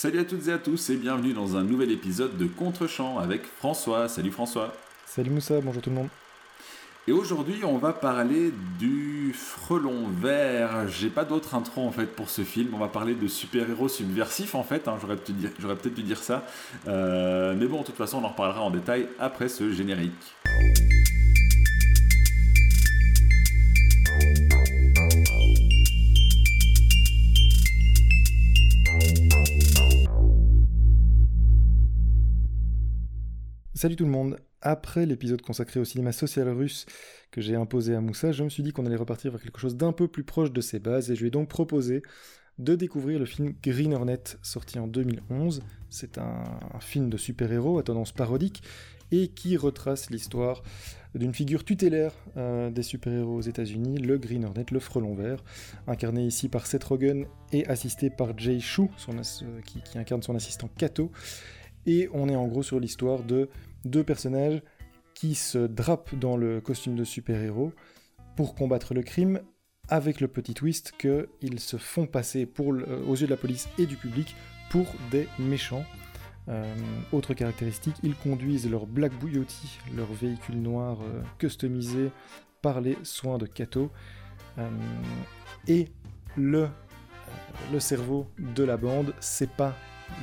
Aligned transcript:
Salut 0.00 0.20
à 0.20 0.24
toutes 0.24 0.46
et 0.46 0.52
à 0.52 0.58
tous 0.58 0.90
et 0.90 0.96
bienvenue 0.96 1.32
dans 1.32 1.56
un 1.56 1.64
nouvel 1.64 1.90
épisode 1.90 2.36
de 2.36 2.46
Contre-champ 2.46 3.18
avec 3.18 3.42
François. 3.44 4.08
Salut 4.08 4.30
François. 4.30 4.72
Salut 5.04 5.30
Moussa, 5.30 5.60
bonjour 5.60 5.82
tout 5.82 5.90
le 5.90 5.96
monde. 5.96 6.08
Et 7.08 7.10
aujourd'hui, 7.10 7.64
on 7.64 7.78
va 7.78 7.92
parler 7.92 8.52
du 8.78 9.34
frelon 9.34 10.06
vert. 10.06 10.86
J'ai 10.86 11.08
pas 11.10 11.24
d'autre 11.24 11.56
intro 11.56 11.84
en 11.84 11.90
fait 11.90 12.06
pour 12.06 12.30
ce 12.30 12.42
film. 12.42 12.74
On 12.74 12.78
va 12.78 12.86
parler 12.86 13.16
de 13.16 13.26
super-héros 13.26 13.88
subversifs 13.88 14.54
en 14.54 14.62
fait. 14.62 14.86
Hein. 14.86 14.98
J'aurais 15.00 15.16
peut-être 15.74 15.94
dû 15.96 16.04
dire 16.04 16.22
ça. 16.22 16.44
Euh, 16.86 17.56
mais 17.58 17.66
bon, 17.66 17.80
de 17.80 17.86
toute 17.86 17.96
façon, 17.96 18.18
on 18.18 18.24
en 18.24 18.28
reparlera 18.28 18.62
en 18.62 18.70
détail 18.70 19.08
après 19.18 19.48
ce 19.48 19.72
générique. 19.72 20.12
Salut 33.78 33.94
tout 33.94 34.06
le 34.06 34.10
monde. 34.10 34.40
Après 34.60 35.06
l'épisode 35.06 35.40
consacré 35.40 35.78
au 35.78 35.84
cinéma 35.84 36.10
social 36.10 36.48
russe 36.48 36.84
que 37.30 37.40
j'ai 37.40 37.54
imposé 37.54 37.94
à 37.94 38.00
Moussa, 38.00 38.32
je 38.32 38.42
me 38.42 38.48
suis 38.48 38.64
dit 38.64 38.72
qu'on 38.72 38.84
allait 38.86 38.96
repartir 38.96 39.30
vers 39.30 39.40
quelque 39.40 39.60
chose 39.60 39.76
d'un 39.76 39.92
peu 39.92 40.08
plus 40.08 40.24
proche 40.24 40.50
de 40.50 40.60
ses 40.60 40.80
bases 40.80 41.12
et 41.12 41.14
je 41.14 41.20
lui 41.20 41.28
ai 41.28 41.30
donc 41.30 41.48
proposé 41.48 42.02
de 42.58 42.74
découvrir 42.74 43.20
le 43.20 43.24
film 43.24 43.54
Green 43.62 43.94
Hornet, 43.94 44.20
sorti 44.42 44.80
en 44.80 44.88
2011. 44.88 45.62
C'est 45.90 46.18
un, 46.18 46.42
film 46.80 47.08
de 47.08 47.16
super-héros 47.16 47.78
à 47.78 47.84
tendance 47.84 48.10
parodique 48.10 48.64
et 49.12 49.28
qui 49.28 49.56
retrace 49.56 50.10
l'histoire 50.10 50.64
d'une 51.14 51.32
figure 51.32 51.62
tutélaire 51.62 52.12
euh, 52.36 52.70
des 52.70 52.82
super-héros 52.82 53.36
aux 53.36 53.42
États-Unis, 53.42 53.98
le 53.98 54.18
Green 54.18 54.44
Hornet, 54.44 54.66
le 54.72 54.80
frelon 54.80 55.14
vert, 55.14 55.44
incarné 55.86 56.26
ici 56.26 56.48
par 56.48 56.66
Seth 56.66 56.82
Rogen 56.82 57.26
et 57.52 57.64
assisté 57.68 58.10
par 58.10 58.36
Jay 58.36 58.58
Chou, 58.58 58.90
qui, 59.64 59.82
qui, 59.82 59.98
incarne 59.98 60.22
son 60.22 60.34
assistant 60.34 60.68
Kato. 60.76 61.12
Et 61.86 62.08
on 62.12 62.28
est 62.28 62.36
en 62.36 62.46
gros 62.48 62.62
sur 62.62 62.80
l'histoire 62.80 63.22
de 63.22 63.48
deux 63.84 64.04
personnages 64.04 64.62
qui 65.14 65.34
se 65.34 65.58
drapent 65.58 66.14
dans 66.14 66.36
le 66.36 66.60
costume 66.60 66.94
de 66.94 67.04
super-héros 67.04 67.72
pour 68.36 68.54
combattre 68.54 68.94
le 68.94 69.02
crime, 69.02 69.40
avec 69.88 70.20
le 70.20 70.28
petit 70.28 70.54
twist 70.54 70.92
qu'ils 70.98 71.60
se 71.60 71.76
font 71.76 72.06
passer 72.06 72.46
pour 72.46 72.68
aux 72.68 73.16
yeux 73.16 73.26
de 73.26 73.30
la 73.30 73.36
police 73.36 73.68
et 73.78 73.86
du 73.86 73.96
public 73.96 74.36
pour 74.70 74.86
des 75.10 75.26
méchants. 75.38 75.84
Euh, 76.48 76.74
autre 77.12 77.34
caractéristique, 77.34 77.96
ils 78.02 78.14
conduisent 78.14 78.70
leur 78.70 78.86
Black 78.86 79.12
Bugatti, 79.18 79.78
leur 79.94 80.10
véhicule 80.12 80.60
noir 80.62 80.98
euh, 81.02 81.22
customisé 81.38 82.10
par 82.62 82.80
les 82.80 82.96
soins 83.02 83.38
de 83.38 83.46
Kato. 83.46 83.90
Euh, 84.58 84.68
et 85.66 85.88
le 86.36 86.68
cerveau 87.78 88.28
de 88.38 88.64
la 88.64 88.76
bande, 88.76 89.14
c'est 89.20 89.50
pas 89.50 89.74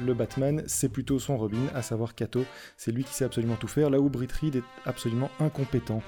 le 0.03 0.13
Batman, 0.13 0.63
c'est 0.67 0.89
plutôt 0.89 1.19
son 1.19 1.37
Robin, 1.37 1.67
à 1.73 1.81
savoir 1.81 2.15
Kato. 2.15 2.45
C'est 2.77 2.91
lui 2.91 3.03
qui 3.03 3.13
sait 3.13 3.25
absolument 3.25 3.55
tout 3.55 3.67
faire, 3.67 3.89
là 3.89 3.99
où 3.99 4.09
Britt 4.09 4.31
Reed 4.31 4.57
est 4.57 4.63
absolument 4.85 5.29
incompétent. 5.39 6.01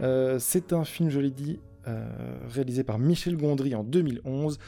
Euh, 0.00 0.38
c'est 0.38 0.72
un 0.72 0.84
film, 0.84 1.10
je 1.10 1.20
l'ai 1.20 1.30
dit, 1.30 1.60
euh, 1.86 2.08
réalisé 2.48 2.84
par 2.84 2.98
Michel 2.98 3.36
Gondry 3.36 3.74
en 3.74 3.84
2011. 3.84 4.58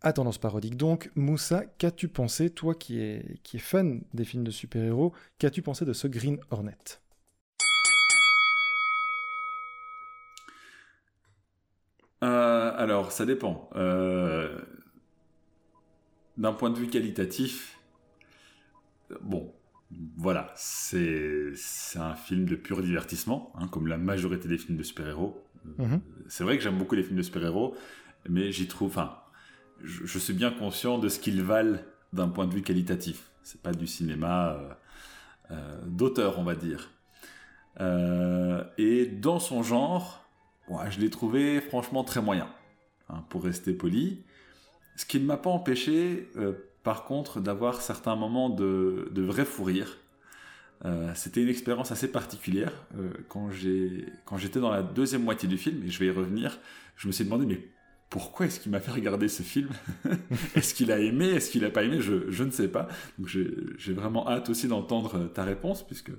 À 0.00 0.12
tendance 0.12 0.38
parodique 0.38 0.76
donc, 0.76 1.10
Moussa, 1.16 1.64
qu'as-tu 1.78 2.06
pensé, 2.06 2.50
toi 2.50 2.74
qui 2.74 3.00
es, 3.00 3.40
fan 3.58 4.02
des 4.14 4.24
films 4.24 4.44
de 4.44 4.52
super-héros, 4.52 5.12
qu'as-tu 5.38 5.62
pensé 5.62 5.84
de 5.84 5.92
ce 5.92 6.06
Green 6.06 6.38
Hornet? 6.50 6.76
Euh, 12.22 12.72
Alors, 12.76 13.10
ça 13.10 13.26
dépend. 13.26 13.68
D'un 16.36 16.52
point 16.52 16.70
de 16.70 16.78
vue 16.78 16.86
qualitatif, 16.86 17.77
bon, 19.20 19.52
voilà, 20.16 20.52
c'est 20.54 21.52
un 21.96 22.14
film 22.14 22.44
de 22.44 22.56
pur 22.56 22.82
divertissement, 22.82 23.52
hein, 23.56 23.68
comme 23.68 23.86
la 23.86 23.98
majorité 23.98 24.48
des 24.48 24.58
films 24.58 24.76
de 24.76 24.82
super-héros. 24.82 25.42
Mhm. 25.78 26.00
C'est 26.28 26.44
vrai 26.44 26.56
que 26.56 26.62
j'aime 26.62 26.78
beaucoup 26.78 26.94
les 26.94 27.02
films 27.02 27.16
de 27.16 27.22
super-héros, 27.22 27.74
mais 28.28 28.52
j'y 28.52 28.66
trouve, 28.66 28.88
enfin, 28.88 29.16
je, 29.82 30.18
suis 30.18 30.34
bien 30.34 30.50
conscient 30.50 30.98
de 30.98 31.08
ce 31.08 31.18
qu'ils 31.18 31.42
valent 31.42 31.78
d'un 32.12 32.28
point 32.28 32.46
de 32.46 32.54
vue 32.54 32.62
qualitatif. 32.62 33.30
C'est 33.42 33.62
pas 33.62 33.72
du 33.72 33.86
cinéma 33.86 34.52
euh, 34.52 34.72
euh, 35.52 35.80
d'auteur, 35.86 36.38
on 36.38 36.44
va 36.44 36.54
dire. 36.54 36.90
Euh, 37.80 38.64
et 38.76 39.06
dans 39.06 39.38
son 39.38 39.62
genre, 39.62 40.28
je 40.90 41.00
l'ai 41.00 41.08
trouvé 41.08 41.60
franchement 41.60 42.04
très 42.04 42.20
moyen, 42.20 42.48
hein, 43.08 43.24
pour 43.30 43.44
rester 43.44 43.72
poli. 43.72 44.24
Ce 44.96 45.06
qui 45.06 45.18
ne 45.20 45.24
m'a 45.24 45.36
pas 45.36 45.50
empêché, 45.50 46.28
par 46.88 47.04
contre 47.04 47.38
d'avoir 47.38 47.82
certains 47.82 48.16
moments 48.16 48.48
de, 48.48 49.10
de 49.12 49.20
vrai 49.20 49.44
fou 49.44 49.62
rire. 49.62 49.98
Euh, 50.86 51.12
c'était 51.14 51.42
une 51.42 51.50
expérience 51.50 51.92
assez 51.92 52.10
particulière. 52.10 52.72
Euh, 52.96 53.10
quand 53.28 53.50
j'étais 54.38 54.58
dans 54.58 54.70
la 54.70 54.82
deuxième 54.82 55.22
moitié 55.22 55.46
du 55.50 55.58
film, 55.58 55.82
et 55.84 55.90
je 55.90 55.98
vais 55.98 56.06
y 56.06 56.10
revenir, 56.10 56.58
je 56.96 57.06
me 57.06 57.12
suis 57.12 57.26
demandé, 57.26 57.44
mais 57.44 57.60
pourquoi 58.08 58.46
est-ce 58.46 58.58
qu'il 58.58 58.72
m'a 58.72 58.80
fait 58.80 58.90
regarder 58.90 59.28
ce 59.28 59.42
film 59.42 59.68
Est-ce 60.54 60.72
qu'il 60.72 60.90
a 60.90 60.98
aimé 60.98 61.26
Est-ce 61.26 61.50
qu'il 61.50 61.60
n'a 61.60 61.68
pas 61.68 61.84
aimé? 61.84 62.00
Je, 62.00 62.30
je, 62.30 62.42
ne 62.42 62.50
sais 62.50 62.68
pas. 62.68 62.88
Donc 63.18 63.28
j'ai 63.28 63.92
vraiment 63.92 64.26
hâte 64.26 64.48
aussi 64.48 64.66
d'entendre 64.66 65.26
ta 65.26 65.44
réponse, 65.44 65.86
puisque 65.86 66.12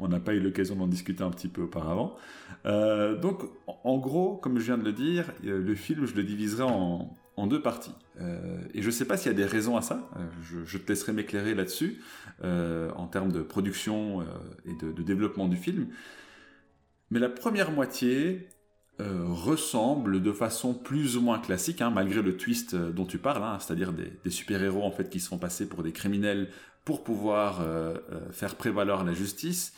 on 0.00 0.08
n'a 0.08 0.18
pas 0.18 0.34
eu 0.34 0.40
l'occasion 0.40 0.74
d'en 0.74 0.88
discuter 0.88 1.22
un 1.22 1.30
petit 1.30 1.46
peu 1.46 1.62
auparavant. 1.62 2.16
Euh, 2.64 3.16
donc 3.16 3.44
en 3.84 3.96
gros, 3.98 4.38
comme 4.38 4.58
je 4.58 4.64
viens 4.64 4.78
de 4.78 4.84
le 4.84 4.92
dire, 4.92 5.30
euh, 5.44 5.62
le 5.62 5.74
film, 5.76 6.04
je 6.04 6.16
le 6.16 6.24
diviserai 6.24 6.64
en, 6.64 7.16
en 7.36 7.46
deux 7.46 7.60
parties. 7.60 7.94
Euh, 8.20 8.58
et 8.74 8.80
je 8.82 8.86
ne 8.86 8.92
sais 8.92 9.04
pas 9.04 9.16
s'il 9.16 9.30
y 9.30 9.34
a 9.34 9.36
des 9.36 9.44
raisons 9.44 9.76
à 9.76 9.82
ça, 9.82 10.08
euh, 10.16 10.64
je, 10.66 10.78
te 10.78 10.88
laisserai 10.88 11.12
m'éclairer 11.12 11.54
là-dessus, 11.54 12.02
euh, 12.42 12.90
en 12.96 13.06
termes 13.06 13.30
de 13.30 13.42
production 13.42 14.24
et 14.64 14.74
de, 14.74 15.02
développement 15.02 15.46
du 15.46 15.56
film. 15.56 15.88
Mais 17.10 17.20
la 17.20 17.28
première 17.28 17.70
moitié 17.70 18.48
ressemble 18.98 20.22
de 20.22 20.32
façon 20.32 20.72
plus 20.72 21.18
ou 21.18 21.20
moins 21.20 21.38
classique, 21.38 21.82
hein, 21.82 21.90
malgré 21.90 22.22
le 22.22 22.38
twist 22.38 22.74
dont 22.74 23.04
tu 23.04 23.18
parles, 23.18 23.44
hein, 23.44 23.58
c'est-à-dire 23.60 23.92
des, 23.92 24.30
super-héros 24.30 24.82
en 24.82 24.90
fait 24.90 25.10
qui 25.10 25.20
se 25.20 25.28
font 25.28 25.36
passer 25.36 25.68
pour 25.68 25.82
des 25.82 25.92
criminels 25.92 26.48
pour 26.86 27.04
pouvoir 27.04 27.62
faire 28.30 28.54
prévaloir 28.54 29.04
la 29.04 29.12
justice. 29.12 29.74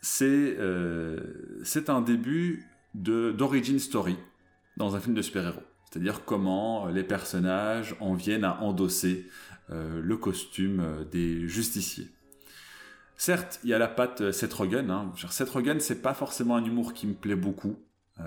C'est 0.00 0.56
un 0.58 2.00
début 2.00 2.64
d'origin 2.94 3.78
story 3.78 4.16
dans 4.78 4.96
un 4.96 5.00
film 5.00 5.14
de 5.14 5.22
super-héros 5.22 5.62
c'est-à-dire 5.96 6.26
comment 6.26 6.88
les 6.88 7.04
personnages 7.04 7.96
en 8.00 8.12
viennent 8.12 8.44
à 8.44 8.60
endosser 8.60 9.30
euh, 9.70 10.02
le 10.02 10.16
costume 10.18 10.80
euh, 10.80 11.04
des 11.04 11.48
justiciers. 11.48 12.08
Certes, 13.16 13.60
il 13.64 13.70
y 13.70 13.74
a 13.74 13.78
la 13.78 13.88
patte 13.88 14.20
euh, 14.20 14.30
Seth 14.30 14.52
Rogen. 14.52 14.90
Hein. 14.90 15.10
Seth 15.30 15.48
Rogen, 15.48 15.80
c'est 15.80 16.02
pas 16.02 16.12
forcément 16.12 16.54
un 16.56 16.64
humour 16.66 16.92
qui 16.92 17.06
me 17.06 17.14
plaît 17.14 17.34
beaucoup. 17.34 17.76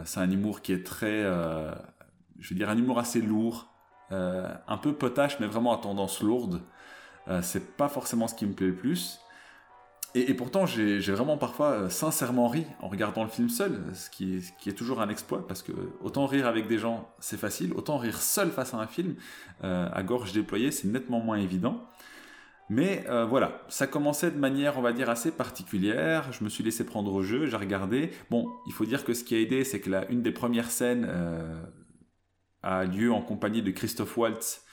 c'est 0.03 0.19
un 0.19 0.31
humour 0.31 0.63
qui 0.63 0.74
est 0.74 0.84
très, 0.84 1.24
je 2.40 2.50
veux 2.50 2.56
dire, 2.56 2.69
un 2.69 2.78
humour 2.78 2.97
assez 2.97 3.22
lourd, 3.22 3.72
un 4.12 4.78
peu 4.81 4.94
potache, 4.94 5.40
mais 5.40 5.47
vraiment 5.47 5.74
à 5.74 5.81
tendance 5.81 6.22
lourde. 6.22 6.62
c'est 7.41 7.75
pas 7.75 7.90
forcément 7.90 8.28
ce 8.28 8.35
qui 8.35 8.46
me 8.46 8.53
plaît 8.53 8.68
le 8.68 8.75
plus. 8.75 9.19
Et, 10.16 10.34
pourtant, 10.34 10.66
j'ai 10.66 11.00
vraiment 11.00 11.38
parfois 11.38 11.72
euh, 11.72 11.90
sincèrement 11.90 12.47
ri 12.47 12.66
en 12.81 12.88
regardant 12.88 13.24
le 13.24 13.30
film 13.30 13.47
seul, 13.47 13.84
ce 13.94 14.09
qui, 14.09 14.42
est, 14.66 14.74
toujours 14.74 15.02
un 15.02 15.09
exploit, 15.09 15.47
parce 15.47 15.62
que 15.62 15.72
autant 16.02 16.25
rire 16.25 16.47
avec 16.47 16.68
des 16.68 16.80
gens, 16.80 17.14
c'est 17.20 17.38
facile, 17.38 17.74
autant 17.74 17.97
rire 17.97 18.20
seul 18.20 18.50
face 18.50 18.74
à 18.74 18.78
un 18.78 18.88
film, 18.88 19.16
euh, 19.64 19.88
à 19.94 20.02
gorge 20.02 20.31
déployée, 20.31 20.72
c'est 20.72 20.88
nettement 20.88 21.20
moins 21.20 21.38
évident. 21.38 21.88
Mais 22.72 23.06
euh, 23.08 23.25
voilà, 23.25 23.62
ça 23.70 23.86
commençait 23.86 24.31
de 24.31 24.38
manière, 24.38 24.80
on 24.80 24.81
va 24.81 24.94
dire, 24.94 25.12
assez 25.12 25.31
particulière. 25.31 26.31
Je 26.34 26.44
me 26.44 26.50
suis 26.50 26.64
laissé 26.64 26.86
prendre 26.86 27.14
au 27.14 27.22
jeu, 27.22 27.46
j'ai 27.46 27.58
regardé. 27.58 28.12
Bon, 28.31 28.47
il 28.68 28.74
faut 28.74 28.86
dire 28.86 29.06
que 29.06 29.14
ce 29.14 29.24
qui 29.24 29.36
a 29.36 29.40
aidé, 29.40 29.64
c'est 29.64 29.80
que 29.80 29.91
la, 29.91 30.09
une 30.09 30.24
des 30.24 30.31
premières 30.31 30.72
scènes 30.72 31.08
a 32.62 32.86
lieu 32.86 33.12
en 33.12 33.22
compagnie 33.22 33.64
de 33.64 33.72
Christophe 33.72 34.17
Waltz, 34.17 34.66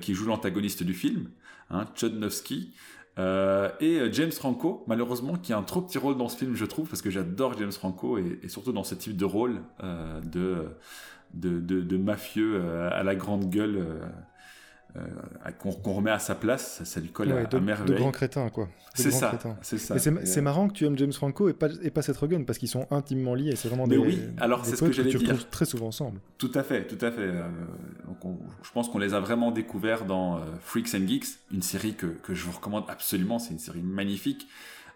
qui 0.00 0.14
joue 0.14 0.26
l'antagoniste 0.26 0.82
du 0.82 0.94
film, 0.94 1.30
hein, 1.70 1.86
Chodnowski. 1.94 2.74
Euh, 3.18 3.70
et 3.80 3.98
euh, 3.98 4.12
James 4.12 4.32
Franco, 4.32 4.84
malheureusement, 4.86 5.36
qui 5.36 5.52
a 5.52 5.58
un 5.58 5.62
trop 5.62 5.80
petit 5.80 5.98
rôle 5.98 6.16
dans 6.16 6.28
ce 6.28 6.36
film, 6.36 6.54
je 6.54 6.64
trouve, 6.64 6.88
parce 6.88 7.02
que 7.02 7.10
j'adore 7.10 7.56
James 7.58 7.72
Franco 7.72 8.18
et, 8.18 8.48
surtout 8.48 8.72
dans 8.72 8.84
ce 8.84 8.94
type 8.94 9.16
de 9.16 9.24
rôle 9.24 9.62
euh, 9.82 10.20
de, 10.20 10.66
de, 11.34 11.60
de, 11.60 11.96
mafieux 11.96 12.62
à 12.92 13.02
la 13.02 13.14
grande 13.14 13.48
gueule 13.48 14.00
euh, 14.96 15.50
qu'on 15.58 15.92
remet 15.92 16.10
à 16.10 16.18
sa 16.18 16.34
place, 16.34 16.82
ça, 16.84 17.00
lui 17.00 17.10
colle 17.10 17.32
à, 17.32 17.60
merveille. 17.60 17.86
De 17.86 17.94
grands 17.94 18.10
crétins, 18.10 18.48
quoi. 18.50 18.68
C'est 18.94 19.10
ça, 19.10 19.38
c'est 19.62 19.78
ça. 19.78 19.98
C'est 19.98 20.40
marrant 20.40 20.68
que 20.68 20.72
tu 20.72 20.84
aimes 20.84 20.96
James 20.98 21.12
Franco 21.12 21.48
et 21.48 21.52
pas, 21.52 21.68
et 21.82 21.90
pas 21.90 22.02
Seth 22.02 22.16
Rogen, 22.16 22.44
parce 22.44 22.58
qu'ils 22.58 22.68
sont 22.68 22.86
intimement 22.90 23.34
liés 23.34 23.52
et 23.52 23.56
c'est 23.56 23.68
vraiment 23.68 23.86
des, 23.86 23.98
oui, 23.98 24.20
alors 24.38 24.64
c'est 24.64 24.76
ce 24.76 24.84
que 24.84 24.92
j'allais 24.92 25.12
dire. 25.12 25.48
très 25.50 25.64
souvent 25.64 25.88
ensemble. 25.88 26.20
Tout 26.38 26.52
à 26.54 26.62
fait, 26.62 26.86
tout 26.86 27.04
à 27.04 27.10
fait. 27.10 27.22
Euh, 27.22 27.42
je 28.62 28.70
pense 28.72 28.88
qu'on 28.88 28.98
les 28.98 29.14
a 29.14 29.20
vraiment 29.20 29.50
découverts 29.50 30.04
dans 30.04 30.36
euh, 30.36 30.40
Freaks 30.60 30.94
and 30.94 31.06
Geeks, 31.06 31.26
une 31.52 31.62
série 31.62 31.94
que, 31.94 32.06
que 32.06 32.34
je 32.34 32.44
vous 32.44 32.52
recommande 32.52 32.84
absolument, 32.88 33.38
c'est 33.38 33.52
une 33.52 33.58
série 33.58 33.82
magnifique. 33.82 34.48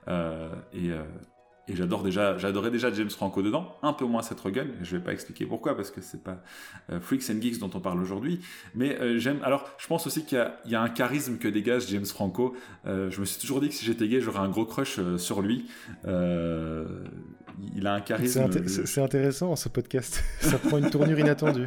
et, 0.08 0.90
et 1.70 1.76
j'adore 1.76 2.02
déjà, 2.02 2.36
j'adorais 2.36 2.70
déjà 2.70 2.92
James 2.92 3.10
Franco 3.10 3.42
dedans, 3.42 3.76
un 3.82 3.92
peu 3.92 4.04
moins 4.04 4.22
Seth 4.22 4.40
Rogen, 4.40 4.68
je 4.82 4.96
vais 4.96 5.02
pas 5.02 5.12
expliquer 5.12 5.46
pourquoi, 5.46 5.76
parce 5.76 5.90
que 5.90 6.00
c'est 6.00 6.22
pas 6.22 6.42
euh, 6.90 7.00
Freaks 7.00 7.30
and 7.30 7.40
Geeks 7.40 7.60
dont 7.60 7.70
on 7.74 7.80
parle 7.80 8.00
aujourd'hui, 8.00 8.40
mais 8.74 8.98
euh, 9.00 9.18
j'aime, 9.18 9.38
alors 9.44 9.70
je 9.78 9.86
pense 9.86 10.06
aussi 10.06 10.24
qu'il 10.24 10.44
y, 10.66 10.74
a 10.74 10.82
un 10.82 10.88
charisme 10.88 11.38
que 11.38 11.48
dégage 11.48 11.86
James 11.88 12.06
Franco, 12.06 12.56
je 12.84 13.20
me 13.20 13.24
suis 13.24 13.40
toujours 13.40 13.60
dit 13.60 13.68
que 13.68 13.74
si 13.74 13.84
j'étais 13.84 14.08
gay, 14.08 14.20
j'aurais 14.20 14.40
un 14.40 14.48
gros 14.48 14.64
crush 14.64 14.98
sur 15.16 15.42
lui, 15.42 15.66
il 16.04 17.86
a 17.86 17.94
un 17.94 18.00
charisme... 18.00 18.48
C'est 18.66 19.02
intéressant 19.02 19.54
ce 19.54 19.68
podcast, 19.68 20.24
ça 20.40 20.58
prend 20.58 20.78
une 20.78 20.90
tournure 20.90 21.18
inattendue. 21.18 21.66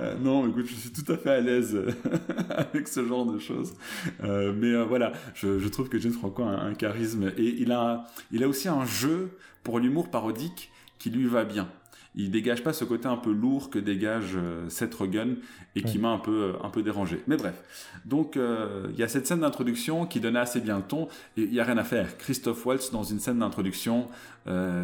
Euh, 0.00 0.16
non, 0.18 0.48
écoute, 0.48 0.66
je 0.66 0.74
suis 0.74 0.90
tout 0.90 1.10
à 1.12 1.16
fait 1.16 1.30
à 1.30 1.40
l'aise 1.40 1.76
avec 2.50 2.88
ce 2.88 3.04
genre 3.04 3.26
de 3.26 3.38
choses. 3.38 3.74
Euh, 4.22 4.52
mais 4.56 4.72
euh, 4.72 4.84
voilà, 4.84 5.12
je, 5.34 5.68
trouve 5.68 5.88
que 5.88 5.98
James 5.98 6.12
Franco 6.12 6.42
a 6.42 6.48
un, 6.48 6.74
charisme 6.74 7.32
et 7.36 7.54
il 7.58 7.72
a, 7.72 8.06
il 8.32 8.42
a 8.42 8.48
aussi 8.48 8.68
un 8.68 8.84
jeu 8.84 9.30
pour 9.62 9.78
l'humour 9.78 10.10
parodique 10.10 10.70
qui 10.98 11.10
lui 11.10 11.26
va 11.26 11.44
bien. 11.44 11.68
Il 12.16 12.30
dégage 12.30 12.62
pas 12.62 12.72
ce 12.72 12.84
côté 12.84 13.08
un 13.08 13.16
peu 13.16 13.32
lourd 13.32 13.70
que 13.70 13.78
dégage 13.80 14.38
Seth 14.68 14.94
Rogen 14.94 15.38
et 15.74 15.82
qui 15.82 15.98
m'a 15.98 16.10
un 16.10 16.18
peu, 16.18 16.52
un 16.62 16.70
peu 16.70 16.84
dérangé. 16.84 17.20
Mais 17.26 17.36
bref, 17.36 17.60
donc 18.04 18.36
il 18.36 18.96
y 18.96 19.02
a 19.02 19.08
cette 19.08 19.26
scène 19.26 19.40
d'introduction 19.40 20.06
qui 20.06 20.20
donnait 20.20 20.38
assez 20.38 20.60
bien 20.60 20.76
le 20.76 20.84
ton 20.84 21.08
et 21.36 21.42
il 21.42 21.52
y 21.52 21.58
a 21.58 21.64
rien 21.64 21.76
à 21.76 21.82
faire. 21.82 22.16
Christophe 22.16 22.64
Waltz 22.64 22.92
dans 22.92 23.02
une 23.02 23.18
scène 23.18 23.40
d'introduction, 23.40 24.06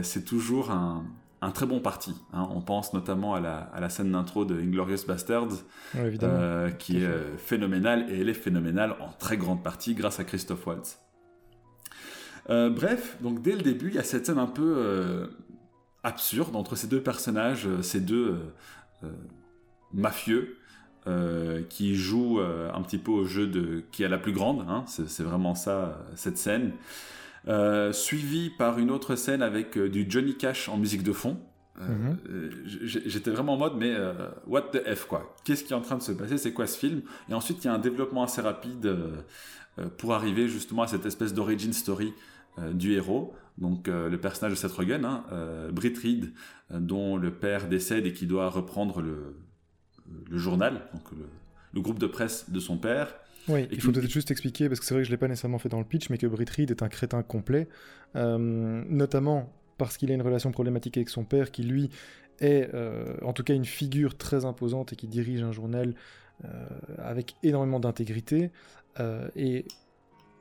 c'est 0.02 0.24
toujours 0.24 0.72
un, 0.72 1.04
un 1.42 1.50
très 1.50 1.66
bon 1.66 1.80
parti. 1.80 2.14
Hein. 2.32 2.48
On 2.50 2.60
pense 2.60 2.92
notamment 2.92 3.34
à 3.34 3.40
la, 3.40 3.88
scène 3.88 4.12
d'intro 4.12 4.44
de 4.44 4.60
Inglorious 4.60 5.06
Bastards, 5.06 5.64
euh, 5.96 6.70
qui 6.70 6.98
est 6.98 7.06
euh, 7.06 7.36
phénoménale, 7.38 8.06
et 8.10 8.20
elle 8.20 8.28
est 8.28 8.34
phénoménale 8.34 8.96
en 9.00 9.08
très 9.18 9.36
grande 9.36 9.62
partie 9.62 9.94
grâce 9.94 10.20
à 10.20 10.24
Christophe 10.24 10.66
Waltz. 10.66 10.98
Euh, 12.50 12.68
bref, 12.68 13.16
donc 13.22 13.42
dès 13.42 13.52
le 13.52 13.62
début, 13.62 13.88
il 13.88 13.94
y 13.94 13.98
a 13.98 14.02
cette 14.02 14.26
scène 14.26 14.38
un 14.38 14.46
peu 14.46 15.30
absurde 16.02 16.56
entre 16.56 16.76
ces 16.76 16.88
deux 16.88 17.02
personnages, 17.02 17.68
ces 17.82 18.00
deux 18.00 18.38
mafieux, 19.94 20.58
qui 21.70 21.94
jouent 21.94 22.40
un 22.40 22.82
petit 22.82 22.98
peu 22.98 23.12
au 23.12 23.24
jeu 23.24 23.46
de 23.46 23.82
qui 23.92 24.02
est 24.02 24.08
la 24.08 24.18
plus 24.18 24.32
grande, 24.32 24.66
hein. 24.68 24.84
c'est 24.86 25.22
vraiment 25.22 25.54
ça, 25.54 26.04
cette 26.16 26.36
scène. 26.36 26.72
Euh, 27.48 27.92
suivi 27.92 28.50
par 28.50 28.78
une 28.78 28.90
autre 28.90 29.16
scène 29.16 29.40
avec 29.40 29.78
euh, 29.78 29.88
du 29.88 30.04
Johnny 30.08 30.36
Cash 30.36 30.68
en 30.68 30.76
musique 30.76 31.02
de 31.02 31.12
fond. 31.12 31.38
Euh, 31.80 31.88
mhm. 31.88 32.18
J'étais 32.66 33.30
vraiment 33.30 33.54
en 33.54 33.56
mode, 33.56 33.76
mais 33.76 33.94
what 34.46 34.62
the 34.72 34.94
F 34.94 35.06
quoi 35.06 35.34
Qu'est-ce 35.44 35.64
qui 35.64 35.72
est 35.72 35.76
en 35.76 35.80
train 35.80 35.96
de 35.96 36.02
se 36.02 36.12
passer? 36.12 36.36
C'est 36.36 36.52
quoi 36.52 36.66
ce 36.66 36.78
film? 36.78 37.02
Et 37.30 37.34
ensuite, 37.34 37.64
il 37.64 37.68
y 37.68 37.70
a 37.70 37.74
un 37.74 37.78
développement 37.78 38.22
assez 38.22 38.42
rapide 38.42 38.94
pour 39.96 40.12
arriver 40.12 40.48
justement 40.48 40.82
à 40.82 40.88
cette 40.88 41.06
espèce 41.06 41.32
d'origin 41.32 41.72
story 41.72 42.12
du 42.74 42.92
héros. 42.92 43.34
Donc 43.56 43.86
le 43.88 44.16
personnage 44.18 44.52
de 44.52 44.58
Seth 44.58 44.72
Rogen, 44.72 45.06
hein, 45.06 45.24
Britt 45.72 45.96
Reed, 45.96 46.32
dont 46.70 47.16
le 47.16 47.30
père 47.30 47.66
décède 47.66 48.04
et 48.04 48.12
qui 48.12 48.26
doit 48.26 48.50
reprendre 48.50 49.00
le, 49.00 49.36
le 50.28 50.38
journal, 50.38 50.82
donc 50.92 51.04
le, 51.72 51.80
groupe 51.80 51.98
de 51.98 52.06
presse 52.06 52.50
de 52.50 52.60
son 52.60 52.76
père. 52.76 53.14
Oui, 53.48 53.68
il 53.70 53.80
faut 53.80 53.92
peut-être 53.92 54.10
juste 54.10 54.30
expliquer, 54.30 54.68
parce 54.68 54.80
que 54.80 54.86
c'est 54.86 54.94
vrai 54.94 55.02
que 55.02 55.06
je 55.06 55.10
ne 55.10 55.14
l'ai 55.14 55.18
pas 55.18 55.28
nécessairement 55.28 55.58
fait 55.58 55.68
dans 55.68 55.78
le 55.78 55.84
pitch, 55.84 56.10
mais 56.10 56.18
que 56.18 56.26
Britt 56.26 56.50
Reed 56.50 56.70
est 56.70 56.82
un 56.82 56.88
crétin 56.88 57.22
complet, 57.22 57.68
euh, 58.16 58.38
notamment 58.88 59.52
parce 59.78 59.96
qu'il 59.96 60.10
a 60.10 60.14
une 60.14 60.22
relation 60.22 60.52
problématique 60.52 60.96
avec 60.96 61.08
son 61.08 61.24
père, 61.24 61.50
qui 61.50 61.62
lui 61.62 61.90
est 62.40 62.68
euh, 62.74 63.16
en 63.22 63.32
tout 63.32 63.42
cas 63.42 63.54
une 63.54 63.64
figure 63.64 64.16
très 64.16 64.44
imposante 64.44 64.92
et 64.92 64.96
qui 64.96 65.08
dirige 65.08 65.42
un 65.42 65.52
journal 65.52 65.94
euh, 66.44 66.48
avec 66.98 67.34
énormément 67.42 67.80
d'intégrité, 67.80 68.50
et 69.34 69.64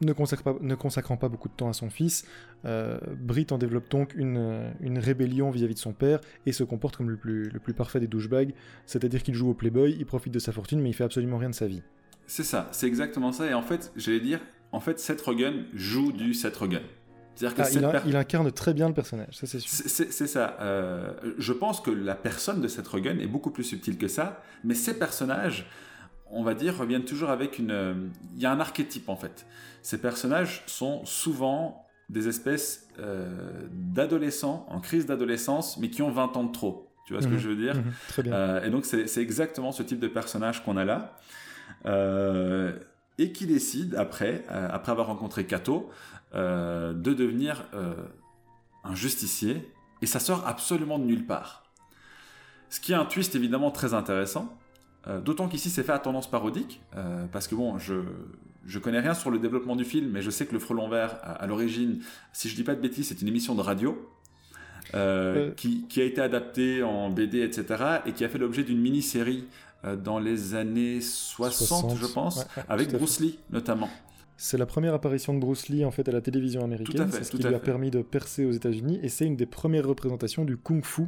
ne, 0.01 0.11
consacre 0.11 0.43
pas, 0.43 0.55
ne, 0.59 0.75
consacrant 0.75 1.15
pas 1.15 1.29
beaucoup 1.29 1.47
de 1.47 1.53
temps 1.53 1.69
à 1.69 1.73
son 1.73 1.89
fils, 1.89 2.25
Britt 2.65 3.53
en 3.53 3.57
développe 3.57 3.89
donc 3.89 4.13
une, 4.15 4.73
une 4.81 4.99
rébellion 4.99 5.49
vis-à-vis 5.49 5.75
de 5.75 5.79
son 5.79 5.93
père 5.93 6.19
et 6.45 6.51
se 6.51 6.65
comporte 6.65 6.97
comme 6.97 7.09
le 7.09 7.15
plus, 7.15 7.49
le 7.49 7.59
plus 7.59 7.73
parfait 7.73 8.01
des 8.01 8.07
douchebags, 8.07 8.53
c'est-à-dire 8.85 9.23
qu'il 9.23 9.33
joue 9.33 9.49
au 9.49 9.53
playboy, 9.53 9.95
il 9.97 10.05
profite 10.05 10.33
de 10.33 10.39
sa 10.39 10.51
fortune, 10.51 10.81
mais 10.81 10.89
il 10.89 10.93
fait 10.93 11.05
absolument 11.05 11.37
rien 11.37 11.51
de 11.51 11.55
sa 11.55 11.67
vie. 11.67 11.83
C'est 12.29 12.43
ça, 12.43 12.69
c'est 12.71 12.85
exactement 12.85 13.31
ça. 13.31 13.47
Et 13.47 13.55
en 13.55 13.63
fait, 13.63 13.91
j'allais 13.95 14.19
dire, 14.19 14.39
en 14.71 14.79
fait, 14.79 14.99
Seth 14.99 15.19
Rogen 15.21 15.65
joue 15.73 16.11
du 16.11 16.35
Seth 16.35 16.55
Rogen. 16.57 16.83
C'est-à-dire 17.33 17.55
que 17.55 17.61
ah, 17.61 18.01
il, 18.05 18.15
incarne 18.15 18.51
très 18.51 18.73
bien 18.73 18.87
le 18.87 18.93
personnage, 18.93 19.35
ça 19.35 19.47
c'est 19.47 19.59
sûr. 19.59 19.71
C'est 19.71 20.27
ça. 20.27 20.57
Euh, 20.59 21.11
je 21.39 21.53
pense 21.53 21.81
que 21.81 21.89
la 21.89 22.13
personne 22.13 22.61
de 22.61 22.67
Seth 22.67 22.87
Rogen 22.87 23.19
est 23.19 23.27
beaucoup 23.27 23.49
plus 23.49 23.63
subtile 23.63 23.97
que 23.97 24.07
ça, 24.07 24.43
mais 24.63 24.75
ces 24.75 24.99
personnages, 24.99 25.65
on 26.29 26.43
va 26.43 26.53
dire, 26.53 26.77
reviennent 26.77 27.05
toujours 27.05 27.31
avec 27.31 27.57
une. 27.57 27.71
Euh, 27.71 27.93
il 28.35 28.41
y 28.41 28.45
a 28.45 28.51
un 28.51 28.59
archétype 28.59 29.09
en 29.09 29.15
fait. 29.15 29.47
Ces 29.81 29.99
personnages 29.99 30.61
sont 30.67 31.03
souvent 31.05 31.87
des 32.09 32.27
espèces 32.27 32.89
euh, 32.99 33.27
d'adolescents 33.71 34.67
en 34.69 34.81
crise 34.81 35.07
d'adolescence, 35.07 35.77
mais 35.77 35.89
qui 35.89 36.03
ont 36.03 36.11
20 36.11 36.37
ans 36.37 36.43
de 36.43 36.51
trop. 36.51 36.91
Tu 37.07 37.13
vois 37.13 37.23
ce 37.23 37.27
que 37.27 37.33
mhm. 37.33 37.39
je 37.39 37.49
veux 37.49 37.55
dire? 37.55 37.75
Mhm. 37.75 37.93
Très 38.09 38.21
bien. 38.21 38.61
et 38.61 38.69
donc 38.69 38.85
c'est 38.85 39.21
exactement 39.21 39.71
ce 39.71 39.81
type 39.81 39.99
de 39.99 40.09
personnage 40.09 40.63
qu'on 40.63 40.77
a 40.77 40.85
là. 40.85 41.17
Euh, 41.85 42.77
et 43.17 43.31
qui 43.31 43.45
décide, 43.45 43.95
après, 43.95 44.45
euh, 44.49 44.69
après 44.71 44.91
avoir 44.91 45.07
rencontré 45.07 45.45
Kato, 45.45 45.89
euh, 46.35 46.93
de 46.93 47.13
devenir 47.13 47.65
un 48.83 48.95
justicier, 48.95 49.69
et 50.01 50.05
ça 50.05 50.19
sort 50.19 50.47
absolument 50.47 50.99
de 50.99 51.03
nulle 51.03 51.25
part. 51.25 51.63
Ce 52.69 52.79
qui 52.79 52.91
est 52.91 52.95
un 52.95 53.05
twist 53.05 53.35
évidemment 53.35 53.71
très 53.71 53.93
intéressant, 53.93 54.57
d'autant 55.25 55.47
qu'ici 55.47 55.69
c'est 55.69 55.83
fait 55.83 55.91
à 55.91 55.99
tendance 55.99 56.29
parodique, 56.29 56.81
parce 57.31 57.47
que 57.47 57.55
bon, 57.55 57.77
je, 57.77 57.95
je 58.67 58.79
connais 58.79 58.99
rien 58.99 59.15
sur 59.15 59.31
le 59.31 59.39
développement 59.39 59.75
du 59.75 59.83
film, 59.83 60.11
mais 60.11 60.21
je 60.21 60.29
sais 60.29 60.45
que 60.45 60.53
le 60.53 60.59
Frelon 60.59 60.87
Vert, 60.87 61.17
à, 61.23 61.45
l'origine, 61.47 62.01
si 62.31 62.47
je 62.47 62.55
dis 62.55 62.63
pas 62.63 62.75
de 62.75 62.81
bêtises, 62.81 63.07
c'est 63.07 63.21
une 63.21 63.27
émission 63.27 63.55
de 63.55 63.61
radio. 63.61 64.09
Qui, 65.55 65.85
qui, 65.87 66.01
a 66.01 66.03
été 66.03 66.21
adaptée 66.21 66.81
en 66.83 67.09
BD, 67.09 67.41
etc., 67.41 67.99
et 68.05 68.13
qui 68.13 68.23
a 68.23 68.29
fait 68.29 68.39
l'objet 68.39 68.63
d'une 68.63 68.79
mini-série 68.79 69.45
dans 70.03 70.19
les 70.19 70.55
années 70.55 71.01
60, 71.01 71.95
je 71.97 72.05
pense, 72.07 72.45
avec 72.67 72.91
Bruce 72.91 73.19
Lee 73.19 73.39
notamment. 73.49 73.89
C'est 74.41 74.57
la 74.57 74.65
première 74.65 74.93
apparition 74.93 75.33
de 75.33 75.39
Bruce 75.39 75.67
Lee 75.67 75.83
en 75.83 75.91
fait 75.91 76.07
à 76.07 76.13
la 76.13 76.21
télévision 76.21 76.63
américaine. 76.63 77.09
C'est 77.11 77.25
ce 77.25 77.31
qui 77.31 77.43
lui 77.43 77.53
a 77.53 77.59
permis 77.59 77.91
de 77.91 78.01
percer 78.01 78.45
aux 78.45 78.51
États-Unis 78.51 78.97
et 79.03 79.09
c'est 79.09 79.25
une 79.25 79.35
des 79.35 79.45
premières 79.45 79.85
représentations 79.85 80.45
du 80.45 80.55
kung-fu 80.55 81.07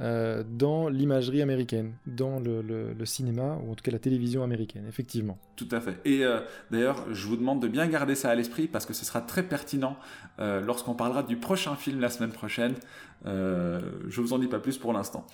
euh, 0.00 0.42
dans 0.48 0.88
l'imagerie 0.88 1.42
américaine, 1.42 1.92
dans 2.06 2.40
le, 2.40 2.94
cinéma 3.04 3.58
ou 3.62 3.72
en 3.72 3.74
tout 3.74 3.84
cas 3.84 3.90
la 3.90 3.98
télévision 3.98 4.42
américaine, 4.42 4.86
effectivement. 4.88 5.36
Tout 5.54 5.68
à 5.70 5.82
fait. 5.82 5.98
Et 6.06 6.24
euh, 6.24 6.40
d'ailleurs, 6.70 7.04
je 7.12 7.26
vous 7.26 7.36
demande 7.36 7.60
de 7.60 7.68
bien 7.68 7.86
garder 7.88 8.14
ça 8.14 8.30
à 8.30 8.34
l'esprit 8.34 8.68
parce 8.68 8.86
que 8.86 8.94
ce 8.94 9.04
sera 9.04 9.20
très 9.20 9.42
pertinent 9.42 9.98
lorsqu'on 10.38 10.94
parlera 10.94 11.22
du 11.22 11.36
prochain 11.36 11.76
film 11.76 12.00
la 12.00 12.08
semaine 12.08 12.32
prochaine. 12.32 12.74
Euh, 13.26 13.80
je 14.08 14.22
vous 14.22 14.32
en 14.32 14.38
dis 14.38 14.48
pas 14.48 14.58
plus 14.60 14.78
pour 14.78 14.94
l'instant. 14.94 15.26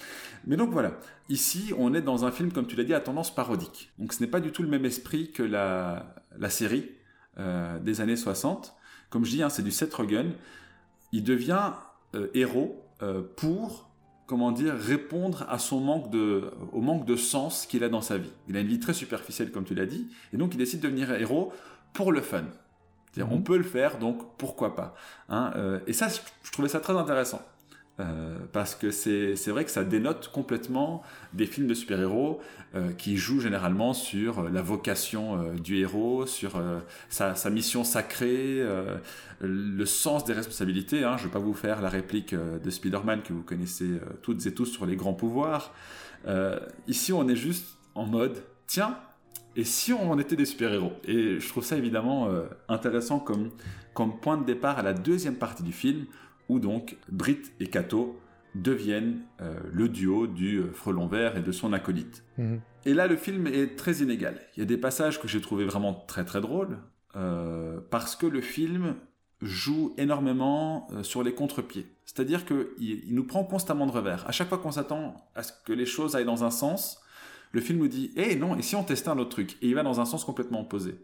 Mais 0.45 0.57
donc 0.57 0.71
voilà, 0.71 0.99
ici 1.29 1.73
on 1.79 1.95
est 1.95 2.03
dans 2.03 2.25
un 2.25 2.33
film, 2.33 2.51
comme 2.51 2.67
tu 2.67 2.75
l'as 2.75 2.85
dit, 2.85 2.95
à 2.95 3.01
tendance 3.01 3.33
parodique. 3.33 3.93
Donc 4.01 4.13
ce 4.13 4.21
n'est 4.21 4.29
pas 4.29 4.41
du 4.41 4.51
tout 4.51 4.65
le 4.65 4.69
même 4.69 4.85
esprit 4.85 5.31
que 5.31 5.45
la, 5.45 6.17
la 6.37 6.51
série 6.51 6.98
euh, 7.39 7.79
des 7.79 8.01
années 8.01 8.17
60. 8.17 8.75
Comme 9.11 9.25
je 9.25 9.31
dis, 9.31 9.43
hein, 9.43 9.49
c'est 9.49 9.63
du 9.63 9.71
Seth 9.71 9.95
Rogen. 9.95 10.33
Il 11.13 11.25
devient 11.25 11.73
euh, 12.15 12.29
héros 12.35 12.85
pour, 13.37 13.89
comment 14.27 14.51
dire, 14.51 14.75
répondre 14.75 15.47
à 15.49 15.61
son 15.61 15.79
manque 15.79 16.11
de, 16.11 16.51
au 16.73 16.81
manque 16.81 17.07
de 17.07 17.15
sens 17.15 17.65
qu'il 17.65 17.85
a 17.85 17.89
dans 17.89 18.01
sa 18.01 18.19
vie. 18.19 18.33
Il 18.49 18.57
a 18.57 18.61
une 18.61 18.67
vie 18.67 18.81
très 18.81 18.93
superficielle, 18.93 19.53
comme 19.53 19.65
tu 19.65 19.77
l'as 19.77 19.87
dit, 19.87 20.09
et 20.33 20.37
donc 20.37 20.53
il 20.55 20.57
décide 20.59 20.81
de 20.81 20.89
devenir 20.89 21.13
héros 21.13 21.53
pour 21.93 22.11
le 22.11 22.21
fun. 22.21 22.43
On 23.17 23.37
mhm. 23.37 23.45
peut 23.45 23.57
le 23.57 23.63
faire, 23.63 24.01
donc 24.01 24.37
pourquoi 24.37 24.75
pas. 24.75 24.97
Hein, 25.29 25.53
et 25.87 25.93
ça, 25.93 26.09
je 26.09 26.51
trouvais 26.51 26.69
ça 26.69 26.81
très 26.81 26.95
intéressant. 26.95 27.41
Euh, 28.01 28.39
parce 28.53 28.77
que 28.77 28.93
c'est 28.93 29.35
vrai 29.49 29.65
que 29.65 29.71
ça 29.71 29.83
dénote 29.83 30.29
complètement 30.29 31.03
des 31.33 31.47
films 31.47 31.67
de 31.67 31.75
super-héros 31.75 32.41
euh, 32.77 32.93
qui 32.93 33.17
jouent 33.17 33.41
généralement 33.41 33.93
sur 33.93 34.39
euh, 34.39 34.51
la 34.51 34.63
vocation 34.63 35.53
du 35.55 35.79
héros, 35.79 36.27
sur 36.27 36.63
sa, 37.09 37.35
mission 37.51 37.83
sacrée, 37.83 38.65
le 39.41 39.85
sens 39.85 40.25
des 40.25 40.33
responsabilités. 40.33 41.05
Hein. 41.05 41.17
Je 41.17 41.25
ne 41.25 41.29
vais 41.29 41.33
pas 41.33 41.39
vous 41.39 41.55
faire 41.55 41.81
la 41.81 41.89
réplique 41.89 42.35
de 42.35 42.71
Spider-Man 42.71 43.23
que 43.23 43.33
vous 43.33 43.43
connaissez 43.43 43.89
toutes 44.23 44.47
et 44.47 44.55
tous 44.55 44.67
sur 44.67 44.87
les 44.87 44.97
grands 44.97 45.15
pouvoirs. 45.15 45.75
ici, 46.87 47.13
on 47.13 47.29
est 47.29 47.37
juste 47.37 47.67
en 47.95 48.07
mode, 48.07 48.43
tiens, 48.67 48.97
et 49.57 49.65
si 49.65 49.93
on 49.93 50.19
était 50.19 50.37
des 50.37 50.45
super-héros? 50.45 50.93
Et 51.05 51.41
je 51.41 51.49
trouve 51.49 51.65
ça 51.65 51.77
évidemment 51.77 52.29
intéressant 52.69 53.19
comme, 53.19 53.51
comme 53.95 54.21
point 54.21 54.37
de 54.37 54.45
départ 54.45 54.79
à 54.79 54.83
la 54.83 54.93
deuxième 54.93 55.37
partie 55.37 55.63
du 55.63 55.73
film, 55.73 56.07
où 56.49 56.59
donc 56.59 56.97
Brit 57.11 57.43
et 57.61 57.67
Kato 57.67 58.19
deviennent 58.55 59.21
euh, 59.41 59.59
le 59.73 59.89
duo 59.89 60.27
du 60.27 60.59
euh, 60.59 60.73
frelon 60.73 61.07
vert 61.07 61.37
et 61.37 61.43
de 61.43 61.53
son 61.53 61.73
acolyte. 61.73 62.25
Mhm. 62.39 62.61
Et 62.87 62.95
là, 62.95 63.07
le 63.07 63.17
film 63.17 63.47
est 63.47 63.77
très 63.77 63.97
inégal. 63.97 64.41
Il 64.57 64.61
y 64.61 64.63
a 64.63 64.67
des 64.67 64.79
passages 64.79 65.21
que 65.21 65.29
j'ai 65.29 65.41
trouvé 65.41 65.65
vraiment 65.65 65.95
très 65.95 66.25
très 66.25 66.41
drôles, 66.41 66.79
euh, 67.17 67.81
parce 67.91 68.17
que 68.17 68.27
le 68.27 68.41
film 68.41 68.95
joue 69.43 69.95
énormément 69.99 70.89
sur 71.03 71.23
les 71.23 71.33
contre-pieds. 71.33 71.87
C'est-à-dire 72.05 72.45
qu'il 72.45 72.67
il 72.79 73.15
nous 73.15 73.25
prend 73.25 73.45
constamment 73.45 73.87
de 73.87 73.93
revers. 73.93 74.27
À 74.27 74.33
chaque 74.33 74.49
fois 74.49 74.59
qu'on 74.59 74.73
s'attend 74.73 75.15
à 75.37 75.45
ce 75.45 75.53
que 75.65 75.73
les 75.73 75.87
choses 75.87 76.17
aillent 76.17 76.25
dans 76.25 76.43
un 76.43 76.51
sens, 76.51 77.01
le 77.53 77.61
film 77.61 77.79
nous 77.79 77.89
dit 77.89 78.11
Eh 78.17 78.37
non, 78.37 78.57
et 78.57 78.63
si 78.63 78.77
on 78.77 78.85
testait 78.85 79.09
un 79.09 79.19
autre 79.19 79.31
truc? 79.31 79.57
Et 79.63 79.69
il 79.69 79.75
va 79.75 79.83
dans 79.83 80.01
un 80.01 80.05
sens 80.05 80.25
complètement 80.25 80.61
opposé. 80.61 80.99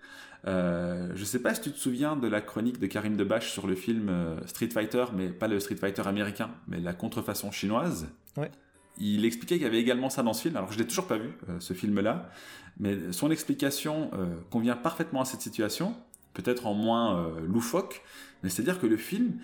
Euh, 0.46 1.10
je 1.14 1.24
sais 1.24 1.40
pas 1.40 1.54
si 1.54 1.62
tu 1.62 1.72
te 1.72 1.78
souviens 1.78 2.16
de 2.16 2.28
la 2.28 2.40
chronique 2.40 2.78
de 2.78 2.86
Karim 2.86 3.16
Debache 3.16 3.50
sur 3.50 3.66
le 3.66 3.74
film 3.74 4.08
euh, 4.08 4.46
Street 4.46 4.68
Fighter, 4.68 5.06
mais 5.14 5.28
pas 5.28 5.48
le 5.48 5.58
Street 5.58 5.76
Fighter 5.76 6.02
américain, 6.06 6.50
mais 6.68 6.80
la 6.80 6.92
contrefaçon 6.92 7.50
chinoise. 7.50 8.08
Ouais. 8.36 8.50
Il 8.98 9.24
expliquait 9.24 9.56
qu'il 9.56 9.64
y 9.64 9.66
avait 9.66 9.80
également 9.80 10.10
ça 10.10 10.22
dans 10.22 10.34
ce 10.34 10.42
film. 10.42 10.56
Alors 10.56 10.70
je 10.70 10.78
l'ai 10.78 10.86
toujours 10.86 11.06
pas 11.06 11.16
vu, 11.16 11.30
euh, 11.48 11.58
ce 11.60 11.72
film-là, 11.72 12.30
mais 12.78 13.12
son 13.12 13.30
explication 13.30 14.10
convient 14.50 14.74
parfaitement 14.74 15.20
à 15.20 15.24
cette 15.24 15.40
situation, 15.40 15.94
peut-être 16.32 16.66
en 16.66 16.74
moins 16.74 17.38
loufoque, 17.46 18.02
mais 18.42 18.50
c'est-à-dire 18.50 18.80
que 18.80 18.88
le 18.88 18.96
film 18.96 19.38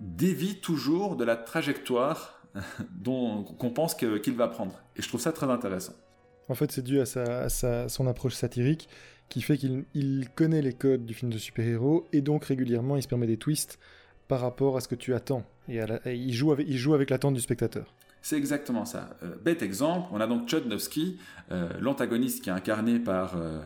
dévie 0.00 0.58
toujours 0.58 1.16
de 1.16 1.24
la 1.24 1.36
trajectoire 1.36 2.37
dont 2.90 3.44
qu'on 3.44 3.70
pense 3.70 3.94
qu'il 3.94 4.34
va 4.34 4.48
prendre. 4.48 4.80
Et 4.96 5.02
je 5.02 5.08
trouve 5.08 5.20
ça 5.20 5.32
très 5.32 5.50
intéressant. 5.50 5.94
En 6.48 6.54
fait, 6.54 6.72
c'est 6.72 6.82
dû 6.82 7.00
à, 7.00 7.06
sa, 7.06 7.88
son 7.88 8.06
approche 8.06 8.34
satirique 8.34 8.88
qui 9.28 9.42
fait 9.42 9.58
qu'il 9.58 10.28
connaît 10.34 10.62
les 10.62 10.72
codes 10.72 11.04
du 11.04 11.12
film 11.12 11.30
de 11.30 11.38
super-héros 11.38 12.06
et 12.12 12.22
donc 12.22 12.46
régulièrement 12.46 12.96
il 12.96 13.02
se 13.02 13.08
permet 13.08 13.26
des 13.26 13.36
twists 13.36 13.78
par 14.26 14.40
rapport 14.40 14.76
à 14.76 14.80
ce 14.80 14.88
que 14.88 14.94
tu 14.94 15.14
attends. 15.14 15.44
Et, 15.68 15.80
il, 16.06 16.32
joue 16.32 16.52
avec, 16.52 16.66
il 16.68 16.78
joue 16.78 16.94
avec 16.94 17.10
l'attente 17.10 17.34
du 17.34 17.40
spectateur. 17.40 17.94
C'est 18.22 18.36
exactement 18.36 18.84
ça. 18.84 19.16
Euh, 19.22 19.36
bête 19.42 19.62
exemple, 19.62 20.08
on 20.12 20.20
a 20.20 20.26
donc 20.26 20.48
Chodnowski, 20.48 21.18
euh, 21.52 21.68
l'antagoniste 21.80 22.42
qui 22.42 22.50
est 22.50 22.52
incarné 22.52 22.98
par, 22.98 23.36
euh, 23.36 23.60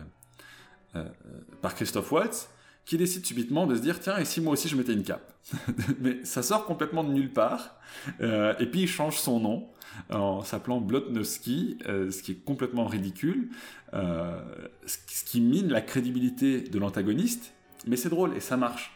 par 1.61 1.75
Christophe 1.75 2.11
Waltz, 2.11 2.49
qui 2.85 2.97
décide 2.97 3.25
subitement 3.25 3.65
de 3.65 3.75
se 3.75 3.81
dire 3.81 3.99
tiens 3.99 4.17
et 4.17 4.25
si 4.25 4.41
moi 4.41 4.53
aussi 4.53 4.67
je 4.67 4.75
mettais 4.75 4.93
une 4.93 5.03
cape 5.03 5.33
mais 5.99 6.23
ça 6.23 6.43
sort 6.43 6.65
complètement 6.65 7.03
de 7.03 7.11
nulle 7.11 7.31
part 7.31 7.77
euh, 8.21 8.53
et 8.59 8.65
puis 8.65 8.81
il 8.81 8.87
change 8.87 9.17
son 9.17 9.39
nom 9.39 9.67
en 10.09 10.43
s'appelant 10.43 10.81
Blotnowski 10.81 11.77
euh, 11.87 12.11
ce 12.11 12.23
qui 12.23 12.31
est 12.31 12.43
complètement 12.43 12.85
ridicule 12.85 13.49
euh, 13.93 14.41
ce 14.85 15.23
qui 15.25 15.39
mine 15.39 15.69
la 15.69 15.81
crédibilité 15.81 16.61
de 16.61 16.79
l'antagoniste 16.79 17.53
mais 17.87 17.95
c'est 17.95 18.09
drôle 18.09 18.35
et 18.35 18.39
ça 18.39 18.57
marche 18.57 18.91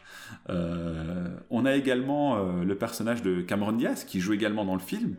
on 1.50 1.66
a 1.66 1.76
également 1.76 2.52
le 2.62 2.76
personnage 2.76 3.22
de 3.22 3.40
Cameron 3.40 3.72
Diaz 3.72 4.04
qui 4.04 4.20
joue 4.20 4.34
également 4.34 4.66
dans 4.66 4.74
le 4.74 4.82
film, 4.82 5.16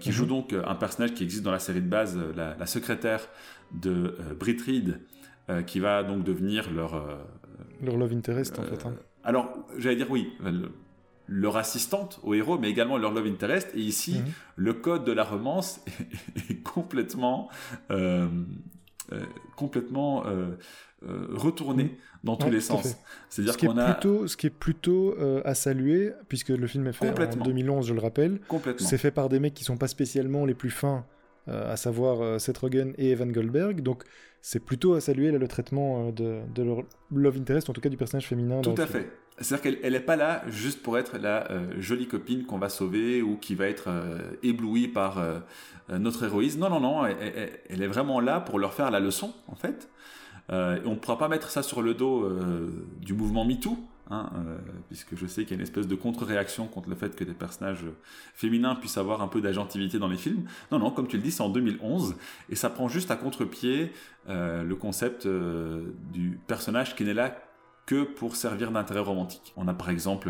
qui 0.00 0.10
joue 0.10 0.24
mhm. 0.24 0.28
donc 0.28 0.52
un 0.52 0.74
personnage 0.74 1.14
qui 1.14 1.22
existe 1.22 1.44
dans 1.44 1.52
la 1.52 1.60
série 1.60 1.82
de 1.82 1.88
base, 1.88 2.18
la, 2.34 2.56
la 2.56 2.66
secrétaire 2.66 3.28
de 3.70 4.16
Brit 4.40 4.56
Reed, 4.66 4.98
qui 5.68 5.78
va 5.78 6.02
donc 6.02 6.24
devenir 6.24 6.68
leur 6.72 7.00
leur 7.82 7.96
love 7.96 8.12
interest, 8.12 8.58
en 8.58 8.62
fait. 8.62 8.86
Hein. 8.86 8.94
Euh, 8.96 9.02
alors, 9.24 9.58
j'allais 9.78 9.96
dire 9.96 10.10
oui, 10.10 10.32
leur 11.26 11.56
assistante 11.56 12.20
au 12.22 12.34
héros, 12.34 12.58
mais 12.58 12.70
également 12.70 12.98
leur 12.98 13.12
love 13.12 13.26
interest. 13.26 13.70
Et 13.74 13.80
ici, 13.80 14.18
mhm. 14.18 14.32
le 14.56 14.74
code 14.74 15.04
de 15.04 15.12
la 15.12 15.24
romance 15.24 15.84
est, 16.50 16.62
complètement, 16.62 17.48
euh, 17.90 18.28
euh, 19.12 19.24
complètement 19.56 20.24
retourné 21.02 21.84
mhm. 21.84 21.90
dans 22.24 22.36
tous 22.36 22.50
les 22.50 22.60
sens. 22.60 22.96
C'est-à-dire 23.28 23.56
qu'on 23.56 23.78
a 23.78 23.94
plutôt, 23.94 24.26
ce 24.26 24.36
qui 24.36 24.46
est 24.46 24.50
plutôt 24.50 25.16
à 25.44 25.54
saluer, 25.54 26.12
puisque 26.28 26.50
le 26.50 26.66
film 26.66 26.86
est 26.86 26.92
fait 26.92 27.10
en 27.10 27.44
2011, 27.44 27.86
je 27.86 27.94
le 27.94 28.00
rappelle. 28.00 28.40
C'est 28.78 28.98
fait 28.98 29.10
par 29.10 29.28
des 29.28 29.40
mecs 29.40 29.54
qui 29.54 29.64
sont 29.64 29.76
pas 29.76 29.88
spécialement 29.88 30.44
les 30.44 30.54
plus 30.54 30.70
fins 30.70 31.04
à 31.46 31.76
savoir 31.76 32.40
Seth 32.40 32.58
Rogen 32.58 32.92
et 32.98 33.10
Evan 33.10 33.32
Goldberg. 33.32 33.80
Donc 33.80 34.04
c'est 34.42 34.60
plutôt 34.60 34.94
à 34.94 35.00
saluer 35.00 35.30
le 35.30 35.48
traitement 35.48 36.12
euh, 36.20 36.42
de, 36.54 36.62
leur 36.62 36.82
love 37.14 37.36
interest, 37.36 37.68
en 37.68 37.72
tout 37.72 37.80
cas 37.80 37.88
du 37.88 37.96
personnage 37.96 38.26
féminin. 38.26 38.62
Tout 38.62 38.74
à 38.76 38.86
fait. 38.86 39.10
C'est-à-dire 39.38 39.80
qu'elle 39.80 39.92
n'est 39.92 40.00
pas 40.00 40.16
là 40.16 40.42
juste 40.48 40.82
pour 40.82 40.98
être 40.98 41.16
la 41.16 41.50
euh, 41.50 41.72
jolie 41.78 42.06
copine 42.06 42.44
qu'on 42.44 42.58
va 42.58 42.68
sauver 42.68 43.22
ou 43.22 43.36
qui 43.36 43.54
va 43.54 43.66
être 43.66 43.84
euh, 43.88 44.18
éblouie 44.42 44.88
par 44.88 45.22
notre 45.88 46.24
héroïsme. 46.24 46.60
Non, 46.60 46.70
non, 46.70 46.80
non, 46.80 47.06
elle, 47.06 47.82
est 47.82 47.86
vraiment 47.86 48.20
là 48.20 48.40
pour 48.40 48.58
leur 48.58 48.74
faire 48.74 48.90
la 48.90 49.00
leçon, 49.00 49.32
en 49.48 49.54
fait. 49.54 49.88
on 50.50 50.90
ne 50.90 50.94
pourra 50.94 51.18
pas 51.18 51.28
mettre 51.28 51.50
ça 51.50 51.62
sur 51.62 51.82
le 51.82 51.94
dos 51.94 52.28
du 53.00 53.14
mouvement 53.14 53.44
MeToo, 53.44 53.76
Hein, 54.12 54.28
euh, 54.34 54.58
puisque 54.88 55.14
je 55.14 55.24
sais 55.26 55.42
qu'il 55.42 55.52
y 55.52 55.54
a 55.54 55.56
une 55.58 55.62
espèce 55.62 55.86
de 55.86 55.94
contre-réaction 55.94 56.66
contre 56.66 56.88
le 56.88 56.96
fait 56.96 57.14
que 57.14 57.22
des 57.22 57.32
personnages 57.32 57.84
féminins 58.34 58.74
puissent 58.74 58.98
avoir 58.98 59.22
un 59.22 59.28
peu 59.28 59.40
d'agentivité 59.40 60.00
dans 60.00 60.08
les 60.08 60.16
films. 60.16 60.48
Non, 60.72 60.80
non, 60.80 60.90
comme 60.90 61.06
tu 61.06 61.16
le 61.16 61.22
dis, 61.22 61.30
c'est 61.30 61.44
en 61.44 61.48
2011, 61.48 62.16
et 62.48 62.56
ça 62.56 62.70
prend 62.70 62.88
juste 62.88 63.12
à 63.12 63.16
contre-pied 63.16 63.92
euh, 64.28 64.64
le 64.64 64.74
concept 64.74 65.26
euh, 65.26 65.92
du 66.12 66.40
personnage 66.48 66.96
qui 66.96 67.04
n'est 67.04 67.14
là 67.14 67.40
que 67.86 68.02
pour 68.02 68.34
servir 68.34 68.72
d'intérêt 68.72 68.98
romantique. 68.98 69.52
On 69.56 69.68
a 69.68 69.74
par 69.74 69.90
exemple 69.90 70.28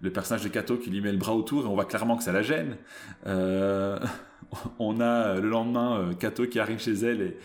le 0.00 0.12
personnage 0.12 0.44
de 0.44 0.48
Kato 0.48 0.76
qui 0.76 0.90
lui 0.90 1.00
met 1.00 1.12
le 1.12 1.18
bras 1.18 1.34
autour 1.34 1.64
et 1.64 1.66
on 1.66 1.74
voit 1.74 1.86
clairement 1.86 2.18
que 2.18 2.22
ça 2.22 2.32
la 2.32 2.42
gêne. 2.42 2.76
on 3.24 5.00
a 5.00 5.40
le 5.40 5.48
lendemain 5.48 6.10
Kato 6.18 6.46
qui 6.46 6.60
arrive 6.60 6.78
chez 6.78 6.94
elle 6.94 7.20
et 7.20 7.36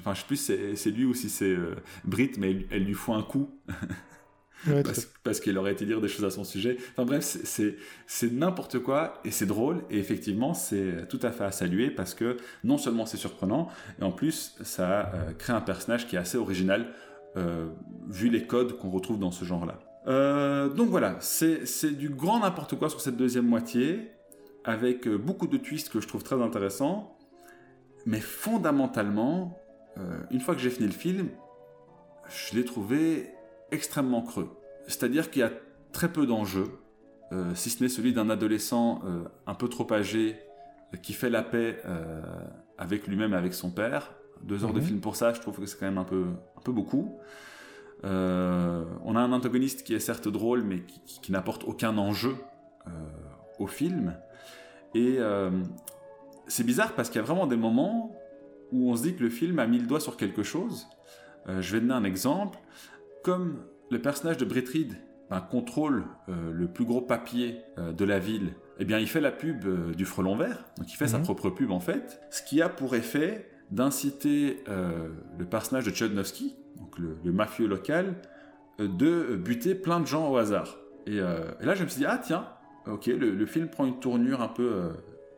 enfin 0.00 0.14
je 0.14 0.20
sais 0.20 0.26
plus 0.26 0.76
c'est 0.76 0.90
lui 0.90 1.04
ou 1.04 1.12
si 1.12 1.28
c'est 1.28 1.56
Brit 2.04 2.32
mais 2.38 2.66
elle 2.70 2.84
lui 2.84 2.94
fout 2.94 3.14
un 3.14 3.22
coup 3.22 3.50
parce, 5.22 5.40
qu'il 5.40 5.56
aurait 5.58 5.72
été 5.72 5.84
dire 5.84 6.00
des 6.00 6.08
choses 6.08 6.24
à 6.24 6.30
son 6.30 6.44
sujet. 6.44 6.76
Enfin 6.92 7.04
bref, 7.04 7.36
c'est 7.44 8.32
n'importe 8.32 8.78
quoi 8.78 9.20
et 9.24 9.30
c'est 9.30 9.46
drôle 9.46 9.82
et 9.90 9.98
effectivement 9.98 10.54
c'est 10.54 11.08
tout 11.08 11.20
à 11.22 11.30
fait 11.30 11.44
à 11.44 11.52
saluer 11.52 11.90
parce 11.90 12.14
que 12.14 12.36
non 12.64 12.78
seulement 12.78 13.06
c'est 13.06 13.16
surprenant 13.16 13.68
et 14.00 14.04
en 14.04 14.12
plus 14.12 14.54
ça 14.62 15.12
euh, 15.14 15.32
crée 15.32 15.52
un 15.52 15.60
personnage 15.60 16.06
qui 16.06 16.16
est 16.16 16.18
assez 16.18 16.38
original 16.38 16.92
euh, 17.36 17.68
vu 18.08 18.28
les 18.28 18.46
codes 18.46 18.78
qu'on 18.78 18.90
retrouve 18.90 19.18
dans 19.18 19.30
ce 19.30 19.44
genre-là. 19.44 19.78
Euh, 20.06 20.68
donc 20.68 20.88
voilà, 20.88 21.16
c'est 21.20 21.96
du 21.96 22.08
grand 22.08 22.40
n'importe 22.40 22.76
quoi 22.76 22.88
sur 22.90 23.00
cette 23.00 23.16
deuxième 23.16 23.46
moitié 23.46 24.10
avec 24.64 25.08
beaucoup 25.08 25.48
de 25.48 25.56
twists 25.56 25.88
que 25.88 26.00
je 26.00 26.06
trouve 26.06 26.22
très 26.22 26.40
intéressants, 26.40 27.16
mais 28.06 28.20
fondamentalement, 28.20 29.58
une 30.30 30.40
fois 30.40 30.54
que 30.54 30.60
j'ai 30.60 30.70
fini 30.70 30.86
le 30.86 30.94
film, 30.94 31.28
je 32.28 32.56
l'ai 32.56 32.64
trouvé 32.64 33.34
extrêmement 33.72 34.22
creux. 34.22 34.50
C'est-à-dire 34.86 35.30
qu'il 35.30 35.40
y 35.40 35.44
a 35.44 35.50
très 35.92 36.12
peu 36.12 36.26
d'enjeux, 36.26 36.70
euh, 37.32 37.54
si 37.54 37.70
ce 37.70 37.82
n'est 37.82 37.88
celui 37.88 38.12
d'un 38.12 38.28
adolescent 38.30 39.00
euh, 39.04 39.24
un 39.46 39.54
peu 39.54 39.68
trop 39.68 39.90
âgé 39.92 40.36
euh, 40.92 40.96
qui 40.98 41.12
fait 41.12 41.30
la 41.30 41.42
paix 41.42 41.80
avec 42.78 43.06
lui-même 43.06 43.32
et 43.32 43.36
avec 43.36 43.54
son 43.54 43.70
père. 43.70 44.12
Deux 44.42 44.64
heures 44.64 44.72
de 44.72 44.80
mhm. 44.80 44.86
film 44.86 45.00
pour 45.00 45.16
ça, 45.16 45.32
je 45.32 45.40
trouve 45.40 45.58
que 45.58 45.66
c'est 45.66 45.78
quand 45.78 45.86
même 45.86 45.98
un 45.98 46.04
peu, 46.04 46.26
un 46.56 46.60
peu 46.62 46.72
beaucoup. 46.72 47.16
on 48.02 48.08
a 49.16 49.20
un 49.20 49.32
antagoniste 49.32 49.84
qui 49.84 49.94
est 49.94 50.00
certes 50.00 50.28
drôle, 50.28 50.62
mais 50.62 50.80
qui, 50.80 51.20
qui 51.22 51.32
n'apporte 51.32 51.64
aucun 51.64 51.96
enjeu 51.96 52.36
au 53.58 53.68
film. 53.68 54.16
Et 54.94 55.18
c'est 56.48 56.64
bizarre 56.64 56.92
parce 56.94 57.08
qu'il 57.08 57.20
y 57.20 57.24
a 57.24 57.26
vraiment 57.26 57.46
des 57.46 57.56
moments 57.56 58.16
où 58.72 58.90
on 58.90 58.96
se 58.96 59.02
dit 59.02 59.14
que 59.14 59.22
le 59.22 59.30
film 59.30 59.58
a 59.58 59.66
mis 59.66 59.78
le 59.78 59.86
doigt 59.86 60.00
sur 60.00 60.16
quelque 60.16 60.42
chose. 60.42 60.88
je 61.46 61.72
vais 61.72 61.80
donner 61.80 61.94
un 61.94 62.04
exemple 62.04 62.58
comme 63.22 63.64
le 63.90 64.00
personnage 64.00 64.38
de 64.38 64.44
Brett 64.44 64.68
Reed 64.68 64.96
ben, 65.30 65.40
contrôle 65.40 66.04
euh, 66.28 66.52
le 66.52 66.68
plus 66.68 66.84
gros 66.84 67.00
papier 67.00 67.60
euh, 67.78 67.92
de 67.92 68.04
la 68.04 68.18
ville, 68.18 68.54
eh 68.78 68.84
bien, 68.84 68.98
il 68.98 69.06
fait 69.06 69.20
la 69.20 69.32
pub 69.32 69.64
euh, 69.64 69.94
du 69.94 70.04
frelon 70.04 70.36
vert, 70.36 70.66
donc 70.76 70.92
il 70.92 70.96
fait 70.96 71.08
sa 71.08 71.18
mhm. 71.18 71.24
propre 71.24 71.50
pub 71.50 71.70
en 71.70 71.80
fait, 71.80 72.20
ce 72.30 72.42
qui 72.42 72.60
a 72.60 72.68
pour 72.68 72.94
effet 72.94 73.48
d'inciter 73.70 74.62
le 74.66 75.46
personnage 75.46 75.86
de 75.86 75.94
Chodnowski, 75.94 76.54
donc 76.76 76.98
le, 76.98 77.32
mafieux 77.32 77.66
local, 77.66 78.16
de 78.78 79.34
buter 79.34 79.74
plein 79.74 79.98
de 79.98 80.06
gens 80.06 80.30
au 80.30 80.36
hasard. 80.36 80.76
Et, 81.06 81.16
là, 81.16 81.74
je 81.74 81.82
me 81.82 81.88
suis 81.88 82.00
dit, 82.00 82.04
ah 82.06 82.18
tiens, 82.22 82.46
ok, 82.86 83.06
le, 83.06 83.46
film 83.46 83.68
prend 83.68 83.86
une 83.86 83.98
tournure 83.98 84.42
un 84.42 84.48
peu 84.48 84.90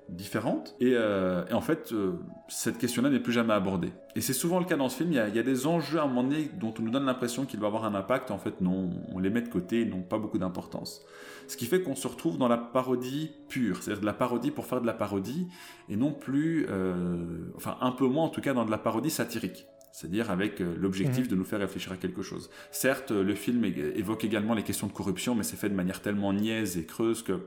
différentes. 0.09 0.75
Et, 0.81 0.93
euh, 0.95 1.45
en 1.53 1.61
fait, 1.61 1.93
euh, 1.93 2.13
cette 2.49 2.79
question-là 2.79 3.11
n'est 3.11 3.21
plus 3.21 3.33
jamais 3.33 3.55
abordée. 3.55 3.93
Et 4.17 4.21
c'est 4.21 4.33
souvent 4.33 4.59
le 4.59 4.65
cas 4.65 4.77
dans 4.77 4.89
ce 4.89 4.99
film. 4.99 5.13
Il 5.13 5.17
y, 5.17 5.39
a, 5.39 5.43
des 5.43 5.67
enjeux 5.67 5.99
à 5.99 6.03
un 6.03 6.07
moment 6.07 6.25
donné 6.25 6.51
dont 6.59 6.75
on 6.79 6.83
nous 6.83 6.91
donne 6.91 7.07
l'impression 7.07 7.47
qu'il 7.47 7.61
va 7.61 7.67
avoir 7.67 7.85
un 7.85 7.95
impact. 7.95 8.31
En 8.31 8.39
fait, 8.39 8.61
non, 8.61 8.91
on 9.13 9.19
les 9.19 9.31
met 9.31 9.43
de 9.43 9.49
côté, 9.49 9.81
ils 9.81 9.91
n'ont 9.91 10.03
pas 10.03 10.19
beaucoup 10.19 10.39
d'importance. 10.39 11.03
Ce 11.49 11.57
qui 11.57 11.67
fait 11.67 11.83
qu'on 11.83 11.95
se 11.95 12.09
retrouve 12.09 12.39
dans 12.39 12.49
la 12.49 12.57
parodie 12.57 13.33
pure, 13.49 13.83
c'est-à-dire 13.83 14.01
de 14.01 14.07
la 14.07 14.15
parodie 14.15 14.51
pour 14.51 14.67
faire 14.67 14.81
de 14.81 14.87
la 14.87 14.95
parodie, 14.95 15.49
et 15.89 15.97
non 15.97 16.13
plus, 16.13 16.67
euh, 16.71 17.53
enfin 17.57 17.77
un 17.81 17.93
peu 17.93 18.07
moins 18.07 18.25
en 18.25 18.31
tout 18.31 18.41
cas 18.41 18.55
dans 18.55 18.65
de 18.65 18.71
la 18.71 18.79
parodie 18.79 19.11
satirique 19.11 19.67
c'est-à-dire 19.93 20.33
avec 20.33 20.59
l'objectif 20.59 21.27
mmh. 21.27 21.31
de 21.31 21.37
nous 21.37 21.45
faire 21.45 21.61
réfléchir 21.61 21.93
à 21.93 21.97
quelque 21.97 22.21
chose. 22.21 22.51
Certes, 22.73 23.13
le 23.13 23.35
film 23.37 23.65
évoque 23.65 24.25
également 24.25 24.55
les 24.55 24.65
questions 24.65 24.89
de 24.89 24.93
corruption, 24.93 25.37
mais 25.37 25.45
c'est 25.45 25.55
fait 25.55 25.69
de 25.69 25.75
manière 25.75 26.03
tellement 26.03 26.33
niaise 26.33 26.77
et 26.77 26.85
creuse 26.85 27.23
que 27.23 27.47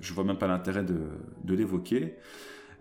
je 0.00 0.12
vois 0.12 0.24
même 0.24 0.38
pas 0.38 0.46
l'intérêt 0.46 0.84
de, 0.84 1.54
l'évoquer. 1.54 2.16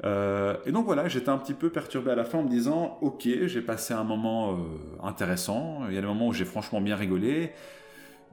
Euh, 0.04 0.58
et 0.66 0.72
donc 0.72 0.86
voilà, 0.86 1.08
j'étais 1.08 1.30
un 1.30 1.38
petit 1.38 1.54
peu 1.54 1.70
perturbé 1.70 2.12
à 2.12 2.16
la 2.16 2.24
fin 2.24 2.40
en 2.40 2.44
me 2.44 2.50
disant, 2.50 2.98
ok, 3.02 3.28
j'ai 3.46 3.62
passé 3.62 3.94
un 3.94 4.04
moment 4.04 4.54
euh, 4.54 4.58
intéressant, 5.02 5.82
il 5.88 5.96
y 5.96 5.98
a 5.98 6.02
des 6.02 6.08
moments 6.08 6.28
où 6.28 6.34
j'ai 6.34 6.46
franchement 6.46 6.82
bien 6.82 6.96
rigolé, 6.96 7.52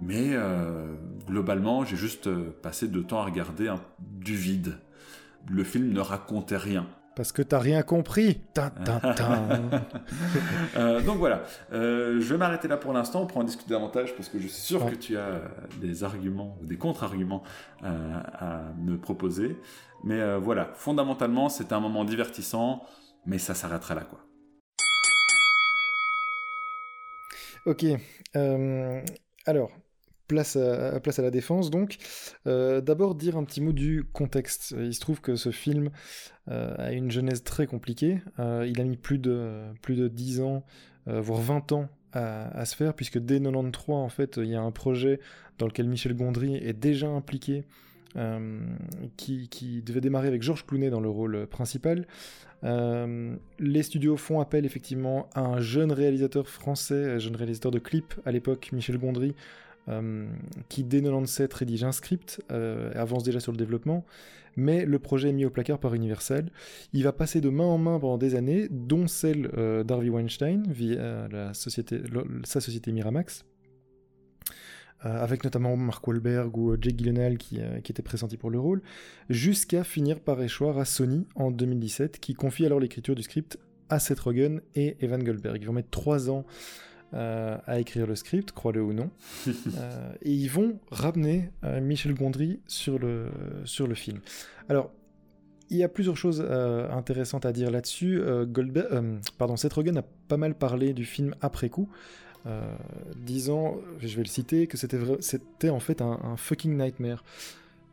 mais 0.00 0.30
euh, 0.32 0.94
globalement, 1.26 1.84
j'ai 1.84 1.96
juste 1.96 2.30
passé 2.62 2.88
de 2.88 3.00
temps 3.00 3.20
à 3.20 3.24
regarder 3.24 3.72
du 3.98 4.34
vide. 4.34 4.78
Le 5.48 5.64
film 5.64 5.92
ne 5.92 6.00
racontait 6.00 6.56
rien. 6.56 6.86
Parce 7.16 7.32
que 7.32 7.42
t'as 7.42 7.58
rien 7.58 7.82
compris. 7.82 8.40
Euh, 10.76 11.00
donc 11.02 11.18
voilà, 11.18 11.42
euh, 11.72 12.20
je 12.20 12.32
vais 12.32 12.38
m'arrêter 12.38 12.68
là 12.68 12.76
pour 12.76 12.92
l'instant. 12.92 13.22
On 13.22 13.26
prend 13.26 13.40
en 13.40 13.44
discuter 13.44 13.70
davantage 13.70 14.14
parce 14.14 14.28
que 14.28 14.38
je 14.38 14.46
suis 14.46 14.60
sûr 14.60 14.86
que 14.86 14.94
tu 14.94 15.16
as 15.16 15.42
des 15.80 16.04
arguments, 16.04 16.56
des 16.62 16.76
contre-arguments 16.76 17.42
euh, 17.82 18.20
à 18.34 18.72
me 18.78 18.96
proposer. 18.96 19.56
Mais 20.04 20.38
voilà, 20.38 20.70
fondamentalement, 20.74 21.48
c'était 21.48 21.74
un 21.74 21.80
moment 21.80 22.04
divertissant. 22.04 22.82
mais 23.26 23.38
ça 23.38 23.54
s'arrêtera 23.54 23.94
là, 23.94 24.02
quoi. 24.02 24.20
Ok. 27.66 27.84
alors, 29.46 29.70
place 30.30 30.56
à, 30.56 31.22
la 31.22 31.30
défense, 31.30 31.70
donc. 31.70 31.98
D'abord, 32.46 33.14
dire 33.14 33.36
un 33.36 33.44
petit 33.44 33.60
mot 33.60 33.72
du 33.72 34.04
contexte. 34.12 34.74
Il 34.78 34.94
se 34.94 35.00
trouve 35.00 35.20
que 35.20 35.36
ce 35.36 35.50
film 35.50 35.90
a 36.48 36.92
une 36.92 37.10
genèse 37.10 37.42
très 37.42 37.66
compliquée. 37.66 38.22
il 38.38 38.80
a 38.80 38.84
mis 38.84 38.96
plus 38.96 39.18
de, 39.18 39.62
plus 39.82 39.96
de 39.96 40.08
10 40.08 40.40
ans, 40.40 40.64
voire 41.06 41.40
20 41.40 41.72
ans 41.72 41.88
à, 42.12 42.64
se 42.64 42.74
faire, 42.76 42.94
puisque 42.94 43.18
dès 43.18 43.40
93, 43.40 43.96
en 43.96 44.08
fait, 44.08 44.38
il 44.38 44.48
y 44.48 44.54
a 44.54 44.62
un 44.62 44.72
projet 44.72 45.20
dans 45.58 45.66
lequel 45.66 45.88
Michel 45.88 46.14
Gondry 46.14 46.56
est 46.56 46.72
déjà 46.72 47.08
impliqué, 47.08 47.64
euh, 48.16 48.60
qui, 49.16 49.82
devait 49.82 50.00
démarrer 50.00 50.28
avec 50.28 50.42
Georges 50.42 50.66
Clooney 50.66 50.90
dans 50.90 51.00
le 51.00 51.08
rôle 51.08 51.46
principal. 51.46 52.06
Euh, 52.64 53.36
les 53.58 53.82
studios 53.82 54.16
font 54.16 54.40
appel 54.40 54.66
effectivement 54.66 55.30
à 55.34 55.42
un 55.42 55.60
jeune 55.60 55.92
réalisateur 55.92 56.48
français, 56.48 57.12
un 57.12 57.18
jeune 57.18 57.36
réalisateur 57.36 57.70
de 57.70 57.78
clips 57.78 58.14
à 58.24 58.32
l'époque, 58.32 58.70
Michel 58.72 58.98
Gondry, 58.98 59.28
euh, 59.30 59.34
qui 60.68 60.84
dès 60.84 61.02
97 61.02 61.52
rédige 61.52 61.84
un 61.84 61.92
script, 61.92 62.42
et 62.50 62.96
avance 62.96 63.24
déjà 63.24 63.40
sur 63.40 63.52
le 63.52 63.58
développement 63.58 64.04
mais 64.56 64.84
le 64.84 64.98
projet 64.98 65.30
est 65.30 65.32
mis 65.32 65.44
au 65.44 65.50
placard 65.50 65.78
par 65.78 65.94
Universal. 65.94 66.50
Il 66.92 67.04
va 67.04 67.12
passer 67.12 67.40
de 67.40 67.48
main 67.48 67.64
en 67.64 67.78
main 67.78 67.98
pendant 67.98 68.18
des 68.18 68.34
années, 68.34 68.68
dont 68.70 69.06
celle 69.06 69.50
euh, 69.56 69.84
d'Harvey 69.84 70.10
Weinstein 70.10 70.64
via 70.70 71.28
sa 71.52 71.70
société 72.60 72.92
Miramax. 72.92 73.44
Euh, 75.06 75.22
avec 75.22 75.44
notamment 75.44 75.78
Mark 75.78 76.06
Wahlberg 76.06 76.54
ou 76.58 76.72
euh, 76.72 76.78
Jake 76.78 76.98
Gyllenhaal 76.98 77.38
qui, 77.38 77.58
qui 77.82 77.92
était 77.92 78.02
pressenti 78.02 78.36
pour 78.36 78.50
le 78.50 78.58
rôle, 78.58 78.82
jusqu'à 79.30 79.82
finir 79.82 80.20
par 80.20 80.42
échoir 80.42 80.78
à 80.78 80.84
Sony 80.84 81.26
en 81.36 81.50
2017, 81.50 82.20
qui 82.20 82.34
confie 82.34 82.66
alors 82.66 82.80
l'écriture 82.80 83.14
du 83.14 83.22
script 83.22 83.58
à 83.88 83.98
Seth 83.98 84.20
Rogen 84.20 84.60
et 84.74 84.96
Evan 85.00 85.22
Goldberg. 85.22 85.56
Ils 85.60 85.66
vont 85.66 85.72
mettre 85.72 85.90
trois 85.90 86.28
ans 86.28 86.44
euh, 87.12 87.58
à 87.66 87.80
écrire 87.80 88.06
le 88.06 88.14
script, 88.14 88.52
crois-le 88.52 88.82
ou 88.82 88.92
non. 88.92 89.10
Euh, 89.76 90.12
et 90.22 90.32
ils 90.32 90.48
vont 90.48 90.78
ramener 90.90 91.50
euh, 91.64 91.80
Michel 91.80 92.14
Gondry 92.14 92.60
sur 92.66 92.98
le, 92.98 93.28
sur 93.64 93.86
le 93.86 93.94
film. 93.94 94.20
Alors, 94.68 94.90
il 95.70 95.76
y 95.76 95.84
a 95.84 95.88
plusieurs 95.88 96.16
choses 96.16 96.40
intéressantes 96.40 97.46
à 97.46 97.52
dire 97.52 97.70
là-dessus. 97.70 98.20
pardon, 99.38 99.56
Seth 99.56 99.72
Rogen 99.72 99.96
a 99.96 100.02
pas 100.28 100.36
mal 100.36 100.54
parlé 100.54 100.92
du 100.92 101.04
film 101.04 101.34
après 101.40 101.68
coup. 101.68 101.88
disant, 103.16 103.76
je 104.00 104.16
vais 104.16 104.22
le 104.22 104.28
citer, 104.28 104.66
que 104.66 104.76
c'était, 104.76 104.98
c'était 105.20 105.70
en 105.70 105.78
fait 105.78 106.02
un, 106.02 106.18
un, 106.24 106.36
fucking 106.36 106.76
nightmare. 106.76 107.22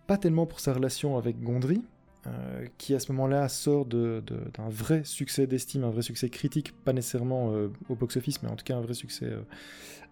Pas 0.07 0.17
tellement 0.17 0.47
pour 0.47 0.59
sa 0.59 0.73
relation 0.73 1.17
avec 1.17 1.39
Gondry, 1.39 1.83
euh, 2.27 2.65
qui 2.77 2.93
à 2.95 2.99
ce 2.99 3.11
moment-là 3.11 3.47
sort 3.47 3.85
d'un 3.85 4.69
vrai 4.69 5.03
succès 5.03 5.47
d'estime, 5.47 5.83
un 5.83 5.89
vrai 5.89 6.01
succès 6.01 6.29
critique, 6.29 6.73
pas 6.83 6.93
nécessairement 6.93 7.51
euh, 7.51 7.69
au 7.89 7.95
box-office, 7.95 8.41
mais 8.43 8.49
en 8.49 8.55
tout 8.55 8.65
cas 8.65 8.75
un 8.75 8.81
vrai 8.81 8.93
succès 8.93 9.29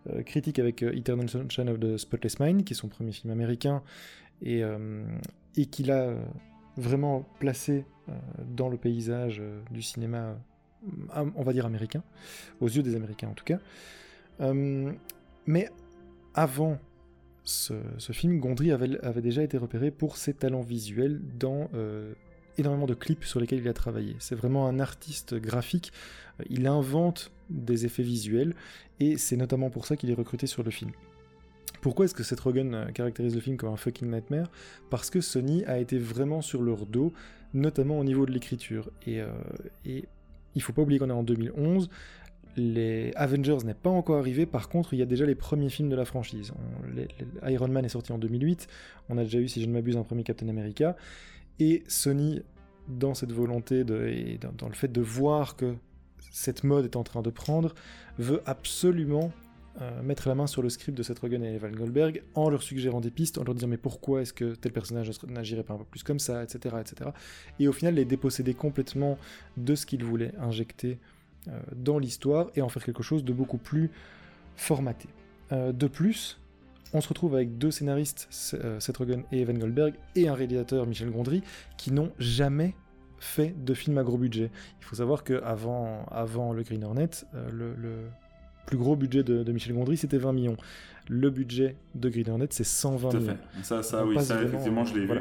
euh, 0.09 0.23
critique 0.23 0.59
avec 0.59 0.83
Eternal 0.83 1.29
Sunshine 1.29 1.69
of 1.69 1.79
the 1.79 1.97
Spotless 1.97 2.39
Mind, 2.39 2.63
qui 2.63 2.73
est 2.73 2.75
son 2.75 2.87
premier 2.87 3.11
film 3.11 3.31
américain, 3.31 3.81
et, 4.41 4.61
et 5.55 5.65
qu'il 5.65 5.91
a 5.91 6.13
vraiment 6.75 7.25
placé 7.39 7.85
dans 8.45 8.67
le 8.67 8.75
paysage 8.75 9.41
du 9.71 9.81
cinéma, 9.81 10.37
on 11.15 11.41
va 11.41 11.53
dire 11.53 11.65
américain, 11.65 12.03
aux 12.59 12.67
yeux 12.67 12.83
des 12.83 12.95
Américains 12.95 13.29
en 13.29 13.33
tout 13.33 13.45
cas. 13.45 13.59
mais 15.47 15.69
avant 16.33 16.77
ce, 17.45 18.11
film, 18.11 18.39
Gondry 18.39 18.71
avait, 18.71 19.21
déjà 19.21 19.43
été 19.43 19.57
repéré 19.57 19.91
pour 19.91 20.17
ses 20.17 20.33
talents 20.33 20.61
visuels 20.61 21.21
dans 21.39 21.69
euh, 21.75 22.13
énormément 22.57 22.87
de 22.87 22.95
clips 22.95 23.23
sur 23.23 23.39
lesquels 23.39 23.59
il 23.59 23.67
a 23.67 23.73
travaillé. 23.73 24.15
C'est 24.19 24.35
vraiment 24.35 24.67
un 24.67 24.79
artiste 24.79 25.35
graphique, 25.35 25.93
il 26.49 26.67
invente 26.67 27.31
des 27.49 27.85
effets 27.85 28.03
visuels, 28.03 28.55
et 28.99 29.17
c'est 29.17 29.37
notamment 29.37 29.69
pour 29.69 29.85
ça 29.85 29.95
qu'il 29.95 30.09
est 30.09 30.15
recruté 30.15 30.47
sur 30.47 30.63
le 30.63 30.71
film. 30.71 30.91
Pourquoi 31.81 32.05
est-ce 32.05 32.15
que 32.15 32.23
Seth 32.23 32.39
Rogen 32.39 32.73
euh, 32.73 32.85
caractérise 32.87 33.35
le 33.35 33.41
film 33.41 33.57
comme 33.57 33.71
un 33.71 33.77
fucking 33.77 34.09
nightmare? 34.09 34.49
Parce 34.89 35.11
que 35.11 35.21
Sony 35.21 35.63
a 35.65 35.77
été 35.77 35.99
vraiment 35.99 36.41
sur 36.41 36.63
leur 36.63 36.87
dos, 36.87 37.13
notamment 37.53 37.99
au 37.99 38.03
niveau 38.03 38.25
de 38.25 38.31
l'écriture. 38.31 38.89
Et, 39.05 39.21
euh, 39.21 39.27
et 39.85 40.05
il 40.55 40.61
faut 40.63 40.73
pas 40.73 40.81
oublier 40.81 40.99
qu'on 40.99 41.09
est 41.09 41.13
en 41.13 41.23
2011, 41.23 41.89
les 42.57 43.11
Avengers 43.15 43.57
n'est 43.65 43.73
pas 43.73 43.89
encore 43.89 44.17
arrivé, 44.17 44.45
par 44.45 44.69
contre 44.69 44.93
il 44.93 44.99
y 44.99 45.01
a 45.01 45.05
déjà 45.05 45.25
les 45.25 45.35
premiers 45.35 45.69
films 45.69 45.89
de 45.89 45.95
la 45.95 46.05
franchise. 46.05 46.53
Iron 47.47 47.67
Man 47.67 47.85
est 47.85 47.89
sorti 47.89 48.11
en 48.11 48.17
2008, 48.17 48.67
on 49.09 49.17
a 49.17 49.23
déjà 49.23 49.39
eu, 49.39 49.47
si 49.47 49.61
je 49.61 49.67
ne 49.67 49.73
m'abuse, 49.73 49.97
un 49.97 50.03
premier 50.03 50.23
Captain 50.23 50.47
America, 50.47 50.95
et 51.59 51.83
Sony, 51.87 52.41
dans 52.87 53.13
cette 53.13 53.31
volonté 53.31 53.79
et 53.79 54.37
dans, 54.37 54.67
le 54.67 54.75
fait 54.75 54.91
de 54.91 55.01
voir 55.01 55.55
que 55.55 55.75
cette 56.31 56.63
mode 56.63 56.85
est 56.85 56.95
en 56.95 57.03
train 57.03 57.21
de 57.21 57.29
prendre, 57.29 57.73
veut 58.19 58.41
absolument 58.45 59.31
euh, 59.81 60.01
mettre 60.03 60.29
la 60.29 60.35
main 60.35 60.47
sur 60.47 60.61
le 60.61 60.69
script 60.69 60.97
de 60.97 61.03
Seth 61.03 61.19
Rogen 61.19 61.43
et 61.43 61.55
Evan 61.55 61.75
Goldberg 61.75 62.21
en 62.35 62.49
leur 62.49 62.61
suggérant 62.61 63.01
des 63.01 63.11
pistes, 63.11 63.37
en 63.37 63.43
leur 63.43 63.55
disant 63.55 63.67
mais 63.67 63.77
pourquoi 63.77 64.21
est-ce 64.21 64.33
que 64.33 64.55
tel 64.55 64.71
personnage 64.71 65.09
n'agirait 65.27 65.63
pas 65.63 65.73
un 65.73 65.77
peu 65.77 65.85
plus 65.85 66.03
comme 66.03 66.19
ça, 66.19 66.43
etc., 66.43 66.75
etc. 66.79 67.09
Et 67.59 67.67
au 67.67 67.73
final 67.73 67.95
les 67.95 68.05
déposséder 68.05 68.53
complètement 68.53 69.17
de 69.57 69.75
ce 69.75 69.85
qu'ils 69.85 70.03
voulaient 70.03 70.33
injecter 70.39 70.99
dans 71.75 71.99
l'histoire 71.99 72.49
et 72.55 72.61
en 72.61 72.69
faire 72.69 72.83
quelque 72.83 73.03
chose 73.03 73.23
de 73.23 73.33
beaucoup 73.33 73.57
plus 73.57 73.91
formaté. 74.55 75.09
Euh, 75.51 75.71
de 75.71 75.87
plus, 75.87 76.39
on 76.93 77.01
se 77.01 77.07
retrouve 77.07 77.35
avec 77.35 77.57
deux 77.57 77.71
scénaristes, 77.71 78.29
euh, 78.53 78.79
Seth 78.79 78.97
Rogen 78.97 79.23
et 79.31 79.41
Evan 79.41 79.57
Goldberg, 79.57 79.93
et 80.15 80.27
un 80.27 80.33
réalisateur, 80.33 80.85
Michel 80.85 81.11
Gondry, 81.11 81.43
qui 81.77 81.91
n'ont 81.91 82.11
jamais 82.19 82.73
fait 83.19 83.55
de 83.63 83.73
film 83.73 83.97
à 83.97 84.03
gros 84.03 84.17
budget. 84.17 84.51
Il 84.79 84.85
faut 84.85 84.95
savoir 84.95 85.23
qu'avant 85.23 86.05
avant 86.11 86.53
le 86.53 86.63
Green 86.63 86.83
Hornet, 86.83 87.09
le, 87.51 87.75
plus 88.65 88.77
gros 88.77 88.95
budget 88.95 89.23
de, 89.23 89.51
Michel 89.51 89.73
Gondry, 89.73 89.97
c'était 89.97 90.17
20 90.17 90.33
millions. 90.33 90.57
Le 91.07 91.29
budget 91.29 91.75
de 91.93 92.09
Green 92.09 92.29
Hornet, 92.29 92.47
c'est 92.49 92.63
120 92.63 93.09
Tout 93.09 93.17
à 93.17 93.19
millions. 93.19 93.33
Fait. 93.33 93.63
Ça, 93.63 93.83
ça 93.83 94.05
oui, 94.05 94.19
ça, 94.23 94.41
effectivement, 94.41 94.85
je 94.85 94.95
l'ai 94.95 95.05
vu. 95.05 95.19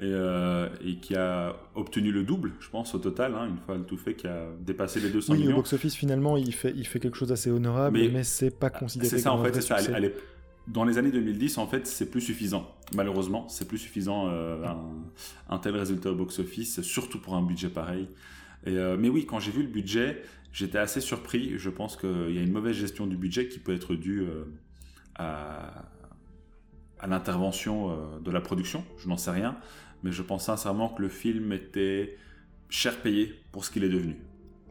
Euh, 0.00 0.68
et, 0.84 0.96
qui 0.96 1.14
a 1.14 1.54
obtenu 1.74 2.10
le 2.10 2.24
double, 2.24 2.52
je 2.60 2.68
pense, 2.70 2.94
au 2.94 2.98
total, 2.98 3.34
hein, 3.34 3.46
une 3.48 3.58
fois 3.58 3.76
le 3.76 3.84
tout 3.84 3.96
fait, 3.96 4.14
qui 4.14 4.26
a 4.26 4.46
dépassé 4.60 4.98
les 5.00 5.10
200 5.10 5.34
millions. 5.34 5.46
Oui, 5.46 5.52
au 5.52 5.56
box-office, 5.56 5.94
finalement, 5.94 6.36
il 6.36 6.52
fait, 6.52 6.72
il 6.74 6.86
fait 6.86 6.98
quelque 6.98 7.16
chose 7.16 7.28
d'assez 7.28 7.50
honorable, 7.50 7.98
mais, 8.12 8.24
c'est 8.24 8.50
pas 8.50 8.70
considéré 8.70 9.08
C'est 9.08 9.18
ça, 9.18 9.32
en 9.32 9.44
fait, 9.44 9.60
ça. 9.60 9.76
dans 10.66 10.84
les 10.84 10.98
années 10.98 11.12
2010, 11.12 11.58
en 11.58 11.68
fait, 11.68 11.86
c'est 11.86 12.10
plus 12.10 12.20
suffisant. 12.20 12.74
Malheureusement, 12.94 13.48
c'est 13.48 13.68
plus 13.68 13.78
suffisant 13.78 14.28
euh, 14.28 14.66
un, 15.48 15.58
tel 15.58 15.76
résultat 15.76 16.10
au 16.10 16.16
box-office, 16.16 16.80
surtout 16.82 17.20
pour 17.20 17.36
un 17.36 17.42
budget 17.42 17.68
pareil. 17.68 18.08
Et, 18.66 18.76
euh, 18.76 18.96
mais 18.98 19.08
oui, 19.08 19.24
quand 19.26 19.38
j'ai 19.38 19.52
vu 19.52 19.62
le 19.62 19.68
budget, 19.68 20.22
j'étais 20.52 20.78
assez 20.78 21.00
surpris. 21.00 21.58
Je 21.58 21.70
pense 21.70 21.96
qu'il 21.96 22.30
y 22.34 22.38
a 22.38 22.42
une 22.42 22.52
mauvaise 22.52 22.76
gestion 22.76 23.06
du 23.06 23.16
budget 23.16 23.48
qui 23.48 23.58
peut 23.58 23.74
être 23.74 23.94
due 23.94 24.26
à, 25.14 25.84
à 26.98 27.06
l'intervention 27.06 28.18
de 28.20 28.30
la 28.30 28.40
production. 28.40 28.84
Je 28.98 29.08
n'en 29.08 29.16
sais 29.16 29.30
rien 29.30 29.56
mais 30.02 30.12
je 30.12 30.22
pense 30.22 30.46
sincèrement 30.46 30.88
que 30.88 31.02
le 31.02 31.08
film 31.08 31.52
était 31.52 32.16
cher 32.68 33.00
payé 33.00 33.34
pour 33.52 33.64
ce 33.64 33.70
qu'il 33.70 33.84
est 33.84 33.88
devenu. 33.88 34.16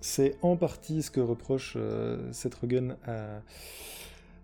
C'est 0.02 0.38
en 0.42 0.58
partie 0.58 1.04
ce 1.04 1.12
que 1.12 1.20
reproche 1.20 1.74
euh, 1.76 2.32
Seth 2.34 2.56
Rogen 2.56 2.98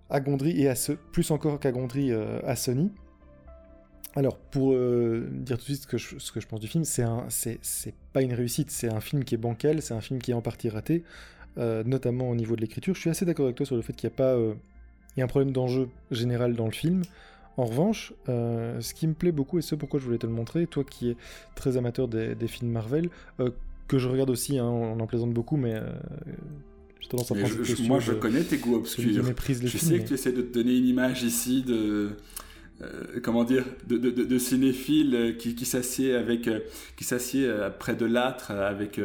à, 0.09 0.19
Gondry 0.19 0.61
et 0.61 0.69
à 0.69 0.75
ce, 0.75 0.91
plus 0.93 1.31
encore 1.31 1.59
qu'à 1.59 1.71
Gondry 1.71 2.11
euh, 2.11 2.39
à 2.43 2.55
Sony. 2.55 2.91
Alors, 4.17 4.37
pour 4.37 4.73
euh, 4.73 5.27
dire 5.31 5.57
tout 5.57 5.63
de 5.63 5.75
suite 5.75 5.83
ce 5.83 5.87
que 5.87 5.97
je, 5.97 6.17
ce 6.17 6.31
que 6.31 6.39
je 6.39 6.47
pense 6.47 6.59
du 6.59 6.67
film, 6.67 6.83
c'est, 6.83 7.03
un, 7.03 7.25
c'est, 7.29 7.59
pas 8.13 8.21
une 8.21 8.33
réussite, 8.33 8.71
c'est 8.71 8.89
un 8.89 8.99
film 8.99 9.23
qui 9.23 9.35
est 9.35 9.37
bancal, 9.37 9.81
c'est 9.81 9.93
un 9.93 10.01
film 10.01 10.19
qui 10.19 10.31
est 10.31 10.33
en 10.33 10.41
partie 10.41 10.69
raté, 10.69 11.03
notamment 11.57 12.29
au 12.29 12.35
niveau 12.35 12.55
de 12.55 12.61
l'écriture. 12.61 12.93
Je 12.95 12.99
suis 12.99 13.09
assez 13.09 13.25
d'accord 13.25 13.45
avec 13.45 13.55
toi 13.55 13.65
sur 13.65 13.75
le 13.75 13.81
fait 13.81 13.93
qu'il 13.93 14.09
y 14.09 14.13
a 14.13 14.15
pas, 14.15 14.35
il 14.35 15.19
y 15.19 15.21
a 15.21 15.25
un 15.25 15.27
problème 15.27 15.51
d'enjeu 15.51 15.89
général 16.11 16.55
dans 16.55 16.65
le 16.65 16.71
film. 16.71 17.03
En 17.57 17.65
revanche, 17.65 18.13
euh, 18.29 18.79
ce 18.81 18.93
qui 18.93 19.07
me 19.07 19.13
plaît 19.13 19.31
beaucoup, 19.31 19.57
et 19.57 19.63
ce 19.63 19.73
pourquoi 19.73 19.99
je 19.99 20.05
voulais 20.05 20.19
te 20.19 20.27
le 20.27 20.31
montrer, 20.31 20.67
toi 20.67 20.83
qui 20.83 21.09
es 21.09 21.17
très 21.55 21.75
amateur 21.75 22.07
des, 22.07 22.35
films 22.47 22.71
Marvel, 22.71 23.09
euh, 23.39 23.49
que 23.87 23.97
je 23.97 24.07
regarde 24.07 24.29
aussi, 24.29 24.59
hein, 24.59 24.65
on 24.65 24.99
en 24.99 25.07
plaisante 25.07 25.33
beaucoup, 25.33 25.57
mais 25.57 25.73
euh, 25.73 25.89
j'ai 27.01 27.07
tendance 27.09 27.31
à 27.31 27.35
penser 27.35 27.83
Moi, 27.87 27.99
je 27.99 28.13
connais 28.13 28.43
tes 28.43 28.57
goûts 28.57 28.75
obscurs. 28.75 29.11
Je 29.11 29.77
sais 29.79 29.99
que 29.99 30.07
tu 30.07 30.13
essaies 30.13 30.33
de 30.33 30.43
te 30.43 30.53
donner 30.53 30.77
une 30.77 30.85
image 30.85 31.23
ici 31.23 31.63
de... 31.63 32.11
comment 33.23 33.43
dire, 33.43 33.65
de, 33.87 33.97
de, 33.97 34.09
de, 34.09 34.37
cinéphile 34.37 35.35
qui, 35.39 35.55
qui 35.55 35.65
s'assied 35.65 36.13
avec, 36.13 36.49
qui 36.95 37.03
s'assied 37.03 37.51
près 37.79 37.95
de 37.95 38.05
l'âtre 38.05 38.51
avec 38.51 38.99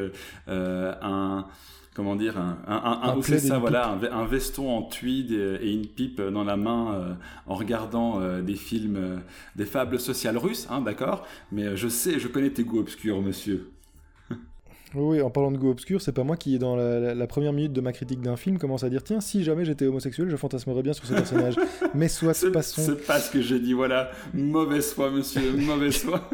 un, 0.47 1.47
comment 1.95 2.17
dire, 2.17 2.39
un, 2.39 2.59
un, 2.67 3.01
un, 3.03 3.23
ça, 3.23 3.59
voilà, 3.59 3.99
un, 4.13 4.25
veston 4.25 4.71
en 4.71 4.83
tweed 4.83 5.33
et, 5.33 5.73
une 5.73 5.87
pipe 5.87 6.21
dans 6.21 6.45
la 6.45 6.57
main 6.57 6.95
euh, 6.95 7.15
en 7.47 7.55
regardant 7.55 8.21
euh, 8.21 8.41
des 8.41 8.55
films, 8.55 8.97
euh, 8.97 9.17
des 9.57 9.67
fables 9.67 10.01
sociales 10.01 10.39
russes, 10.39 10.67
hein, 10.71 10.81
d'accord? 10.81 11.27
Mais 11.51 11.77
je 11.77 11.89
sais, 11.89 12.19
je 12.19 12.29
connais 12.29 12.51
tes 12.51 12.65
goûts 12.65 12.81
obscurs, 12.81 13.21
monsieur. 13.21 13.71
Oui, 14.95 15.23
en 15.23 15.31
parlant 15.31 15.51
de 15.51 15.57
goûts 15.57 15.71
obscurs, 15.71 16.03
c'est 16.03 16.13
pas 16.13 16.25
moi 16.25 16.37
qui, 16.37 16.59
dans 16.59 16.77
la, 16.77 17.27
première 17.27 17.53
minute 17.53 17.73
de 17.73 17.81
ma 17.81 17.93
critique 17.93 18.21
d'un 18.21 18.37
film, 18.37 18.59
commence 18.59 18.85
à 18.85 18.91
dire 18.91 19.03
tiens, 19.03 19.21
si 19.21 19.43
jamais 19.43 19.65
j'étais 19.65 19.87
homosexuel, 19.87 20.29
je 20.29 20.37
fantasmerais 20.37 20.83
bien 20.83 20.93
sur 20.93 21.07
ce 21.07 21.15
personnage. 21.15 21.57
Mais 21.95 22.09
soit 22.09 22.35
passons. 22.53 22.83
C'est 22.83 23.07
pas 23.07 23.19
ce 23.19 23.31
que 23.31 23.41
j'ai 23.41 23.59
dit, 23.59 23.73
voilà. 23.73 24.11
Mauvaise 24.35 24.93
foi, 24.93 25.11
monsieur, 25.11 25.53
mauvaise 25.57 25.97
foi. 25.97 26.29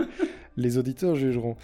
Les 0.57 0.77
auditeurs 0.77 1.15
jugeront. 1.15 1.57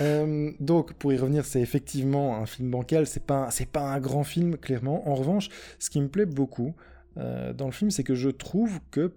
Euh, 0.00 0.50
donc, 0.60 0.92
pour 0.94 1.12
y 1.12 1.16
revenir, 1.16 1.44
c'est 1.44 1.60
effectivement 1.60 2.36
un 2.36 2.46
film 2.46 2.70
bancal. 2.70 3.06
C'est 3.06 3.24
pas, 3.24 3.50
c'est 3.50 3.70
pas 3.70 3.82
un 3.82 4.00
grand 4.00 4.24
film, 4.24 4.56
clairement. 4.58 5.08
En 5.08 5.14
revanche, 5.14 5.48
ce 5.78 5.88
qui 5.88 6.00
me 6.00 6.08
plaît 6.08 6.26
beaucoup 6.26 6.74
euh, 7.16 7.52
dans 7.52 7.66
le 7.66 7.72
film, 7.72 7.90
c'est 7.90 8.04
que 8.04 8.14
je 8.14 8.28
trouve 8.28 8.80
que 8.90 9.12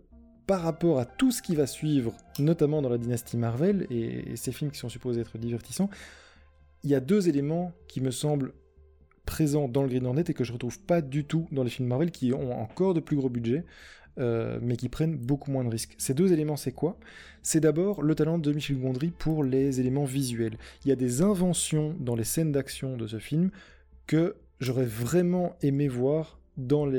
par 0.45 0.61
rapport 0.61 0.97
à 0.97 1.05
tout 1.05 1.31
ce 1.31 1.41
qui 1.41 1.55
va 1.55 1.67
suivre, 1.67 2.13
notamment 2.39 2.81
dans 2.81 2.89
la 2.89 2.97
dynastie 2.97 3.35
Marvel 3.35 3.85
et, 3.89 4.35
ces 4.37 4.53
films 4.53 4.71
qui 4.71 4.79
sont 4.79 4.89
supposés 4.89 5.21
être 5.21 5.37
divertissants, 5.37 5.89
il 6.83 6.89
y 6.89 6.95
a 6.95 6.99
deux 6.99 7.29
éléments 7.29 7.73
qui 7.87 8.01
me 8.01 8.11
semblent 8.11 8.53
présents 9.25 9.67
dans 9.67 9.81
le 9.81 9.89
Green 9.89 10.05
Hornet 10.05 10.23
et 10.27 10.33
que 10.33 10.43
je 10.43 10.53
retrouve 10.53 10.79
pas 10.79 11.01
du 11.01 11.25
tout 11.25 11.47
dans 11.51 11.63
les 11.63 11.69
films 11.69 11.89
Marvel 11.89 12.11
qui 12.11 12.33
ont 12.33 12.59
encore 12.61 12.93
de 12.93 12.99
plus 12.99 13.17
gros 13.17 13.29
budgets. 13.29 13.65
Euh, 14.19 14.57
mais 14.63 14.77
qui 14.77 14.89
prennent 14.89 15.15
beaucoup 15.15 15.51
moins 15.51 15.63
de 15.63 15.69
risques. 15.69 15.93
Ces 15.99 16.15
deux 16.15 16.33
éléments, 16.33 16.57
c'est 16.57 16.71
quoi? 16.71 16.97
C'est 17.43 17.59
d'abord 17.59 18.01
le 18.01 18.15
talent 18.15 18.39
de 18.39 18.51
Michel 18.51 18.79
Gondry 18.79 19.11
pour 19.11 19.43
les 19.43 19.79
éléments 19.79 20.05
visuels. 20.05 20.57
Il 20.83 20.89
y 20.89 20.91
a 20.91 20.95
des 20.95 21.21
inventions 21.21 21.95
dans 21.99 22.15
les 22.15 22.23
scènes 22.23 22.51
d'action 22.51 22.97
de 22.97 23.05
ce 23.05 23.19
film 23.19 23.51
que 24.07 24.35
j'aurais 24.59 24.85
vraiment 24.85 25.55
aimé 25.61 25.87
voir 25.87 26.39
dans 26.57 26.91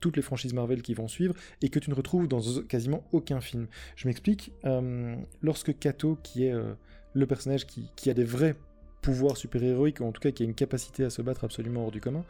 toutes 0.00 0.16
les 0.16 0.22
franchises 0.22 0.54
Marvel 0.54 0.80
qui 0.80 0.94
vont 0.94 1.06
suivre 1.06 1.34
et 1.60 1.68
que 1.68 1.78
tu 1.78 1.90
ne 1.90 1.94
retrouves 1.94 2.26
dans 2.26 2.40
quasiment 2.66 3.04
aucun 3.12 3.42
film. 3.42 3.66
Je 3.96 4.08
m'explique. 4.08 4.52
Euh, 4.64 5.14
lorsque 5.42 5.78
Kato, 5.78 6.18
qui 6.22 6.46
est 6.46 6.52
euh, 6.52 6.72
le 7.12 7.26
personnage 7.26 7.66
qui, 7.66 8.10
a 8.10 8.14
des 8.14 8.24
vrais 8.24 8.56
pouvoirs 9.02 9.36
super-héroïques, 9.36 10.00
ou 10.00 10.04
en 10.04 10.12
tout 10.12 10.20
cas 10.20 10.30
qui 10.30 10.42
a 10.42 10.46
une 10.46 10.54
capacité 10.54 11.04
à 11.04 11.10
se 11.10 11.20
battre 11.20 11.44
absolument 11.44 11.84
hors 11.84 11.90
du 11.90 12.00
commun, 12.00 12.24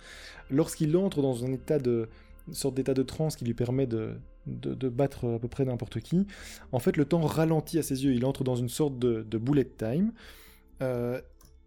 lorsqu'il 0.50 0.96
entre 0.96 1.22
dans 1.22 1.44
un 1.44 1.52
état 1.52 1.78
de, 1.78 2.08
une 2.48 2.54
sorte 2.54 2.74
d'état 2.74 2.94
de 2.94 3.02
transe 3.02 3.36
qui 3.36 3.44
lui 3.44 3.54
permet 3.54 3.86
de, 3.86 4.14
de, 4.46 4.88
battre 4.88 5.34
à 5.34 5.38
peu 5.38 5.48
près 5.48 5.64
n'importe 5.64 6.00
qui. 6.00 6.26
En 6.72 6.78
fait, 6.80 6.96
le 6.96 7.04
temps 7.04 7.20
ralentit 7.20 7.78
à 7.78 7.82
ses 7.82 8.04
yeux, 8.04 8.14
il 8.14 8.24
entre 8.24 8.42
dans 8.42 8.56
une 8.56 8.68
sorte 8.68 8.98
de, 8.98 9.22
de 9.22 9.38
bullet 9.38 9.68
time. 9.78 10.12
Euh, 10.82 11.20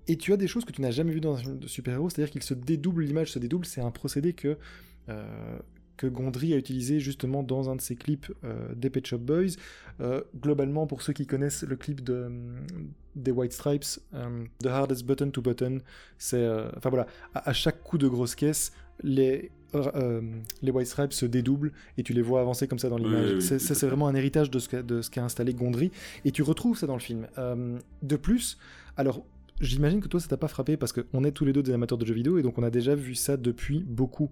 et 0.07 0.17
tu 0.17 0.33
as 0.33 0.37
des 0.37 0.47
choses 0.47 0.65
que 0.65 0.71
tu 0.71 0.81
n'as 0.81 0.91
jamais 0.91 1.11
vues 1.11 1.21
dans 1.21 1.37
un 1.37 1.57
super-héros, 1.65 2.09
c'est-à-dire 2.09 2.31
qu'il 2.31 2.43
se 2.43 2.53
dédouble, 2.53 3.03
l'image 3.03 3.31
se 3.31 3.39
dédouble, 3.39 3.65
c'est 3.65 3.81
un 3.81 3.91
procédé 3.91 4.33
que, 4.33 4.57
euh, 5.09 5.59
que 5.97 6.07
Gondry 6.07 6.53
a 6.53 6.57
utilisé 6.57 6.99
justement 6.99 7.43
dans 7.43 7.69
un 7.69 7.75
de 7.75 7.81
ses 7.81 7.95
clips 7.95 8.31
euh, 8.43 8.73
des 8.75 8.89
Pet 8.89 9.05
Shop 9.05 9.19
Boys. 9.19 9.55
globalement, 10.39 10.87
pour 10.87 11.01
ceux 11.01 11.13
qui 11.13 11.25
connaissent 11.25 11.63
le 11.63 11.75
clip 11.75 12.03
de, 12.03 12.29
des 13.15 13.31
White 13.31 13.53
Stripes, 13.53 13.99
The 14.61 14.67
Hardest 14.67 15.05
Button 15.05 15.31
to 15.31 15.41
Button, 15.41 15.79
c'est... 16.17 16.45
Enfin 16.75 16.89
voilà, 16.89 17.07
à, 17.33 17.49
à, 17.49 17.53
chaque 17.53 17.81
coup 17.81 17.97
de 17.97 18.07
grosse 18.07 18.35
caisse, 18.35 18.73
les 19.03 19.51
euh, 19.75 20.21
les 20.61 20.71
White 20.71 20.87
Stripes 20.87 21.13
se 21.13 21.25
dédoublent 21.25 21.71
et 21.97 22.03
tu 22.03 22.13
les 22.13 22.21
vois 22.21 22.41
avancer 22.41 22.67
comme 22.67 22.79
ça 22.79 22.89
dans 22.89 22.97
l'image. 22.97 23.39
ça, 23.39 23.59
c'est 23.59 23.87
vraiment 23.87 24.07
un 24.07 24.15
héritage 24.15 24.49
de 24.49 24.59
ce 24.59 25.09
qu'a 25.09 25.23
installé 25.23 25.53
Gondry 25.53 25.91
et 26.23 26.31
tu 26.31 26.43
retrouves 26.43 26.77
ça 26.77 26.87
dans 26.87 26.93
le 26.93 27.01
film. 27.01 27.27
Euh, 27.37 27.77
de 28.01 28.15
plus, 28.15 28.57
alors 28.97 29.25
j'imagine 29.61 30.01
que 30.01 30.07
toi 30.07 30.19
ça 30.19 30.27
t'a 30.27 30.37
pas 30.37 30.47
frappé 30.47 30.77
parce 30.77 30.91
qu'on 30.91 31.23
est 31.23 31.31
tous 31.31 31.45
les 31.45 31.53
deux 31.53 31.63
des 31.63 31.73
amateurs 31.73 31.97
de 31.97 32.05
jeux 32.05 32.13
vidéo 32.13 32.37
et 32.37 32.41
donc 32.41 32.57
on 32.57 32.63
a 32.63 32.69
déjà 32.69 32.95
vu 32.95 33.15
ça 33.15 33.37
depuis 33.37 33.83
beaucoup. 33.83 34.29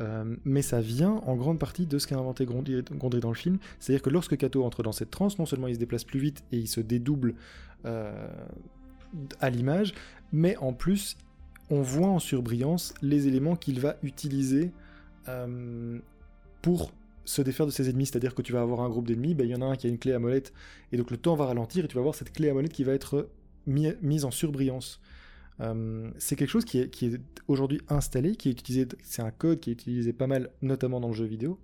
Euh, 0.00 0.36
mais 0.44 0.62
ça 0.62 0.80
vient 0.80 1.22
en 1.26 1.36
grande 1.36 1.58
partie 1.58 1.86
de 1.86 1.98
ce 1.98 2.06
qu'a 2.06 2.16
inventé 2.16 2.44
Gondry, 2.44 2.82
dans 3.20 3.30
le 3.30 3.34
film. 3.34 3.58
C'est-à-dire 3.80 4.02
que 4.02 4.10
lorsque 4.10 4.36
Kato 4.36 4.62
entre 4.64 4.82
dans 4.82 4.92
cette 4.92 5.10
transe, 5.10 5.38
non 5.38 5.46
seulement 5.46 5.68
il 5.68 5.74
se 5.74 5.80
déplace 5.80 6.04
plus 6.04 6.20
vite 6.20 6.44
et 6.52 6.58
il 6.58 6.68
se 6.68 6.80
dédouble 6.80 7.34
à 9.40 9.50
l'image, 9.50 9.94
mais 10.32 10.56
en 10.56 10.72
plus 10.72 11.16
on 11.70 11.82
voit 11.82 12.08
en 12.08 12.18
surbrillance 12.18 12.94
les 13.02 13.26
éléments 13.28 13.56
qu'il 13.56 13.80
va 13.80 13.96
utiliser 14.02 14.72
euh, 15.28 15.98
pour 16.62 16.92
se 17.24 17.42
défaire 17.42 17.66
de 17.66 17.72
ses 17.72 17.90
ennemis, 17.90 18.06
c'est-à-dire 18.06 18.34
que 18.34 18.42
tu 18.42 18.52
vas 18.52 18.60
avoir 18.60 18.80
un 18.80 18.88
groupe 18.88 19.06
d'ennemis, 19.08 19.34
ben, 19.34 19.44
il 19.44 19.50
y 19.50 19.54
en 19.54 19.62
a 19.62 19.64
un 19.64 19.76
qui 19.76 19.88
a 19.88 19.90
une 19.90 19.98
clé 19.98 20.12
à 20.12 20.20
molette, 20.20 20.52
et 20.92 20.96
donc 20.96 21.10
le 21.10 21.16
temps 21.16 21.34
va 21.34 21.46
ralentir, 21.46 21.84
et 21.84 21.88
tu 21.88 21.96
vas 21.96 22.02
voir 22.02 22.14
cette 22.14 22.32
clé 22.32 22.48
à 22.48 22.54
molette 22.54 22.72
qui 22.72 22.84
va 22.84 22.92
être 22.92 23.28
mise 23.66 24.24
en 24.24 24.30
surbrillance. 24.30 25.00
Euh, 25.60 26.10
c'est 26.18 26.36
quelque 26.36 26.50
chose 26.50 26.64
qui 26.64 26.80
est, 26.80 26.90
qui 26.90 27.06
est 27.06 27.20
aujourd'hui 27.48 27.80
installé, 27.88 28.36
qui 28.36 28.48
est 28.48 28.52
utilisé, 28.52 28.86
c'est 29.02 29.22
un 29.22 29.30
code 29.30 29.60
qui 29.60 29.70
est 29.70 29.72
utilisé 29.72 30.12
pas 30.12 30.26
mal, 30.26 30.50
notamment 30.62 31.00
dans 31.00 31.08
le 31.08 31.14
jeu 31.14 31.24
vidéo, 31.24 31.58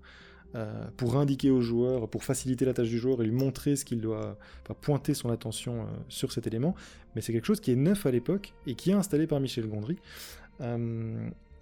euh, 0.54 0.86
pour 0.96 1.16
indiquer 1.16 1.50
au 1.50 1.60
joueur, 1.60 2.08
pour 2.08 2.24
faciliter 2.24 2.64
la 2.64 2.72
tâche 2.72 2.88
du 2.88 2.98
joueur 2.98 3.22
et 3.22 3.26
lui 3.26 3.32
montrer 3.32 3.76
ce 3.76 3.84
qu'il 3.84 4.00
doit, 4.00 4.38
enfin, 4.62 4.74
pointer 4.80 5.14
son 5.14 5.30
attention 5.30 5.86
sur 6.08 6.32
cet 6.32 6.46
élément. 6.46 6.74
Mais 7.14 7.20
c'est 7.20 7.32
quelque 7.32 7.46
chose 7.46 7.60
qui 7.60 7.70
est 7.70 7.76
neuf 7.76 8.06
à 8.06 8.10
l'époque 8.10 8.54
et 8.66 8.74
qui 8.74 8.90
est 8.90 8.94
installé 8.94 9.26
par 9.26 9.40
Michel 9.40 9.66
Gondry. 9.68 9.98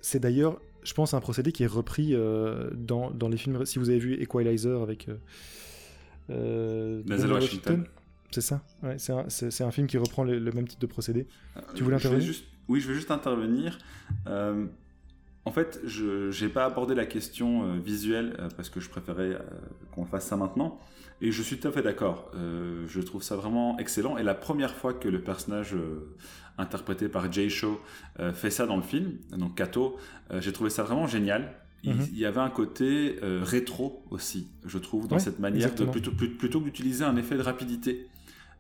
c'est 0.01 0.21
d'ailleurs 0.21 0.61
je 0.83 0.95
pense, 0.95 1.15
un 1.15 1.21
procédé 1.21 1.53
qui 1.53 1.63
est 1.63 1.69
repris 1.69 2.15
euh, 2.15 2.71
dans, 2.75 3.11
dans, 3.11 3.29
les 3.29 3.37
films. 3.37 3.65
Si 3.67 3.79
vous 3.79 3.91
avez 3.91 3.99
vu 3.99 4.21
Equalizer 4.21 4.83
avec. 4.83 5.09
Euh, 5.09 5.17
euh 6.31 7.29
Washington. 7.33 7.85
C'est 8.31 8.41
ça 8.41 8.63
ouais, 8.83 8.97
C'est 8.99 9.13
un, 9.13 9.67
un, 9.67 9.71
film 9.71 9.87
qui 9.87 9.99
reprend 9.99 10.25
le, 10.25 10.41
même 10.53 10.69
type 10.69 10.81
de 10.81 10.87
procédé. 10.87 11.27
Euh, 11.57 11.61
tu 11.75 11.83
voulais 11.83 11.97
intervenir 11.97 12.25
juste, 12.25 12.45
Oui, 12.69 12.81
je 12.81 12.89
veux 12.89 12.95
juste 12.95 13.11
intervenir. 13.11 13.79
en 14.27 15.53
fait, 15.53 15.81
je 15.85 16.45
n'ai 16.45 16.51
pas 16.51 16.65
abordé 16.65 16.95
la 16.95 17.07
question 17.07 17.77
visuelle 17.79 18.37
parce 18.57 18.71
que 18.71 18.81
je 18.81 18.89
préférais 18.89 19.39
qu'on 19.93 20.05
fasse 20.05 20.27
ça 20.27 20.37
maintenant. 20.37 20.79
Et 21.23 21.33
je 21.33 21.43
suis 21.43 21.59
tout 21.59 21.69
à 21.69 21.73
fait 21.73 21.83
d'accord. 21.83 22.31
je 22.35 23.01
trouve 23.01 23.23
ça 23.23 23.37
vraiment 23.37 23.79
excellent. 23.79 24.17
Et 24.17 24.23
la 24.23 24.35
première 24.35 24.75
fois 24.75 24.95
que 24.95 25.09
le 25.09 25.21
personnage 25.21 25.75
interprété 26.61 27.09
par 27.09 27.31
Jay 27.33 27.49
Shaw, 27.49 27.81
euh, 28.21 28.33
fait 28.33 28.51
ça 28.51 28.67
dans 28.67 28.77
le 28.77 28.83
film, 28.83 29.15
donc 29.37 29.57
Kato. 29.57 29.97
Euh, 30.31 30.41
j'ai 30.41 30.53
trouvé 30.53 30.71
ça 30.71 30.83
vraiment 30.83 31.07
génial. 31.07 31.53
Il, 31.83 31.95
mhm. 31.95 32.09
y 32.13 32.27
avait 32.27 32.41
un 32.41 32.51
côté 32.51 33.17
euh, 33.23 33.41
rétro 33.43 34.05
aussi, 34.11 34.49
je 34.67 34.77
trouve, 34.77 35.09
dans 35.09 35.19
cette 35.19 35.39
manière 35.39 35.75
de 35.75 35.87
plutôt, 35.87 36.11
plutôt 36.11 36.61
que 36.61 36.65
d'utiliser 36.65 37.05
un 37.05 37.17
effet 37.17 37.37
de 37.37 37.43
rapidité, 37.43 38.07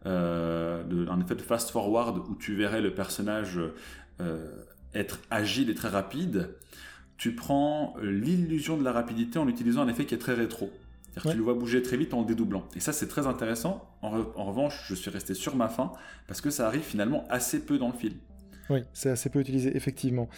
un 0.04 1.20
effet 1.20 1.34
de 1.34 1.42
fast 1.42 1.70
forward 1.70 2.18
où 2.28 2.34
tu 2.34 2.54
verrais 2.54 2.80
le 2.80 2.94
personnage 2.94 3.60
être 4.94 5.20
agile 5.30 5.70
et 5.70 5.74
très 5.74 5.88
rapide. 5.88 6.50
Tu 7.16 7.34
prends 7.34 7.94
l'illusion 8.02 8.76
de 8.76 8.84
la 8.84 8.92
rapidité 8.92 9.38
en 9.38 9.46
utilisant 9.46 9.82
un 9.82 9.88
effet 9.88 10.06
qui 10.06 10.14
est 10.14 10.18
très 10.18 10.34
rétro. 10.34 10.70
Tu 11.22 11.36
le 11.36 11.42
vois 11.42 11.54
bouger 11.54 11.82
très 11.82 11.96
vite 11.96 12.14
en 12.14 12.22
dédoublant. 12.22 12.64
Et 12.76 12.80
ça, 12.80 12.92
c'est 12.92 13.08
très 13.08 13.26
intéressant. 13.26 13.84
En, 14.00 14.10
revanche, 14.10 14.84
je 14.86 14.94
suis 14.94 15.10
resté 15.10 15.34
sur 15.34 15.56
ma 15.56 15.68
faim 15.68 15.92
parce 16.26 16.40
que 16.40 16.50
ça 16.50 16.66
arrive 16.66 16.82
finalement 16.82 17.26
assez 17.28 17.60
peu 17.60 17.78
dans 17.78 17.88
le 17.88 17.94
film. 17.94 18.14
Oui, 18.70 18.84
c'est 18.92 19.10
assez 19.10 19.28
peu 19.28 19.40
utilisé, 19.40 19.76
effectivement. 19.76 20.28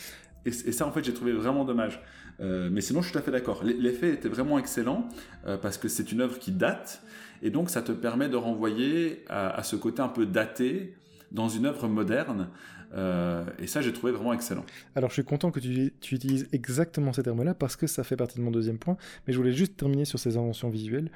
Et, 0.44 0.50
ça, 0.50 0.87
en 0.87 0.92
fait, 0.92 1.05
j'ai 1.05 1.14
trouvé 1.14 1.33
vraiment 1.33 1.64
dommage. 1.64 2.00
Euh, 2.40 2.68
mais 2.72 2.81
sinon, 2.81 3.00
je 3.00 3.07
suis 3.07 3.12
tout 3.12 3.18
à 3.18 3.22
fait 3.22 3.31
d'accord. 3.31 3.62
L'effet 3.64 4.11
était 4.11 4.28
vraiment 4.28 4.59
excellent 4.59 5.09
euh, 5.46 5.57
parce 5.57 5.78
que 5.78 5.88
c'est 5.88 6.11
une 6.12 6.20
œuvre 6.20 6.38
qui 6.38 6.52
date. 6.52 7.02
Et 7.42 7.50
donc, 7.50 7.70
ça 7.70 7.83
te 7.83 7.92
permet 7.92 8.28
de 8.28 8.37
renvoyer 8.37 9.24
à 9.28 9.62
ce 9.62 9.74
côté 9.74 10.00
un 10.00 10.09
peu 10.09 10.26
daté 10.26 10.94
dans 11.33 11.48
une 11.48 11.66
œuvre 11.66 11.88
moderne. 11.88 12.48
Euh, 12.94 13.44
et 13.59 13.66
ça, 13.66 13.81
j'ai 13.81 13.92
trouvé 13.92 14.12
vraiment 14.12 14.33
excellent. 14.33 14.64
Alors, 14.94 15.11
je 15.11 15.14
suis 15.14 15.24
content 15.24 15.50
que 15.50 15.59
tu, 15.59 15.92
utilises 16.12 16.48
exactement 16.52 17.12
ces 17.12 17.22
termes-là 17.22 17.55
parce 17.55 17.74
que 17.74 17.87
ça 17.87 18.05
fait 18.05 18.16
partie 18.16 18.38
de 18.38 18.42
mon 18.42 18.50
deuxième 18.50 18.78
point. 18.78 18.96
Mais 19.26 19.33
je 19.33 19.38
voulais 19.38 19.52
juste 19.52 19.76
terminer 19.76 20.05
sur 20.05 20.18
ces 20.18 20.37
inventions 20.37 20.70
visuelles 20.70 21.11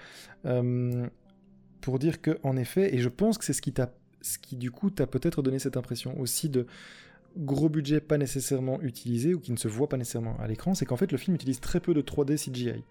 pour 1.87 2.01
dire 2.01 2.21
que, 2.21 2.39
en 2.43 2.57
effet, 2.57 2.97
et 2.97 2.99
je 2.99 3.09
pense 3.09 3.39
que 3.39 3.45
c'est 3.45 3.53
ce 3.53 3.63
qui 3.63 3.73
t'a, 3.73 3.93
ce 4.21 4.39
qui 4.39 4.57
du 4.57 4.73
coup 4.73 4.91
t'a 4.91 5.07
peut-être 5.07 5.41
donné 5.41 5.61
cette 5.61 5.77
impression 5.77 6.19
aussi 6.19 6.49
de 6.49 6.67
gros 7.37 7.69
budget 7.69 8.01
pas 8.01 8.19
nécessairement 8.19 8.81
utilisé 8.83 9.35
ou 9.35 9.41
qui 9.41 9.53
ne 9.53 9.57
se 9.57 9.69
voit 9.69 9.89
pas 9.89 9.97
nécessairement 9.97 10.37
à 10.39 10.47
l'écran, 10.47 10.75
c'est 10.75 10.87
qu'en 10.87 10.97
fait 10.97 11.13
le 11.13 11.19
film 11.19 11.35
utilise 11.35 11.61
très 11.61 11.81
peu 11.81 11.95
de 11.95 12.03
3D 12.03 12.37
CGI. 12.37 12.85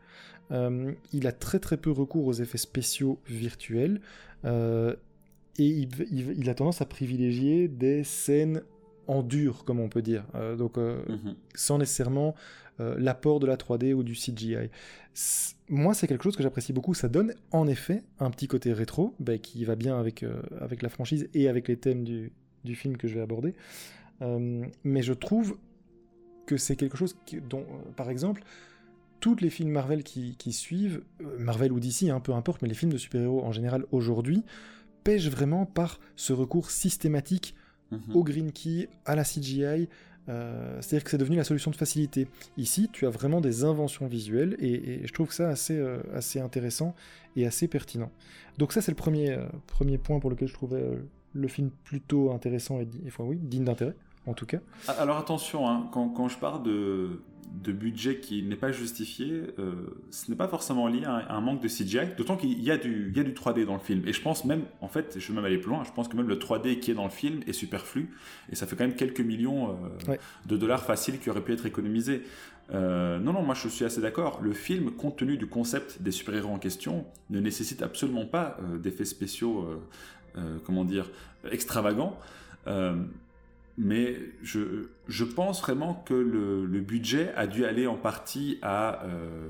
Euh, 0.51 0.93
il 1.11 1.27
a 1.27 1.31
très 1.31 1.59
très 1.59 1.77
peu 1.77 1.91
recours 1.91 2.27
aux 2.27 2.33
effets 2.33 2.57
spéciaux 2.57 3.19
virtuels. 3.27 4.01
et 4.43 4.95
il, 5.57 5.89
il, 6.11 6.49
a 6.49 6.53
tendance 6.53 6.81
à 6.81 6.85
privilégier 6.85 7.67
des 7.67 8.03
scènes 8.03 8.61
en 9.07 9.23
dur, 9.23 9.63
comme 9.65 9.79
on 9.79 9.89
peut 9.89 10.01
dire. 10.01 10.25
Euh, 10.35 10.55
donc, 10.55 10.77
euh, 10.77 11.03
mhm. 11.07 11.35
sans 11.53 11.77
nécessairement 11.77 12.35
euh, 12.79 12.95
l'apport 12.97 13.39
de 13.39 13.47
la 13.47 13.55
3D 13.55 13.93
ou 13.93 14.03
du 14.03 14.13
CGI. 14.13 14.69
Moi, 15.69 15.93
c'est 15.93 16.07
quelque 16.07 16.23
chose 16.23 16.35
que 16.35 16.43
j'apprécie 16.43 16.73
beaucoup. 16.73 16.93
Ça 16.93 17.07
donne 17.07 17.33
en 17.51 17.67
effet 17.67 18.03
un 18.19 18.29
petit 18.31 18.47
côté 18.47 18.73
rétro, 18.73 19.15
bah, 19.19 19.37
qui 19.37 19.63
va 19.65 19.75
bien 19.75 19.97
avec, 19.99 20.25
avec 20.59 20.81
la 20.81 20.89
franchise 20.89 21.29
et 21.33 21.47
avec 21.47 21.67
les 21.67 21.77
thèmes 21.77 22.03
du, 22.03 22.31
du 22.63 22.75
film 22.75 22.97
que 22.97 23.07
je 23.07 23.15
vais 23.15 23.21
aborder. 23.21 23.53
Mais 24.21 25.01
je 25.01 25.13
trouve 25.13 25.57
que 26.45 26.57
c'est 26.57 26.75
quelque 26.75 26.97
chose 26.97 27.17
dont, 27.49 27.65
par 27.95 28.09
exemple, 28.09 28.43
tous 29.19 29.37
les 29.37 29.49
films 29.49 29.71
Marvel 29.71 30.03
qui, 30.03 30.35
qui 30.37 30.53
suivent, 30.53 31.01
Marvel 31.39 31.71
ou 31.71 31.79
DC, 31.79 32.03
hein, 32.03 32.19
peu 32.19 32.33
importe, 32.33 32.61
mais 32.61 32.67
les 32.67 32.75
films 32.75 32.91
de 32.91 32.97
super-héros 32.97 33.43
en 33.43 33.51
général 33.51 33.85
aujourd'hui, 33.91 34.43
pêchent 35.03 35.29
vraiment 35.29 35.65
par 35.65 35.99
ce 36.15 36.33
recours 36.33 36.71
systématique 36.71 37.55
au 38.13 38.23
green 38.23 38.51
key, 38.51 38.89
à 39.05 39.15
la 39.15 39.23
CGI. 39.23 39.87
Euh, 40.27 40.81
c'est-à-dire 40.81 41.03
que 41.03 41.11
c'est 41.11 41.17
devenu 41.17 41.37
la 41.37 41.43
solution 41.43 41.71
de 41.71 41.75
facilité. 41.75 42.27
Ici, 42.57 42.89
tu 42.91 43.05
as 43.05 43.09
vraiment 43.09 43.41
des 43.41 43.63
inventions 43.63 44.07
visuelles 44.07 44.55
et, 44.59 45.05
je 45.05 45.13
trouve 45.13 45.31
ça 45.31 45.49
assez, 45.49 45.77
euh, 45.77 45.99
assez 46.13 46.39
intéressant 46.39 46.95
et 47.35 47.45
assez 47.45 47.67
pertinent. 47.67 48.11
Donc 48.57 48.73
ça, 48.73 48.81
c'est 48.81 48.91
le 48.91 48.95
premier, 48.95 49.31
euh, 49.31 49.45
premier 49.67 49.97
point 49.97 50.19
pour 50.19 50.29
lequel 50.29 50.47
je 50.47 50.53
trouvais 50.53 50.83
le 51.35 51.47
film 51.47 51.69
plutôt 51.83 52.31
intéressant 52.31 52.79
et, 52.79 52.87
enfin, 53.07 53.23
oui, 53.25 53.37
digne 53.37 53.65
d'intérêt, 53.65 53.95
en 54.25 54.33
tout 54.33 54.45
cas. 54.45 54.59
Alors 54.87 55.17
attention, 55.17 55.69
hein, 55.69 55.87
quand, 55.91 56.09
quand, 56.09 56.29
je 56.29 56.37
parle 56.37 56.63
de, 56.63 57.19
de 57.63 57.71
budget 57.71 58.19
qui 58.19 58.41
n'est 58.43 58.55
pas 58.55 58.71
justifié, 58.71 59.43
euh, 59.59 59.73
ce 60.11 60.29
n'est 60.29 60.37
pas 60.37 60.47
forcément 60.47 60.87
lié 60.87 61.03
à 61.05 61.33
un, 61.33 61.41
manque 61.41 61.61
de 61.61 61.67
CGI, 61.67 62.15
d'autant 62.17 62.37
qu'il 62.37 62.61
y, 62.61 62.71
a 62.71 62.77
du, 62.77 63.11
y 63.15 63.19
a 63.19 63.23
du 63.23 63.33
3D 63.33 63.65
dans 63.65 63.73
le 63.73 63.79
film. 63.79 64.03
Et 64.07 64.13
je 64.13 64.21
pense 64.21 64.45
même, 64.45 64.63
en 64.81 64.87
fait, 64.87 65.15
je 65.19 65.27
vais 65.27 65.33
même 65.33 65.45
aller 65.45 65.57
plus 65.57 65.69
loin, 65.69 65.83
je 65.83 65.91
pense 65.91 66.07
que 66.07 66.15
même 66.15 66.27
le 66.27 66.37
3D 66.37 66.79
qui 66.79 66.91
est 66.91 66.95
dans 66.95 67.03
le 67.03 67.09
film 67.09 67.41
est 67.47 67.53
superflu, 67.53 68.15
et 68.51 68.55
ça 68.55 68.65
fait 68.65 68.75
quand 68.75 68.85
même 68.85 68.95
quelques 68.95 69.21
millions 69.21 69.77
euh, 70.07 70.15
de 70.45 70.57
dollars 70.57 70.83
faciles 70.83 71.19
qui 71.19 71.29
auraient 71.29 71.43
pu 71.43 71.53
être 71.53 71.65
économisés. 71.65 72.23
Euh, 72.73 73.19
non, 73.19 73.33
non, 73.33 73.43
moi 73.43 73.55
je 73.55 73.67
suis 73.67 73.85
assez 73.85 74.01
d'accord. 74.01 74.39
Le 74.41 74.53
film, 74.53 74.91
compte 74.91 75.17
tenu 75.17 75.37
du 75.37 75.47
concept 75.47 76.01
des 76.01 76.11
super-héros 76.11 76.53
en 76.53 76.59
question, 76.59 77.05
ne 77.29 77.39
nécessite 77.39 77.81
absolument 77.81 78.25
pas 78.25 78.57
d'effets 78.81 79.05
spéciaux, 79.05 79.67
comment 80.65 80.85
dire, 80.85 81.09
extravagants 81.51 82.17
mais 83.77 84.17
je, 84.41 84.87
je, 85.07 85.23
pense 85.23 85.61
vraiment 85.61 85.93
que 86.05 86.13
le, 86.13 86.65
le, 86.65 86.79
budget 86.79 87.33
a 87.35 87.45
dû 87.45 87.65
aller 87.65 87.87
en 87.87 87.95
partie 87.95 88.57
à 88.61 89.03
euh, 89.03 89.49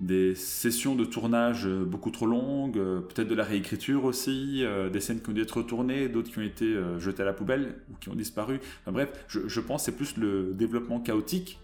des 0.00 0.34
sessions 0.34 0.94
de 0.94 1.04
tournage 1.04 1.66
beaucoup 1.66 2.10
trop 2.10 2.26
longues, 2.26 2.78
euh, 2.78 3.00
peut-être 3.00 3.28
de 3.28 3.34
la 3.34 3.42
réécriture 3.42 4.04
aussi, 4.04 4.60
euh, 4.62 4.90
des 4.90 5.00
scènes 5.00 5.20
qui 5.20 5.30
ont 5.30 5.32
dû 5.32 5.42
être 5.42 5.56
retournées, 5.56 6.08
d'autres 6.08 6.30
qui 6.30 6.38
ont 6.38 6.42
été 6.42 6.76
jetées 6.98 7.22
à 7.22 7.26
la 7.26 7.32
poubelle 7.32 7.74
ou 7.90 7.96
qui 8.00 8.08
ont 8.10 8.14
disparu. 8.14 8.60
Enfin, 8.82 8.92
bref, 8.92 9.10
je, 9.26 9.48
je 9.48 9.60
pense 9.60 9.82
que 9.82 9.86
c'est 9.86 9.96
plus 9.96 10.16
le 10.16 10.52
développement 10.54 11.00
chaotique 11.00 11.58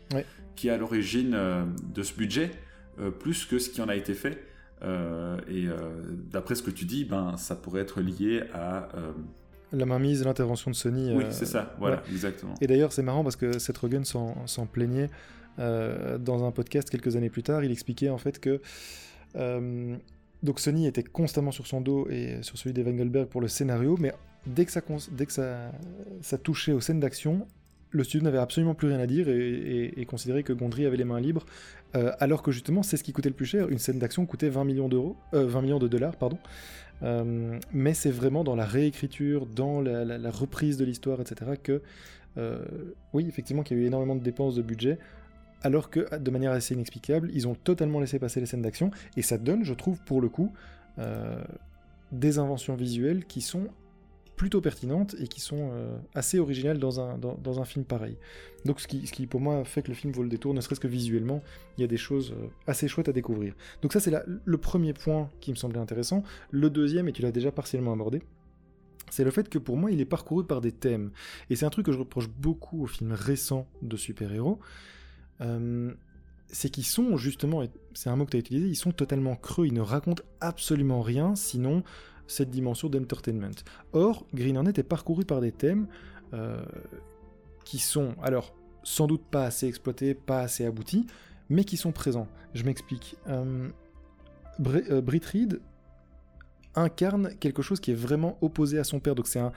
qui 0.57 0.68
est 0.68 0.72
à 0.72 0.79
l'origine 0.79 1.38
de 1.94 2.03
ce 2.03 2.14
budget, 2.14 2.51
plus 3.20 3.44
que 3.44 3.61
ce 3.61 3.70
qui 3.70 3.81
en 3.81 3.88
a 3.88 3.94
été 3.94 4.14
fait. 4.14 4.47
Et 4.82 5.66
d'après 6.30 6.54
ce 6.54 6.62
que 6.62 6.70
tu 6.70 6.84
dis, 6.84 7.04
ben, 7.04 7.36
ça 7.36 7.56
pourrait 7.56 7.82
être 7.82 8.00
lié 8.00 8.42
à 8.54 8.88
la 9.72 9.86
mainmise 9.86 10.22
et 10.22 10.24
l'intervention 10.24 10.70
de 10.70 10.76
Sony. 10.76 11.14
Oui, 11.14 11.24
euh, 11.24 11.30
c'est 11.30 11.46
ça, 11.46 11.74
voilà, 11.78 12.02
exactement. 12.10 12.54
Et 12.60 12.66
d'ailleurs, 12.66 12.92
c'est 12.92 13.02
marrant 13.02 13.22
parce 13.22 13.36
que 13.36 13.58
Seth 13.58 13.76
Rogen 13.78 14.04
s'en 14.04 14.66
plaignait 14.70 15.10
euh, 15.58 16.18
dans 16.18 16.44
un 16.44 16.52
podcast 16.52 16.88
quelques 16.90 17.16
années 17.16 17.30
plus 17.30 17.42
tard. 17.42 17.64
Il 17.64 17.72
expliquait 17.72 18.10
en 18.10 18.18
fait 18.18 18.38
que. 18.40 18.60
Euh, 19.36 19.96
donc 20.42 20.60
Sony 20.60 20.86
était 20.86 21.02
constamment 21.02 21.50
sur 21.50 21.66
son 21.66 21.80
dos 21.80 22.08
et 22.08 22.38
sur 22.42 22.56
celui 22.56 22.72
d'Evan 22.72 23.26
pour 23.26 23.40
le 23.40 23.48
scénario, 23.48 23.96
mais 23.98 24.14
dès 24.46 24.64
que 24.64 24.70
ça, 24.70 24.80
dès 25.10 25.26
que 25.26 25.32
ça, 25.32 25.72
ça 26.22 26.38
touchait 26.38 26.70
aux 26.70 26.80
scènes 26.80 27.00
d'action, 27.00 27.46
le 27.90 28.05
studio 28.05 28.24
n'avait 28.24 28.38
absolument 28.38 28.74
plus 28.74 28.88
rien 28.88 29.01
à 29.01 29.07
dire 29.07 29.29
et, 29.29 30.05
considérait 30.07 30.42
que 30.42 30.53
Gondry 30.53 30.87
avait 30.87 30.96
les 30.96 31.05
mains 31.05 31.20
libres, 31.20 31.46
alors 31.94 32.42
que 32.42 32.51
justement 32.53 32.83
c'est 32.83 32.96
ce 32.96 33.05
qui 33.05 33.12
coûtait 33.12 33.31
le 33.31 33.35
plus 33.35 33.46
cher. 33.46 33.68
Une 33.70 33.79
scène 33.79 33.98
d'action 33.98 34.27
coûtait 34.27 34.48
20 34.48 34.64
millions 34.64 34.88
d'euros, 34.88 35.16
20 35.33 35.62
millions 35.62 35.79
de 35.79 35.88
dollars, 35.88 36.16
pardon. 36.16 36.38
Euh, 37.03 37.59
mais 37.72 37.94
c'est 37.94 38.11
vraiment 38.11 38.44
dans 38.44 38.57
la 38.57 38.64
réécriture, 38.64 39.46
dans 39.46 39.81
la, 39.81 40.31
reprise 40.31 40.77
de 40.77 40.85
l'histoire, 40.85 41.20
etc. 41.20 41.53
que, 41.62 41.83
euh, 42.37 42.64
oui, 43.12 43.27
effectivement, 43.29 43.62
qu'il 43.62 43.77
y 43.77 43.81
a 43.81 43.83
eu 43.85 43.87
énormément 43.87 44.16
de 44.16 44.22
dépenses 44.22 44.55
de 44.55 44.62
budget, 44.62 44.98
alors 45.62 45.90
que, 45.90 46.16
de 46.16 46.31
manière 46.31 46.53
assez 46.53 46.74
inexplicable, 46.74 47.31
ils 47.33 47.48
ont 47.48 47.55
totalement 47.55 48.01
laissé 48.01 48.18
passer 48.18 48.40
les 48.40 48.46
scènes 48.46 48.62
d'action, 48.62 48.90
et 49.16 49.22
ça 49.22 49.38
donne, 49.38 49.64
je 49.64 49.74
trouve, 49.74 50.01
pour 50.03 50.20
le 50.20 50.29
coup, 50.29 50.53
euh, 50.98 51.42
des 52.12 52.38
inventions 52.38 52.74
visuelles 52.74 53.24
qui 53.24 53.40
sont 53.40 53.68
plutôt 54.38 54.62
pertinentes 54.62 55.16
et 55.20 55.27
qui 55.27 55.40
sont 55.40 55.70
euh, 55.72 55.98
assez 56.14 56.38
originales 56.38 56.79
dans 56.79 57.01
un, 57.01 57.18
dans, 57.18 57.61
un 57.61 57.64
film 57.64 57.85
pareil. 57.85 58.16
Donc 58.64 58.81
ce 58.81 58.87
qui, 58.87 59.07
ce 59.07 59.12
qui 59.12 59.27
pour 59.27 59.40
moi 59.40 59.64
fait 59.64 59.83
que 59.83 59.88
le 59.88 59.94
film 59.94 60.12
vaut 60.12 60.22
le 60.22 60.29
détour, 60.31 60.55
ne 60.55 60.61
serait-ce 60.62 60.81
que 60.81 60.88
visuellement, 60.88 61.42
il 61.77 61.83
y 61.83 61.85
a 61.85 61.88
des 61.88 61.98
choses 61.98 62.33
euh, 62.33 62.46
assez 62.66 62.88
chouettes 62.88 63.09
à 63.09 63.12
découvrir. 63.12 63.55
Donc 63.83 63.92
ça 63.92 64.01
c'est 64.01 64.12
le 64.27 64.59
premier 64.59 64.94
point 64.94 65.29
qui 65.40 65.51
me 65.51 65.57
semblait 65.57 65.81
intéressant. 65.81 66.22
Le 66.51 66.70
deuxième, 66.70 67.09
et 67.09 67.12
tu 67.12 67.20
l'as 67.20 67.33
déjà 67.33 67.53
partiellement 67.53 67.92
abordé, 67.92 68.22
c'est 69.11 69.24
le 69.24 69.31
fait 69.31 69.48
que 69.48 69.59
pour 69.59 69.77
moi 69.77 69.90
il 69.90 70.01
est 70.01 70.07
parcouru 70.07 70.46
par 70.46 70.61
des 70.61 70.72
thèmes. 70.72 71.11
Et 71.51 71.57
c'est 71.57 71.66
un 71.66 71.70
truc 71.70 71.87
que 71.87 71.92
je 71.92 71.98
reproche 71.98 72.29
beaucoup 72.29 72.85
aux 72.85 72.87
films 72.87 73.12
récents 73.12 73.66
de 73.83 73.96
super-héros. 73.96 74.61
Euh, 75.40 75.92
c'est 76.46 76.70
qu'ils 76.70 76.87
sont 76.87 77.16
justement, 77.16 77.64
c'est 77.92 78.09
un 78.09 78.16
mot 78.16 78.24
que 78.24 78.31
tu 78.31 78.37
as 78.37 78.40
utilisé, 78.40 78.68
ils 78.68 78.77
sont 78.77 78.92
totalement 78.92 79.35
creux, 79.35 79.66
ils 79.66 79.74
ne 79.74 79.81
racontent 79.81 80.22
absolument 80.40 81.03
rien, 81.03 81.35
sinon 81.35 81.83
cette 82.28 82.50
dimension 82.50 82.88
d'entertainment. 82.88 83.64
Or, 83.92 84.26
Green 84.32 84.56
Hornet 84.56 84.74
est 84.76 84.84
parcouru 84.84 85.24
par 85.24 85.40
des 85.40 85.50
thèmes 85.50 85.88
euh, 86.32 86.62
qui 87.64 87.78
sont, 87.78 88.14
alors, 88.22 88.54
sans 88.84 89.06
doute 89.06 89.24
pas 89.28 89.44
assez 89.44 89.66
exploités, 89.66 90.14
pas 90.14 90.40
assez 90.40 90.64
aboutis, 90.64 91.06
mais 91.48 91.64
qui 91.64 91.76
sont 91.76 91.90
présents. 91.90 92.28
Je 92.54 92.64
m'explique. 92.64 93.16
Euh, 93.26 93.68
euh 94.60 95.02
Reed 95.06 95.60
incarne 96.74 97.34
quelque 97.40 97.62
chose 97.62 97.80
qui 97.80 97.90
est 97.90 97.96
vraiment 97.96 98.38
opposé 98.40 98.78
à 98.78 98.84
son 98.84 99.00
père. 99.00 99.14
Donc 99.14 99.26
c'est 99.26 99.40
un, 99.40 99.52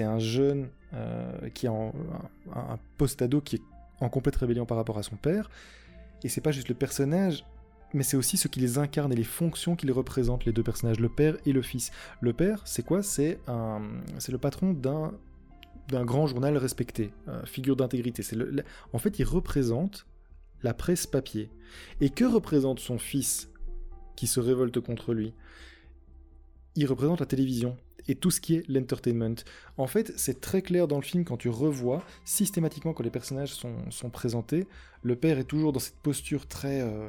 un 0.00 0.18
jeune 0.18 0.68
euh, 0.92 1.48
qui 1.50 1.66
est 1.66 1.70
en, 1.70 1.92
un, 2.54 2.60
un 2.72 2.78
post-ado 2.98 3.40
qui 3.40 3.56
est 3.56 3.62
en 4.00 4.08
complète 4.08 4.36
rébellion 4.36 4.66
par 4.66 4.76
rapport 4.76 4.98
à 4.98 5.02
son 5.02 5.16
père. 5.16 5.48
Et 6.22 6.28
c'est 6.28 6.40
pas 6.40 6.52
juste 6.52 6.68
le 6.68 6.74
personnage, 6.74 7.44
mais 7.94 8.02
c'est 8.02 8.16
aussi 8.16 8.36
ce 8.36 8.48
qui 8.48 8.60
les 8.60 8.76
incarne 8.78 9.12
et 9.12 9.16
les 9.16 9.24
fonctions 9.24 9.76
qu'ils 9.76 9.92
représentent, 9.92 10.44
les 10.44 10.52
deux 10.52 10.62
personnages, 10.62 11.00
le 11.00 11.08
père 11.08 11.36
et 11.46 11.52
le 11.52 11.62
fils. 11.62 11.92
Le 12.20 12.32
père, 12.32 12.60
c'est 12.66 12.84
quoi? 12.84 13.02
C'est 13.02 13.38
le 13.46 14.38
patron 14.38 14.72
d'un 14.72 16.04
grand 16.04 16.26
journal 16.26 16.56
respecté, 16.56 17.12
euh, 17.28 17.44
figure 17.46 17.76
d'intégrité. 17.76 18.22
En 18.92 18.98
fait, 18.98 19.18
il 19.18 19.24
représente 19.24 20.06
la 20.62 20.74
presse 20.74 21.06
papier. 21.06 21.50
Et 22.00 22.10
que 22.10 22.24
représente 22.24 22.80
son 22.80 22.98
fils 22.98 23.48
qui 24.16 24.26
se 24.26 24.40
révolte 24.40 24.80
contre 24.80 25.14
lui? 25.14 25.32
Il 26.76 26.86
représente 26.86 27.20
la 27.20 27.26
télévision 27.26 27.76
et 28.08 28.16
tout 28.16 28.30
ce 28.30 28.40
qui 28.40 28.56
est 28.56 28.68
l'entertainment. 28.68 29.36
En 29.78 29.86
fait, 29.86 30.12
c'est 30.16 30.40
très 30.40 30.60
clair 30.62 30.88
dans 30.88 30.96
le 30.96 31.02
film 31.02 31.24
quand 31.24 31.36
tu 31.36 31.48
revois, 31.48 32.02
systématiquement 32.24 32.92
quand 32.92 33.02
les 33.02 33.10
personnages 33.10 33.54
sont, 33.54 33.76
sont 33.90 34.10
présentés, 34.10 34.66
le 35.02 35.16
père 35.16 35.38
est 35.38 35.44
toujours 35.44 35.72
dans 35.72 35.80
cette 35.80 35.96
posture 35.96 36.46
très... 36.46 36.80
Euh, 36.80 37.08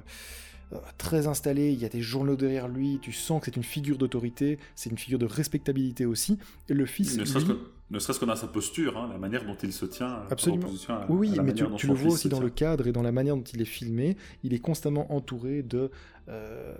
euh, 0.73 0.77
très 0.97 1.27
installé, 1.27 1.71
il 1.71 1.79
y 1.79 1.85
a 1.85 1.89
des 1.89 2.01
journaux 2.01 2.35
derrière 2.35 2.67
lui, 2.67 2.99
tu 3.01 3.11
sens 3.11 3.39
que 3.39 3.45
c'est 3.45 3.55
une 3.55 3.63
figure 3.63 3.97
d'autorité, 3.97 4.57
c'est 4.75 4.89
une 4.89 4.97
figure 4.97 5.19
de 5.19 5.25
respectabilité 5.25 6.05
aussi. 6.05 6.39
Et 6.69 6.73
le 6.73 6.85
fils. 6.85 7.17
Ne 7.17 7.25
serait-ce 7.25 8.19
que, 8.19 8.25
dans 8.25 8.35
sa 8.35 8.47
posture, 8.47 8.97
hein, 8.97 9.09
la 9.11 9.19
manière 9.19 9.45
dont 9.45 9.57
il 9.61 9.71
se 9.71 9.85
tient. 9.85 10.09
Euh, 10.09 10.31
Absolument. 10.31 10.67
oui, 11.09 11.31
mais 11.43 11.53
tu, 11.53 11.87
le 11.87 11.93
vois 11.93 12.13
aussi 12.13 12.29
dans 12.29 12.39
le 12.39 12.49
cadre 12.49 12.87
et 12.87 12.91
dans 12.91 13.03
la 13.03 13.11
manière 13.11 13.35
dont 13.35 13.43
il 13.43 13.61
est 13.61 13.65
filmé. 13.65 14.17
Il 14.43 14.53
est 14.53 14.59
constamment 14.59 15.13
entouré 15.13 15.61
de, 15.61 15.91
euh, 16.29 16.73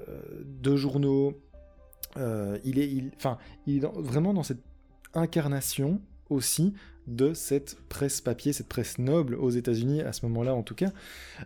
de 0.46 0.76
journaux. 0.76 1.40
il 2.18 2.80
est, 2.80 3.04
enfin, 3.18 3.38
il 3.68 3.84
est 3.84 3.88
vraiment 3.98 4.34
dans 4.34 4.44
cette 4.44 4.64
incarnation 5.14 6.02
aussi 6.30 6.74
de 7.08 7.34
cette 7.34 7.78
presse 7.88 8.22
papier, 8.22 8.54
cette 8.54 8.68
presse 8.68 8.98
noble 8.98 9.36
aux 9.36 9.50
États-Unis 9.50 10.02
à 10.02 10.14
ce 10.14 10.26
moment-là 10.26 10.56
en 10.56 10.64
tout 10.64 10.76
cas, 10.76 10.92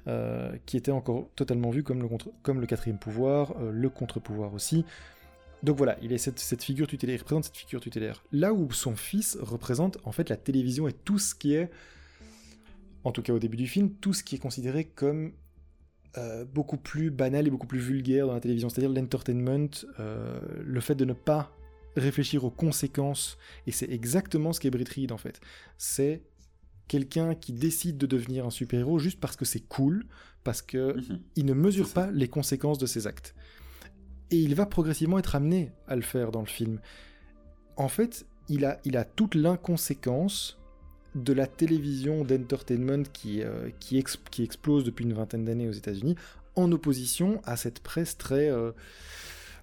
euh, 0.07 0.55
qui 0.65 0.77
était 0.77 0.91
encore 0.91 1.29
totalement 1.35 1.69
vue 1.69 1.83
comme 1.83 2.01
le, 2.01 2.09
comme 2.43 2.61
le 2.61 2.67
quatrième 2.67 2.97
pouvoir, 2.97 3.55
euh, 3.59 3.71
le 3.71 3.89
contre-pouvoir 3.89 4.53
aussi. 4.53 4.85
Donc 5.61 5.77
voilà, 5.77 5.97
il 6.01 6.13
est 6.13 6.17
cette, 6.17 6.39
cette, 6.39 6.63
figure 6.63 6.87
tutélaire, 6.87 7.15
il 7.15 7.19
représente 7.19 7.45
cette 7.45 7.57
figure 7.57 7.81
tutélaire. 7.81 8.23
Là 8.31 8.53
où 8.53 8.71
son 8.71 8.95
fils 8.95 9.37
représente 9.41 9.97
en 10.05 10.13
fait 10.13 10.29
la 10.29 10.37
télévision 10.37 10.87
et 10.87 10.93
tout 10.93 11.19
ce 11.19 11.35
qui 11.35 11.53
est, 11.53 11.69
en 13.03 13.11
tout 13.11 13.21
cas 13.21 13.33
au 13.33 13.39
début 13.39 13.57
du 13.57 13.67
film, 13.67 13.91
tout 13.91 14.13
ce 14.13 14.23
qui 14.23 14.35
est 14.35 14.39
considéré 14.39 14.85
comme 14.85 15.33
euh, 16.17 16.45
beaucoup 16.45 16.77
plus 16.77 17.11
banal 17.11 17.45
et 17.45 17.49
beaucoup 17.49 17.67
plus 17.67 17.79
vulgaire 17.79 18.27
dans 18.27 18.33
la 18.33 18.39
télévision, 18.39 18.69
c'est-à-dire 18.69 18.91
l'entertainment, 18.91 19.69
le 19.97 20.79
fait 20.79 20.95
de 20.95 21.03
ne 21.03 21.13
pas 21.13 21.51
réfléchir 21.95 22.43
aux 22.43 22.51
conséquences, 22.51 23.37
et 23.67 23.71
c'est 23.71 23.89
exactement 23.89 24.53
ce 24.53 24.59
qu'est 24.59 24.69
Brit 24.69 24.85
Reed 24.95 25.11
en 25.11 25.17
fait. 25.17 25.39
C'est 25.77 26.21
quelqu'un 26.87 27.35
qui 27.35 27.53
décide 27.53 27.97
de 27.97 28.07
devenir 28.07 28.45
un 28.45 28.49
super-héros 28.49 28.99
juste 28.99 29.19
parce 29.19 29.35
que 29.35 29.45
c'est 29.45 29.61
cool, 29.61 30.05
parce 30.43 30.61
que 30.61 30.97
mhm. 30.97 31.19
il 31.35 31.45
ne 31.45 31.53
mesure 31.53 31.89
pas 31.89 32.11
les 32.11 32.27
conséquences 32.27 32.79
de 32.79 32.85
ses 32.85 33.07
actes. 33.07 33.35
Et 34.31 34.37
il 34.37 34.55
va 34.55 34.65
progressivement 34.65 35.19
être 35.19 35.35
amené 35.35 35.71
à 35.87 35.95
le 35.95 36.01
faire 36.01 36.31
dans 36.31 36.41
le 36.41 36.47
film. 36.47 36.79
En 37.77 37.87
fait, 37.87 38.25
il 38.47 38.65
a, 38.65 38.79
il 38.85 38.97
a 38.97 39.05
toute 39.05 39.35
l'inconséquence 39.35 40.59
de 41.15 41.33
la 41.33 41.47
télévision 41.47 42.23
d'entertainment 42.23 43.03
qui, 43.11 43.41
euh, 43.41 43.69
qui, 43.79 44.03
qui, 44.29 44.43
explose 44.43 44.83
depuis 44.83 45.05
une 45.05 45.13
vingtaine 45.13 45.45
d'années 45.45 45.67
aux 45.67 45.73
États-Unis, 45.73 46.15
en 46.55 46.71
opposition 46.71 47.41
à 47.45 47.55
cette 47.55 47.79
presse 47.79 48.17
très... 48.17 48.49
Euh, 48.49 48.71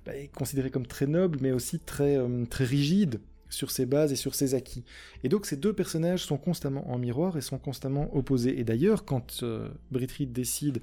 bah, 0.06 0.16
est 0.16 0.28
considéré 0.28 0.70
comme 0.70 0.86
très 0.86 1.06
noble, 1.06 1.38
mais 1.42 1.50
aussi 1.50 1.80
très, 1.80 2.16
euh, 2.16 2.44
très 2.46 2.64
rigide 2.64 3.20
sur 3.48 3.70
ses 3.70 3.86
bases 3.86 4.12
et 4.12 4.16
sur 4.16 4.34
ses 4.34 4.54
acquis. 4.54 4.84
Et 5.24 5.28
donc 5.28 5.46
ces 5.46 5.56
deux 5.56 5.72
personnages 5.72 6.24
sont 6.24 6.38
constamment 6.38 6.88
en 6.90 6.98
miroir 6.98 7.36
et 7.36 7.40
sont 7.40 7.58
constamment 7.58 8.14
opposés. 8.16 8.58
Et 8.58 8.64
d'ailleurs, 8.64 9.04
quand 9.04 9.42
euh, 9.42 9.68
décide 9.90 10.80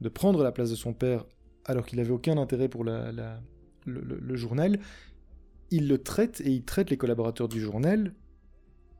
de 0.00 0.08
prendre 0.08 0.42
la 0.42 0.52
place 0.52 0.70
de 0.70 0.76
son 0.76 0.92
père, 0.92 1.24
alors 1.64 1.86
qu'il 1.86 1.98
n'avait 1.98 2.10
aucun 2.10 2.36
intérêt 2.36 2.68
pour 2.68 2.84
le, 2.84 4.36
journal, 4.36 4.78
il 5.70 5.88
le 5.88 5.98
traite 5.98 6.42
et 6.42 6.50
il 6.50 6.64
traite 6.64 6.90
les 6.90 6.98
collaborateurs 6.98 7.48
du 7.48 7.60
journal 7.60 8.12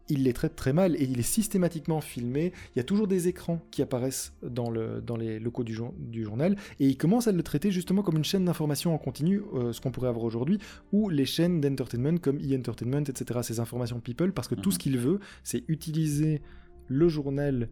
il 0.08 0.24
les 0.24 0.32
traite 0.32 0.56
très 0.56 0.72
mal 0.72 0.96
et 0.96 1.04
il 1.04 1.18
est 1.18 1.22
systématiquement 1.22 2.00
filmé. 2.00 2.52
Il 2.74 2.78
y 2.78 2.80
a 2.80 2.84
toujours 2.84 3.06
des 3.06 3.28
écrans 3.28 3.60
qui 3.70 3.82
apparaissent 3.82 4.32
dans, 4.42 4.70
le, 4.70 5.00
dans 5.00 5.16
les 5.16 5.38
locaux 5.38 5.64
du, 5.64 5.78
du, 5.98 6.24
journal 6.24 6.56
et 6.80 6.86
il 6.86 6.96
commence 6.96 7.26
à 7.26 7.32
le 7.32 7.42
traiter 7.42 7.70
justement 7.70 8.02
comme 8.02 8.16
une 8.16 8.24
chaîne 8.24 8.44
d'information 8.44 8.94
en 8.94 8.98
continu, 8.98 9.42
euh, 9.54 9.72
ce 9.72 9.80
qu'on 9.80 9.90
pourrait 9.90 10.08
avoir 10.08 10.24
aujourd'hui, 10.24 10.58
ou 10.92 11.08
les 11.08 11.24
chaînes 11.24 11.60
d'entertainment 11.60 12.18
comme 12.18 12.38
e-entertainment, 12.38 13.04
etc., 13.08 13.40
ces 13.42 13.60
informations 13.60 14.00
people, 14.00 14.32
parce 14.32 14.48
que 14.48 14.54
tout 14.54 14.70
ce 14.70 14.76
mhm. 14.76 14.80
qu'il 14.80 14.98
veut, 14.98 15.20
c'est 15.42 15.64
utiliser 15.68 16.42
le 16.88 17.08
journal 17.08 17.68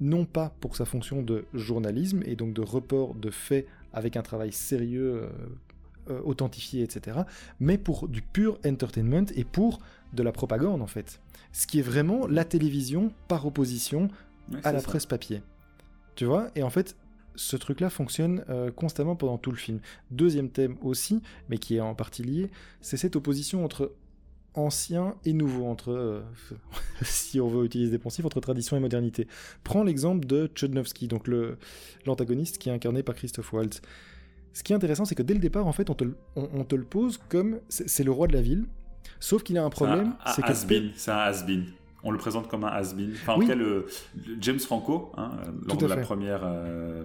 non 0.00 0.24
pas 0.24 0.54
pour 0.60 0.76
sa 0.76 0.84
fonction 0.84 1.22
de 1.22 1.44
journalisme 1.52 2.22
et 2.24 2.34
donc 2.34 2.54
de 2.54 2.62
report 2.62 3.14
de 3.14 3.30
faits 3.30 3.66
avec 3.92 4.16
un 4.16 4.22
travail 4.22 4.52
sérieux, 4.52 5.28
euh, 6.10 6.20
authentifié, 6.24 6.82
etc., 6.82 7.20
mais 7.60 7.78
pour 7.78 8.08
du 8.08 8.22
pur 8.22 8.58
entertainment 8.66 9.26
et 9.34 9.44
pour 9.44 9.80
de 10.12 10.22
la 10.22 10.32
propagande 10.32 10.82
en 10.82 10.86
fait. 10.86 11.20
Ce 11.52 11.66
qui 11.66 11.78
est 11.78 11.82
vraiment 11.82 12.26
la 12.26 12.44
télévision 12.44 13.12
par 13.28 13.46
opposition 13.46 14.08
à 14.64 14.72
la 14.72 14.80
presse 14.80 15.06
papier. 15.06 15.42
Tu 16.16 16.24
vois? 16.24 16.50
Et 16.54 16.62
en 16.62 16.70
fait, 16.70 16.96
ce 17.34 17.56
truc-là 17.56 17.90
fonctionne 17.90 18.44
euh, 18.48 18.70
constamment 18.70 19.16
pendant 19.16 19.38
tout 19.38 19.50
le 19.50 19.56
film. 19.56 19.80
Deuxième 20.10 20.50
thème 20.50 20.76
aussi, 20.82 21.22
mais 21.48 21.58
qui 21.58 21.76
est 21.76 21.80
en 21.80 21.94
partie 21.94 22.22
lié, 22.22 22.50
c'est 22.80 22.96
cette 22.96 23.16
opposition 23.16 23.64
entre 23.64 23.92
ancien 24.54 25.14
et 25.24 25.32
nouveau, 25.32 25.66
entre, 25.66 25.92
euh, 25.92 26.22
si 27.02 27.40
on 27.40 27.48
veut 27.48 27.64
utiliser 27.64 27.90
des 27.90 27.98
pensifs, 27.98 28.24
entre 28.24 28.40
tradition 28.40 28.76
et 28.76 28.80
modernité. 28.80 29.26
Prends 29.64 29.84
l'exemple 29.84 30.26
de 30.26 30.50
Chodnowski, 30.54 31.08
donc 31.08 31.28
l'antagoniste 32.06 32.58
qui 32.58 32.68
est 32.68 32.72
incarné 32.72 33.02
par 33.02 33.14
Christophe 33.14 33.52
Waltz. 33.52 33.80
Ce 34.52 34.62
qui 34.62 34.72
est 34.72 34.76
intéressant, 34.76 35.04
c'est 35.04 35.14
que 35.14 35.22
dès 35.22 35.34
le 35.34 35.40
départ, 35.40 35.66
en 35.66 35.72
fait, 35.72 35.90
on 35.90 35.94
te, 35.94 36.04
on, 36.36 36.64
te 36.64 36.74
le 36.74 36.84
pose 36.84 37.20
comme 37.28 37.60
c'est 37.68 38.04
le 38.04 38.10
roi 38.10 38.26
de 38.26 38.32
la 38.32 38.42
ville, 38.42 38.66
sauf 39.20 39.42
qu'il 39.42 39.58
a 39.58 39.64
un 39.64 39.70
problème. 39.70 40.14
C'est 40.34 40.44
un 40.44 40.48
has-been. 40.48 40.90
C'est 40.96 41.10
un 41.10 41.18
has-been 41.18 41.66
on 42.02 42.10
le 42.10 42.18
présente 42.18 42.48
comme 42.48 42.64
un 42.64 42.68
has-been. 42.68 43.12
Enfin, 43.12 43.34
en 43.34 43.40
tout 43.40 43.46
cas, 43.46 43.54
le, 43.54 43.86
James 44.40 44.58
Franco, 44.58 45.12
hein, 45.16 45.32
lors 45.66 45.76
de 45.76 45.86
la 45.86 45.98
première 45.98 46.40
euh, 46.44 47.04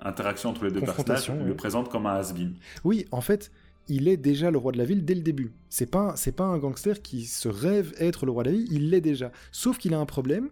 interaction 0.00 0.50
entre 0.50 0.64
les 0.64 0.70
deux 0.70 0.80
personnages, 0.80 1.30
le 1.30 1.54
présente 1.54 1.88
comme 1.88 2.06
un 2.06 2.16
has-been. 2.16 2.54
Oui, 2.84 3.06
en 3.12 3.20
fait, 3.20 3.50
il 3.88 4.08
est 4.08 4.16
déjà 4.16 4.50
le 4.50 4.58
roi 4.58 4.72
de 4.72 4.78
la 4.78 4.84
ville 4.84 5.04
dès 5.04 5.14
le 5.14 5.22
début. 5.22 5.52
C'est 5.68 5.90
pas, 5.90 6.14
c'est 6.16 6.32
pas 6.32 6.44
un 6.44 6.58
gangster 6.58 7.02
qui 7.02 7.24
se 7.24 7.48
rêve 7.48 7.92
être 7.98 8.26
le 8.26 8.32
roi 8.32 8.44
de 8.44 8.50
la 8.50 8.56
ville, 8.56 8.68
il 8.70 8.90
l'est 8.90 9.00
déjà. 9.00 9.32
Sauf 9.52 9.78
qu'il 9.78 9.94
a 9.94 9.98
un 9.98 10.06
problème, 10.06 10.50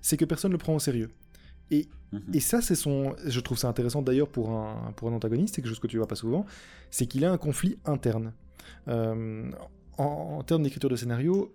c'est 0.00 0.16
que 0.16 0.24
personne 0.24 0.50
ne 0.50 0.54
le 0.54 0.58
prend 0.58 0.74
au 0.74 0.80
sérieux. 0.80 1.10
Et, 1.70 1.88
mhm. 2.12 2.20
et 2.34 2.40
ça, 2.40 2.60
c'est 2.60 2.74
son. 2.74 3.14
Je 3.24 3.40
trouve 3.40 3.58
ça 3.58 3.68
intéressant 3.68 4.02
d'ailleurs 4.02 4.28
pour 4.28 4.50
un, 4.50 4.92
pour 4.96 5.08
un 5.08 5.12
antagoniste, 5.12 5.54
c'est 5.54 5.62
quelque 5.62 5.70
chose 5.70 5.80
que 5.80 5.86
tu 5.86 5.98
vois 5.98 6.08
pas 6.08 6.16
souvent, 6.16 6.46
c'est 6.90 7.06
qu'il 7.06 7.24
a 7.24 7.32
un 7.32 7.38
conflit 7.38 7.78
interne. 7.84 8.32
Euh, 8.88 9.50
en, 9.98 10.42
termes 10.42 10.62
d'écriture 10.62 10.90
de 10.90 10.96
scénario, 10.96 11.52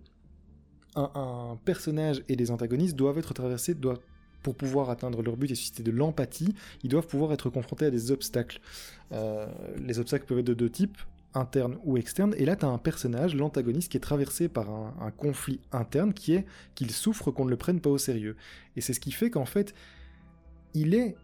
un, 0.96 1.58
personnage 1.66 2.24
et 2.28 2.36
des 2.36 2.52
antagonistes 2.52 2.96
doivent 2.96 3.18
être 3.18 3.34
traversés, 3.34 3.74
doivent, 3.74 4.00
pour 4.42 4.56
pouvoir 4.56 4.90
atteindre 4.90 5.22
leur 5.22 5.38
but 5.38 5.52
et 5.52 5.56
susciter 5.56 5.84
de 5.84 5.92
l'empathie, 5.92 6.56
ils 6.84 6.90
doivent 6.90 7.08
pouvoir 7.08 7.34
être 7.34 7.50
confrontés 7.50 7.86
à 7.86 7.92
des 7.92 8.12
obstacles. 8.12 8.60
Euh, 9.12 9.48
les 9.78 10.00
obstacles 10.00 10.26
peuvent 10.26 10.40
être 10.40 10.46
de 10.46 10.54
deux 10.54 10.70
types, 10.70 10.98
interne 11.38 11.78
ou 11.84 11.98
externe, 11.98 12.34
et 12.38 12.46
là 12.46 12.56
tu 12.56 12.66
as 12.66 12.70
un 12.70 12.78
personnage, 12.78 13.36
l'antagoniste, 13.36 13.92
qui 13.92 13.98
est 13.98 14.02
traversé 14.02 14.50
par 14.50 14.70
un, 14.70 15.12
conflit 15.12 15.60
interne 15.72 16.14
qui 16.14 16.34
est 16.34 16.46
qu'il 16.76 16.92
souffre 16.92 17.32
qu'on 17.32 17.46
ne 17.46 17.50
le 17.50 17.58
prenne 17.58 17.80
pas 17.80 17.90
au 17.90 17.98
sérieux. 17.98 18.36
Et 18.76 18.82
c'est 18.82 18.94
ce 18.94 19.00
qui 19.00 19.12
fait 19.12 19.30
qu'en 19.30 19.46
fait, 19.46 19.74
il 20.74 20.94
est, 20.94 21.16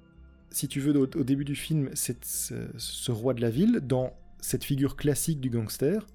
si 0.50 0.68
tu 0.68 0.80
veux, 0.80 0.98
au, 0.98 1.24
début 1.24 1.46
du 1.46 1.56
film, 1.56 1.90
ce, 1.94 3.12
roi 3.12 3.34
de 3.34 3.42
la 3.42 3.50
ville, 3.50 3.82
dans 3.84 4.14
cette 4.40 4.64
figure 4.64 4.96
classique 4.96 5.40
du 5.40 5.50
gangster, 5.50 6.06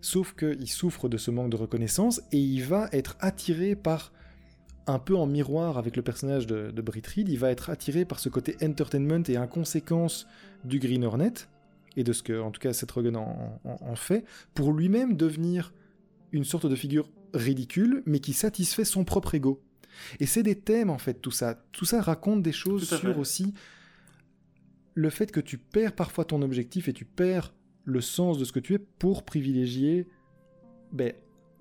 sauf 0.00 0.34
qu'il 0.34 0.68
souffre 0.68 1.08
de 1.08 1.16
ce 1.16 1.30
manque 1.30 1.50
de 1.50 1.56
reconnaissance 1.56 2.20
et 2.32 2.38
il 2.38 2.62
va 2.62 2.88
être 2.92 3.16
attiré 3.20 3.74
par 3.74 4.12
un 4.86 4.98
peu 4.98 5.16
en 5.16 5.26
miroir 5.26 5.78
avec 5.78 5.96
le 5.96 6.02
personnage 6.02 6.46
de, 6.46 6.70
de 6.70 6.84
il 7.16 7.38
va 7.38 7.50
être 7.50 7.70
attiré 7.70 8.04
par 8.04 8.20
ce 8.20 8.28
côté 8.28 8.56
entertainment 8.62 9.22
et 9.28 9.36
inconséquence 9.36 10.26
du 10.64 10.78
Green 10.78 11.04
Hornet, 11.04 11.32
et 11.96 12.04
de 12.04 12.12
ce 12.12 12.22
que, 12.22 12.40
en 12.40 12.50
tout 12.50 12.60
cas, 12.60 12.72
Seth 12.72 12.90
Rogen 12.90 13.16
en, 13.16 13.96
fait, 13.96 14.24
pour 14.54 14.72
lui-même 14.72 15.16
devenir 15.16 15.72
une 16.32 16.44
sorte 16.44 16.66
de 16.66 16.74
figure 16.74 17.08
ridicule, 17.32 18.02
mais 18.06 18.20
qui 18.20 18.32
satisfait 18.32 18.84
son 18.84 19.04
propre 19.04 19.34
ego. 19.34 19.62
Et 20.18 20.26
c'est 20.26 20.42
des 20.42 20.56
thèmes, 20.56 20.90
en 20.90 20.98
fait, 20.98 21.14
tout 21.14 21.30
ça. 21.30 21.64
Tout 21.72 21.84
ça 21.84 22.00
raconte 22.00 22.42
des 22.42 22.52
choses 22.52 22.88
sur 22.98 23.18
aussi 23.18 23.54
le 24.94 25.10
fait 25.10 25.30
que 25.30 25.40
tu 25.40 25.58
perds 25.58 25.94
parfois 25.94 26.24
ton 26.24 26.42
objectif 26.42 26.88
et 26.88 26.92
tu 26.92 27.04
perds 27.04 27.52
le 27.84 28.00
sens 28.00 28.38
de 28.38 28.44
ce 28.44 28.52
que 28.52 28.60
tu 28.60 28.74
es 28.74 28.78
pour 28.78 29.24
privilégier 29.24 30.08
ben, 30.92 31.12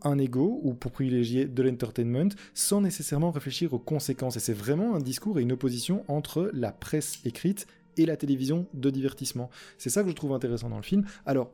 un 0.03 0.17
ego 0.17 0.59
ou 0.63 0.73
pour 0.73 0.91
privilégier 0.91 1.45
de 1.45 1.63
l'entertainment 1.63 2.29
sans 2.53 2.81
nécessairement 2.81 3.31
réfléchir 3.31 3.73
aux 3.73 3.79
conséquences. 3.79 4.37
Et 4.37 4.39
c'est 4.39 4.53
vraiment 4.53 4.95
un 4.95 4.99
discours 4.99 5.39
et 5.39 5.41
une 5.41 5.51
opposition 5.51 6.03
entre 6.07 6.49
la 6.53 6.71
presse 6.71 7.19
écrite 7.25 7.67
et 7.97 8.05
la 8.05 8.17
télévision 8.17 8.67
de 8.73 8.89
divertissement. 8.89 9.49
C'est 9.77 9.89
ça 9.89 10.03
que 10.03 10.09
je 10.09 10.15
trouve 10.15 10.33
intéressant 10.33 10.69
dans 10.69 10.77
le 10.77 10.83
film. 10.83 11.03
Alors, 11.25 11.51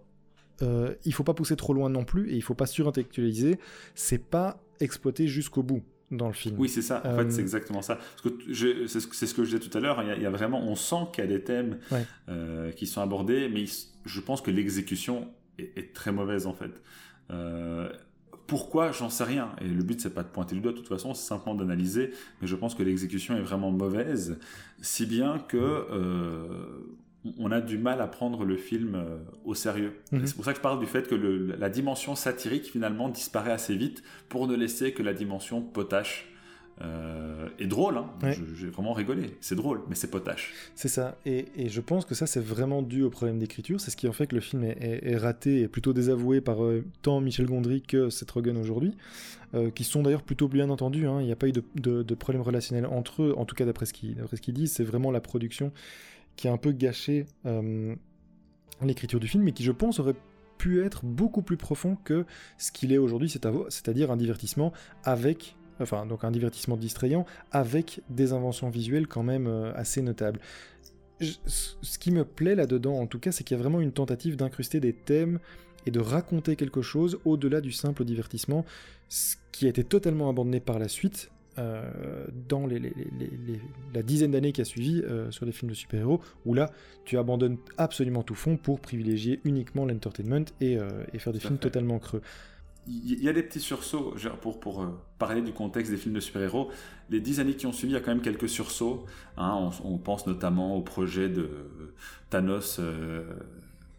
euh, 0.61 0.93
il 1.05 1.13
faut 1.13 1.23
pas 1.23 1.33
pousser 1.33 1.55
trop 1.55 1.73
loin 1.73 1.89
non 1.89 2.03
plus 2.03 2.29
et 2.31 2.35
il 2.35 2.43
faut 2.43 2.53
pas 2.53 2.65
surintellectualiser. 2.65 3.59
C'est 3.95 4.17
pas 4.17 4.61
exploité 4.79 5.27
jusqu'au 5.27 5.63
bout 5.63 5.83
dans 6.11 6.27
le 6.27 6.33
film. 6.33 6.55
Oui, 6.57 6.69
c'est 6.69 6.81
ça. 6.81 7.01
En 7.05 7.17
fait, 7.17 7.31
c'est 7.31 7.39
euh, 7.39 7.43
exactement 7.43 7.81
ça. 7.81 7.99
C'est 8.23 8.99
ce, 8.99 9.33
que 9.33 9.43
je 9.43 9.55
disais 9.55 9.59
tout 9.59 9.77
à 9.77 9.81
l'heure. 9.81 10.03
Il, 10.03 10.21
y 10.21 10.25
a 10.25 10.29
vraiment, 10.29 10.61
on 10.61 10.75
sent 10.75 11.07
qu'il 11.13 11.23
y 11.23 11.27
a 11.27 11.29
des 11.29 11.43
thèmes 11.43 11.79
euh, 12.27 12.71
qui 12.71 12.87
sont 12.87 13.01
abordés, 13.01 13.49
mais 13.49 13.65
je 14.05 14.19
pense 14.19 14.41
que 14.41 14.51
l'exécution 14.51 15.27
est, 15.57 15.77
est, 15.77 15.93
très 15.93 16.11
mauvaise 16.11 16.47
en 16.47 16.53
fait. 16.53 16.71
Pourquoi 18.49 18.91
J'en 18.91 19.09
sais 19.09 19.23
rien. 19.23 19.51
Et 19.61 19.67
le 19.67 19.83
but, 19.83 20.01
c'est 20.01 20.13
pas 20.13 20.23
de 20.23 20.27
pointer 20.27 20.55
le 20.55 20.61
doigt, 20.61 20.71
de 20.71 20.77
toute 20.77 20.87
façon, 20.87 21.13
c'est 21.13 21.27
simplement 21.27 21.55
d'analyser. 21.55 22.11
Mais 22.41 22.47
je 22.47 22.55
pense 22.55 22.73
que 22.75 22.83
l'exécution 22.83 23.37
est 23.37 23.41
vraiment 23.41 23.71
mauvaise, 23.71 24.39
si 24.81 25.05
bien 25.05 25.37
que 25.47 25.57
euh, 25.57 26.47
on 27.37 27.51
a 27.51 27.61
du 27.61 27.77
mal 27.77 28.01
à 28.01 28.07
prendre 28.07 28.45
le 28.45 28.57
film 28.57 28.95
euh, 28.95 29.17
au 29.45 29.53
sérieux. 29.53 29.93
Mhm. 30.11 30.25
C'est 30.25 30.35
pour 30.35 30.45
ça 30.45 30.51
que 30.51 30.57
je 30.57 30.63
parle 30.63 30.79
du 30.79 30.87
fait 30.87 31.07
que 31.07 31.15
la 31.15 31.69
dimension 31.69 32.15
satirique, 32.15 32.65
finalement, 32.71 33.07
disparaît 33.07 33.51
assez 33.51 33.75
vite 33.75 34.03
pour 34.29 34.47
ne 34.47 34.55
laisser 34.55 34.93
que 34.93 35.03
la 35.03 35.13
dimension 35.13 35.61
potache 35.61 36.27
euh, 36.81 37.49
et 37.59 37.67
drôle. 37.67 37.97
Hein. 37.97 38.31
J'ai 38.55 38.67
vraiment 38.67 38.93
rigolé. 38.93 39.35
C'est 39.41 39.55
drôle, 39.55 39.81
mais 39.89 39.95
c'est 39.95 40.09
potache. 40.09 40.53
C'est 40.75 40.87
ça. 40.87 41.17
Et, 41.25 41.45
je 41.67 41.81
pense 41.81 42.05
que 42.05 42.15
ça, 42.15 42.25
c'est 42.25 42.39
vraiment 42.39 42.81
dû 42.81 43.03
au 43.03 43.09
problème 43.09 43.37
d'écriture. 43.37 43.81
C'est 43.81 43.91
ce 43.91 43.97
qui 43.97 44.07
en 44.07 44.13
fait 44.13 44.27
que 44.27 44.35
le 44.35 44.41
film 44.41 44.63
est, 44.63 45.17
raté 45.17 45.61
et 45.61 45.67
plutôt 45.67 45.93
désavoué 45.93 46.39
par 46.39 46.63
euh, 46.63 46.85
tant 47.01 47.19
Michel 47.19 47.47
Gondry 47.47 47.81
que 47.81 48.09
Seth 48.09 48.31
Rogen 48.31 48.57
aujourd'hui, 48.57 48.93
euh, 49.53 49.71
qui 49.71 49.83
sont 49.83 50.03
d'ailleurs 50.03 50.23
plutôt 50.23 50.47
bien 50.47 50.69
entendus. 50.69 51.07
Hein. 51.07 51.19
Il 51.19 51.25
n'y 51.25 51.31
a 51.33 51.35
pas 51.35 51.47
eu 51.47 51.51
de, 51.51 52.15
problème 52.15 52.41
relationnel 52.41 52.85
entre 52.85 53.23
eux, 53.23 53.33
en 53.37 53.45
tout 53.45 53.55
cas 53.55 53.65
d'après 53.65 53.85
ce 53.85 53.93
qu'ils 53.93 54.53
disent. 54.53 54.71
C'est 54.71 54.83
vraiment 54.83 55.11
la 55.11 55.21
production 55.21 55.73
qui 56.37 56.47
a 56.47 56.53
un 56.53 56.57
peu 56.57 56.71
gâché 56.71 57.25
l'écriture 58.81 59.19
du 59.19 59.27
film, 59.27 59.43
mais 59.43 59.51
qui, 59.51 59.63
je 59.63 59.73
pense, 59.73 59.99
aurait 59.99 60.15
pu 60.57 60.83
être 60.83 61.05
beaucoup 61.05 61.41
plus 61.41 61.57
profond 61.57 61.97
que 62.03 62.25
ce 62.57 62.71
qu'il 62.71 62.93
est 62.93 62.97
aujourd'hui, 62.97 63.29
c'est-à-dire 63.29 64.11
un 64.11 64.17
divertissement 64.17 64.71
avec 65.03 65.55
enfin 65.79 66.05
donc 66.05 66.23
un 66.23 66.31
divertissement 66.31 66.77
distrayant 66.77 67.25
avec 67.51 68.01
des 68.09 68.33
inventions 68.33 68.69
visuelles 68.69 69.07
quand 69.07 69.23
même 69.23 69.47
euh, 69.47 69.71
assez 69.75 70.01
notables. 70.01 70.39
ce 71.19 71.99
qui 71.99 72.11
me 72.11 72.23
plaît 72.23 72.55
là-dedans, 72.55 72.95
en 72.95 73.07
tout 73.07 73.19
cas, 73.19 73.31
c'est 73.31 73.43
qu'il 73.43 73.57
y 73.57 73.59
a 73.59 73.61
vraiment 73.61 73.81
une 73.81 73.91
tentative 73.91 74.35
d'incruster 74.35 74.79
des 74.79 74.93
thèmes 74.93 75.39
et 75.85 75.91
de 75.91 75.99
raconter 75.99 76.55
quelque 76.55 76.81
chose 76.81 77.19
au-delà 77.25 77.61
du 77.61 77.71
simple 77.71 78.05
divertissement, 78.05 78.65
ce 79.09 79.35
qui 79.51 79.65
a 79.65 79.69
été 79.69 79.83
totalement 79.83 80.29
abandonné 80.29 80.59
par 80.59 80.79
la 80.79 80.87
suite. 80.87 81.31
Euh, 81.57 82.25
dans 82.47 82.67
la 83.93 84.01
dizaine 84.01 84.31
d'années 84.31 84.53
qui 84.53 84.61
a 84.61 84.65
suivi 84.65 85.01
euh, 85.01 85.29
sur 85.29 85.45
les 85.45 85.51
films 85.51 85.71
de 85.71 85.75
super-héros, 85.75 86.21
où 86.45 86.53
là, 86.53 86.71
tu 87.03 87.17
abandonnes 87.17 87.57
absolument 87.77 88.23
tout 88.23 88.35
fond 88.35 88.55
pour 88.55 88.79
privilégier 88.79 89.41
uniquement 89.43 89.85
l'entertainment 89.85 90.45
et, 90.61 90.77
et, 91.11 91.19
faire 91.19 91.33
des 91.33 91.39
films 91.41 91.57
totalement 91.57 91.99
creux 91.99 92.21
il 92.87 93.23
y 93.23 93.29
a 93.29 93.33
des 93.33 93.43
petits 93.43 93.59
sursauts, 93.59 94.15
pour, 94.41 94.59
pour 94.59 94.81
euh, 94.81 94.87
parler 95.19 95.41
du 95.41 95.53
contexte 95.53 95.91
des 95.91 95.97
films 95.97 96.15
de 96.15 96.19
super-héros. 96.19 96.71
Les 97.09 97.19
dix 97.19 97.39
années 97.39 97.55
qui 97.55 97.67
ont 97.67 97.71
suivi, 97.71 97.93
il 97.93 97.95
y 97.95 97.97
a 97.97 98.01
quand 98.01 98.11
même 98.11 98.21
quelques 98.21 98.49
sursauts. 98.49 99.05
Hein. 99.37 99.69
on, 99.83 99.97
pense 99.97 100.25
notamment 100.25 100.75
au 100.75 100.81
projet 100.81 101.29
de 101.29 101.49
Thanos 102.29 102.77
euh, 102.79 103.23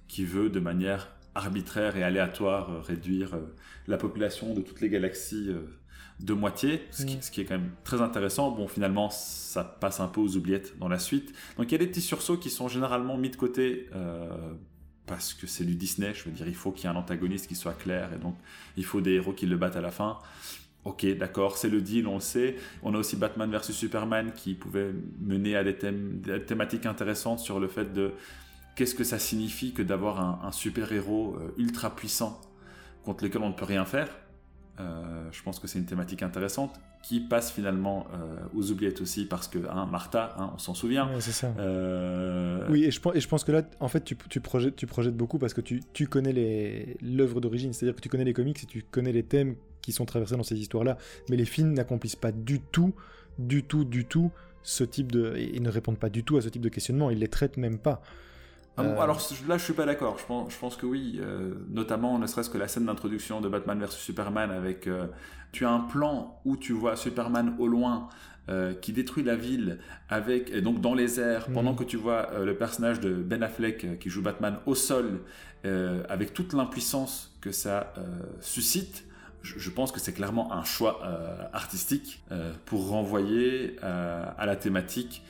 qui 0.08 0.24
veut 0.24 0.50
de 0.50 0.60
manière 0.60 1.12
arbitraire 1.34 1.96
et 1.96 2.02
aléatoire 2.02 2.70
euh, 2.70 2.80
réduire 2.80 3.38
la 3.86 3.96
population 3.96 4.54
de 4.54 4.60
toutes 4.60 4.80
les 4.80 4.88
galaxies 4.88 5.50
de 6.18 6.34
moitié, 6.34 6.82
ce 6.90 7.04
qui, 7.04 7.16
mm. 7.16 7.22
ce 7.22 7.30
qui, 7.30 7.40
est 7.42 7.44
quand 7.44 7.58
même 7.58 7.70
très 7.84 8.00
intéressant. 8.00 8.50
Bon, 8.50 8.66
finalement, 8.66 9.08
ça 9.10 9.62
passe 9.62 10.00
un 10.00 10.08
peu 10.08 10.20
aux 10.20 10.36
oubliettes 10.36 10.78
dans 10.78 10.88
la 10.88 10.98
suite. 10.98 11.32
Donc 11.56 11.70
il 11.70 11.72
y 11.72 11.74
a 11.76 11.78
des 11.78 11.86
petits 11.86 12.00
sursauts 12.00 12.38
qui 12.38 12.50
sont 12.50 12.68
généralement 12.68 13.16
mis 13.16 13.30
de 13.30 13.36
côté 13.36 13.88
parce 15.10 15.34
que 15.34 15.48
c'est 15.48 15.64
du 15.64 15.74
Disney, 15.74 16.14
je 16.14 16.24
veux 16.24 16.30
dire, 16.30 16.46
il 16.46 16.54
faut 16.54 16.70
qu'il 16.70 16.84
y 16.84 16.86
ait 16.86 16.94
un 16.94 16.96
antagoniste 16.96 17.48
qui 17.48 17.56
soit 17.56 17.74
clair, 17.74 18.12
et 18.14 18.18
donc 18.18 18.36
il 18.76 18.84
faut 18.84 19.00
des 19.00 19.14
héros 19.14 19.32
qui 19.32 19.44
le 19.44 19.56
battent 19.56 19.74
à 19.74 19.80
la 19.80 19.90
fin. 19.90 20.18
Ok, 20.84 21.04
d'accord, 21.18 21.58
c'est 21.58 21.68
le 21.68 21.82
deal, 21.82 22.06
on 22.06 22.14
le 22.14 22.20
sait. 22.20 22.54
On 22.84 22.94
a 22.94 22.98
aussi 22.98 23.16
Batman 23.16 23.50
vs 23.50 23.72
Superman 23.72 24.32
qui 24.32 24.54
pouvait 24.54 24.92
mener 25.20 25.56
à 25.56 25.64
des, 25.64 25.76
thèmes, 25.76 26.20
des 26.20 26.40
thématiques 26.40 26.86
intéressantes 26.86 27.40
sur 27.40 27.58
le 27.58 27.66
fait 27.66 27.92
de 27.92 28.12
qu'est-ce 28.76 28.94
que 28.94 29.02
ça 29.02 29.18
signifie 29.18 29.72
que 29.72 29.82
d'avoir 29.82 30.44
un, 30.46 30.52
super-héros 30.52 31.36
euh, 31.40 31.54
ultra 31.58 31.94
puissant 31.94 32.40
contre 33.04 33.24
lequel 33.24 33.42
on 33.42 33.48
ne 33.48 33.54
peut 33.54 33.64
rien 33.64 33.84
faire. 33.84 34.08
Euh, 34.78 35.28
je 35.32 35.42
pense 35.42 35.58
que 35.58 35.66
c'est 35.66 35.80
une 35.80 35.86
thématique 35.86 36.22
intéressante 36.22 36.80
qui 37.02 37.20
passe 37.20 37.50
finalement 37.50 38.06
euh, 38.12 38.36
aux 38.54 38.70
oubliettes 38.70 39.00
aussi 39.00 39.24
parce 39.24 39.48
que 39.48 39.58
hein, 39.70 39.86
Martha, 39.90 40.34
hein, 40.38 40.50
on 40.54 40.58
s'en 40.58 40.74
souvient. 40.74 41.08
c'est 41.18 41.32
ça. 41.32 41.54
Euh, 41.58 42.66
oui, 42.68 42.84
et 42.84 42.90
je, 42.90 43.00
et 43.14 43.20
je 43.20 43.28
pense 43.28 43.44
que 43.44 43.52
là, 43.52 43.62
en 43.80 43.88
fait, 43.88 44.04
tu, 44.04 44.16
tu, 44.28 44.40
projettes, 44.40 44.76
tu 44.76 44.86
projettes 44.86 45.16
beaucoup 45.16 45.38
parce 45.38 45.54
que 45.54 45.62
tu, 45.62 45.82
tu 45.92 46.06
connais 46.06 46.96
l'œuvre 47.00 47.40
d'origine, 47.40 47.72
c'est-à-dire 47.72 47.96
que 47.96 48.02
tu 48.02 48.10
connais 48.10 48.24
les 48.24 48.34
comics 48.34 48.62
et 48.62 48.66
tu 48.66 48.82
connais 48.82 49.12
les 49.12 49.22
thèmes 49.22 49.56
qui 49.80 49.92
sont 49.92 50.04
traversés 50.04 50.36
dans 50.36 50.42
ces 50.42 50.58
histoires-là. 50.58 50.98
Mais 51.30 51.36
les 51.36 51.46
films 51.46 51.72
n'accomplissent 51.72 52.16
pas 52.16 52.32
du 52.32 52.60
tout 52.60 52.94
du 53.40 53.62
tout, 53.62 53.84
du 53.84 54.04
tout 54.04 54.30
ce 54.62 54.84
type 54.84 55.10
de. 55.10 55.36
Ils 55.38 55.62
ne 55.62 55.70
répondent 55.70 55.98
pas 55.98 56.10
du 56.10 56.22
tout 56.22 56.36
à 56.36 56.42
ce 56.42 56.48
type 56.48 56.62
de 56.62 56.68
questionnement, 56.68 57.10
ils 57.10 57.18
les 57.18 57.28
traitent 57.28 57.56
même 57.56 57.78
pas. 57.78 58.02
Ah 58.80 58.84
euh, 58.84 59.00
alors 59.00 59.20
là, 59.48 59.58
je 59.58 59.64
suis 59.64 59.72
pas 59.72 59.86
d'accord. 59.86 60.18
Je 60.18 60.26
pense, 60.26 60.52
je 60.52 60.58
pense 60.58 60.76
que 60.76 60.86
oui, 60.86 61.20
euh, 61.20 61.54
notamment 61.70 62.18
ne 62.18 62.26
serait-ce 62.26 62.50
que 62.50 62.58
la 62.58 62.68
scène 62.68 62.86
d'introduction 62.86 63.40
de 63.40 63.48
Batman 63.48 63.78
vs 63.80 63.90
Superman 63.90 64.50
avec. 64.50 64.86
Euh, 64.86 65.06
tu 65.52 65.64
as 65.64 65.70
un 65.70 65.80
plan 65.80 66.40
où 66.44 66.56
tu 66.56 66.72
vois 66.72 66.96
Superman 66.96 67.56
au 67.58 67.66
loin 67.66 68.08
qui 68.80 68.92
détruit 68.92 69.22
la 69.22 69.36
ville 69.36 69.78
avec 70.08 70.50
et 70.50 70.60
donc 70.60 70.80
dans 70.80 70.94
les 70.94 71.20
airs 71.20 71.48
mhm. 71.48 71.54
pendant 71.54 71.74
que 71.74 71.84
tu 71.84 71.96
vois 71.96 72.30
le 72.42 72.56
personnage 72.56 72.98
de 72.98 73.12
Ben 73.12 73.44
Affleck 73.44 74.00
qui 74.00 74.10
joue 74.10 74.22
Batman 74.22 74.58
au 74.66 74.74
sol 74.74 75.20
avec 76.08 76.34
toute 76.34 76.52
l'impuissance 76.52 77.36
que 77.40 77.52
ça 77.52 77.92
suscite 78.40 79.04
je, 79.42 79.70
pense 79.70 79.92
que 79.92 80.00
c'est 80.00 80.12
clairement 80.12 80.52
un 80.52 80.64
choix 80.64 81.00
artistique 81.52 82.24
pour 82.64 82.88
renvoyer 82.88 83.76
à 83.82 84.46
la 84.46 84.56
thématique 84.56 85.22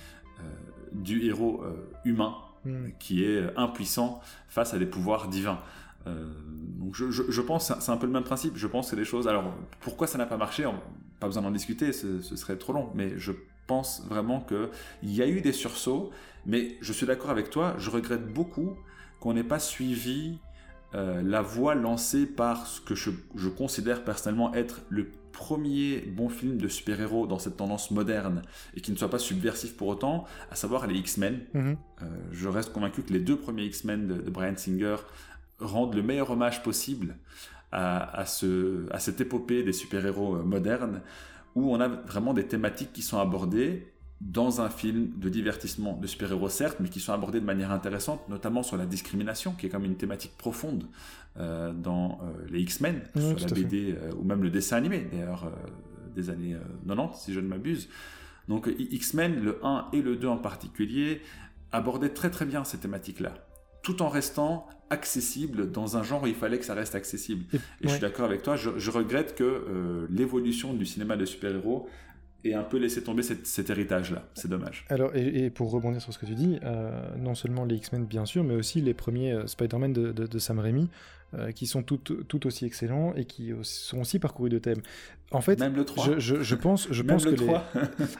du 0.92 1.26
héros 1.26 1.62
humain 2.06 2.36
Hmm. 2.66 2.90
qui 2.98 3.24
est 3.24 3.56
impuissant 3.56 4.20
face 4.48 4.74
à 4.74 4.78
des 4.78 4.84
pouvoirs 4.84 5.28
divins. 5.28 5.60
Euh, 6.06 6.30
donc 6.78 6.94
je, 6.94 7.10
je, 7.10 7.40
pense 7.40 7.72
c'est 7.80 7.90
un 7.90 7.96
peu 7.96 8.04
le 8.04 8.12
même 8.12 8.24
principe. 8.24 8.54
Je 8.56 8.66
pense 8.66 8.90
que 8.90 8.96
des 8.96 9.04
choses. 9.06 9.28
Alors 9.28 9.54
pourquoi 9.80 10.06
ça 10.06 10.18
n'a 10.18 10.26
pas 10.26 10.36
marché 10.36 10.68
Pas 11.20 11.26
besoin 11.26 11.42
d'en 11.42 11.50
discuter, 11.50 11.92
ce, 11.92 12.20
serait 12.20 12.56
trop 12.56 12.74
long. 12.74 12.90
Mais 12.94 13.16
je 13.16 13.32
pense 13.66 14.04
vraiment 14.08 14.40
que 14.40 14.70
il 15.02 15.14
y 15.14 15.22
a 15.22 15.26
eu 15.26 15.40
des 15.40 15.54
sursauts. 15.54 16.10
Mais 16.44 16.76
je 16.82 16.92
suis 16.92 17.06
d'accord 17.06 17.30
avec 17.30 17.48
toi. 17.48 17.76
Je 17.78 17.88
regrette 17.88 18.30
beaucoup 18.30 18.76
qu'on 19.20 19.32
n'ait 19.32 19.42
pas 19.42 19.58
suivi 19.58 20.38
euh, 20.94 21.22
la 21.22 21.40
voie 21.40 21.74
lancée 21.74 22.26
par 22.26 22.66
ce 22.66 22.82
que 22.82 22.94
je, 22.94 23.10
je, 23.36 23.48
considère 23.48 24.04
personnellement 24.04 24.52
être 24.54 24.80
le 24.90 25.10
premier 25.32 26.00
bon 26.00 26.28
film 26.28 26.58
de 26.58 26.68
super-héros 26.68 27.26
dans 27.26 27.38
cette 27.38 27.56
tendance 27.56 27.90
moderne 27.90 28.42
et 28.74 28.80
qui 28.80 28.92
ne 28.92 28.96
soit 28.96 29.10
pas 29.10 29.18
subversif 29.18 29.76
pour 29.76 29.88
autant, 29.88 30.24
à 30.50 30.54
savoir 30.54 30.86
les 30.86 30.98
X-Men. 30.98 31.40
Mhm. 31.54 31.76
Euh, 32.02 32.06
je 32.32 32.48
reste 32.48 32.72
convaincu 32.72 33.02
que 33.02 33.12
les 33.12 33.20
deux 33.20 33.36
premiers 33.36 33.64
X-Men 33.64 34.06
de, 34.06 34.30
Brian 34.30 34.56
Singer 34.56 34.96
rendent 35.58 35.94
le 35.94 36.02
meilleur 36.02 36.30
hommage 36.30 36.62
possible 36.62 37.16
à, 37.72 38.24
ce, 38.26 38.92
à 38.92 38.98
cette 38.98 39.20
épopée 39.20 39.62
des 39.62 39.72
super-héros 39.72 40.36
euh, 40.36 40.42
modernes 40.42 41.02
où 41.54 41.72
on 41.72 41.80
a 41.80 41.88
vraiment 41.88 42.34
des 42.34 42.46
thématiques 42.46 42.92
qui 42.92 43.02
sont 43.02 43.18
abordées 43.18 43.89
dans 44.20 44.60
un 44.60 44.68
film 44.68 45.12
de 45.16 45.28
divertissement 45.28 45.96
de 45.96 46.06
super-héros 46.06 46.50
certes, 46.50 46.76
mais 46.80 46.88
qui 46.88 47.00
sont 47.00 47.12
abordés 47.12 47.40
de 47.40 47.46
manière 47.46 47.70
intéressante, 47.70 48.28
notamment 48.28 48.62
sur 48.62 48.76
la 48.76 48.84
discrimination, 48.84 49.52
qui 49.52 49.66
est 49.66 49.68
comme 49.70 49.84
une 49.84 49.96
thématique 49.96 50.36
profonde 50.36 50.84
euh, 51.38 51.72
dans 51.72 52.20
euh, 52.22 52.46
les 52.50 52.60
X-Men, 52.60 53.02
sur 53.16 53.38
la 53.38 53.46
BD 53.46 53.94
euh, 53.94 54.12
ou 54.18 54.24
même 54.24 54.42
le 54.42 54.50
dessin 54.50 54.76
animé, 54.76 55.06
d'ailleurs, 55.10 55.50
des 56.14 56.28
années 56.28 56.56
90, 56.86 57.18
si 57.18 57.32
je 57.32 57.40
ne 57.40 57.48
m'abuse. 57.48 57.88
Donc 58.48 58.68
X-Men, 58.78 59.40
le 59.40 59.58
1 59.64 59.88
et 59.92 60.02
le 60.02 60.16
2 60.16 60.28
en 60.28 60.36
particulier, 60.36 61.22
abordaient 61.72 62.10
très 62.10 62.30
très 62.30 62.44
bien 62.44 62.64
ces 62.64 62.78
thématiques-là, 62.78 63.32
tout 63.82 64.02
en 64.02 64.08
restant 64.08 64.68
accessible 64.90 65.70
dans 65.70 65.96
un 65.96 66.02
genre 66.02 66.24
où 66.24 66.26
il 66.26 66.34
fallait 66.34 66.58
que 66.58 66.64
ça 66.64 66.74
reste 66.74 66.94
accessible. 66.94 67.44
Et, 67.54 67.58
je 67.84 67.88
suis 67.88 68.00
d'accord 68.00 68.26
avec 68.26 68.42
toi, 68.42 68.56
je, 68.56 68.70
je 68.76 68.90
regrette 68.90 69.34
que 69.34 70.06
l'évolution 70.10 70.74
du 70.74 70.84
cinéma 70.84 71.16
de 71.16 71.24
super-héros 71.24 71.88
et 72.44 72.54
un 72.54 72.62
peu 72.62 72.78
laisser 72.78 73.02
tomber 73.02 73.22
cet, 73.22 73.70
héritage-là. 73.70 74.24
C'est 74.34 74.48
dommage. 74.48 74.84
Alors, 74.88 75.14
et, 75.14 75.50
pour 75.50 75.70
rebondir 75.70 76.00
sur 76.00 76.12
ce 76.12 76.18
que 76.18 76.26
tu 76.26 76.34
dis, 76.34 76.58
euh, 76.62 77.02
non 77.18 77.34
seulement 77.34 77.64
les 77.64 77.76
X-Men, 77.76 78.06
bien 78.06 78.24
sûr, 78.24 78.44
mais 78.44 78.54
aussi 78.54 78.80
les 78.80 78.94
premiers 78.94 79.32
euh, 79.32 79.46
Spider-Man 79.46 79.92
de, 79.92 80.38
Sam 80.38 80.58
Raimi, 80.58 80.88
euh, 81.34 81.52
qui 81.52 81.66
sont 81.66 81.82
tout, 81.82 81.98
tout, 81.98 82.46
aussi 82.46 82.64
excellents 82.64 83.14
et 83.14 83.24
qui 83.24 83.52
sont 83.62 84.00
aussi 84.00 84.18
parcourus 84.18 84.50
de 84.50 84.58
thèmes. 84.58 84.80
En 85.30 85.40
fait, 85.40 85.58
Même 85.60 85.76
le 85.76 85.84
3. 85.84 86.18
Je, 86.18 86.42
je, 86.42 86.54
pense, 86.54 86.88
je 86.90 87.02
pense 87.02 87.24
le 87.24 87.32
que 87.32 87.36
3. 87.36 87.64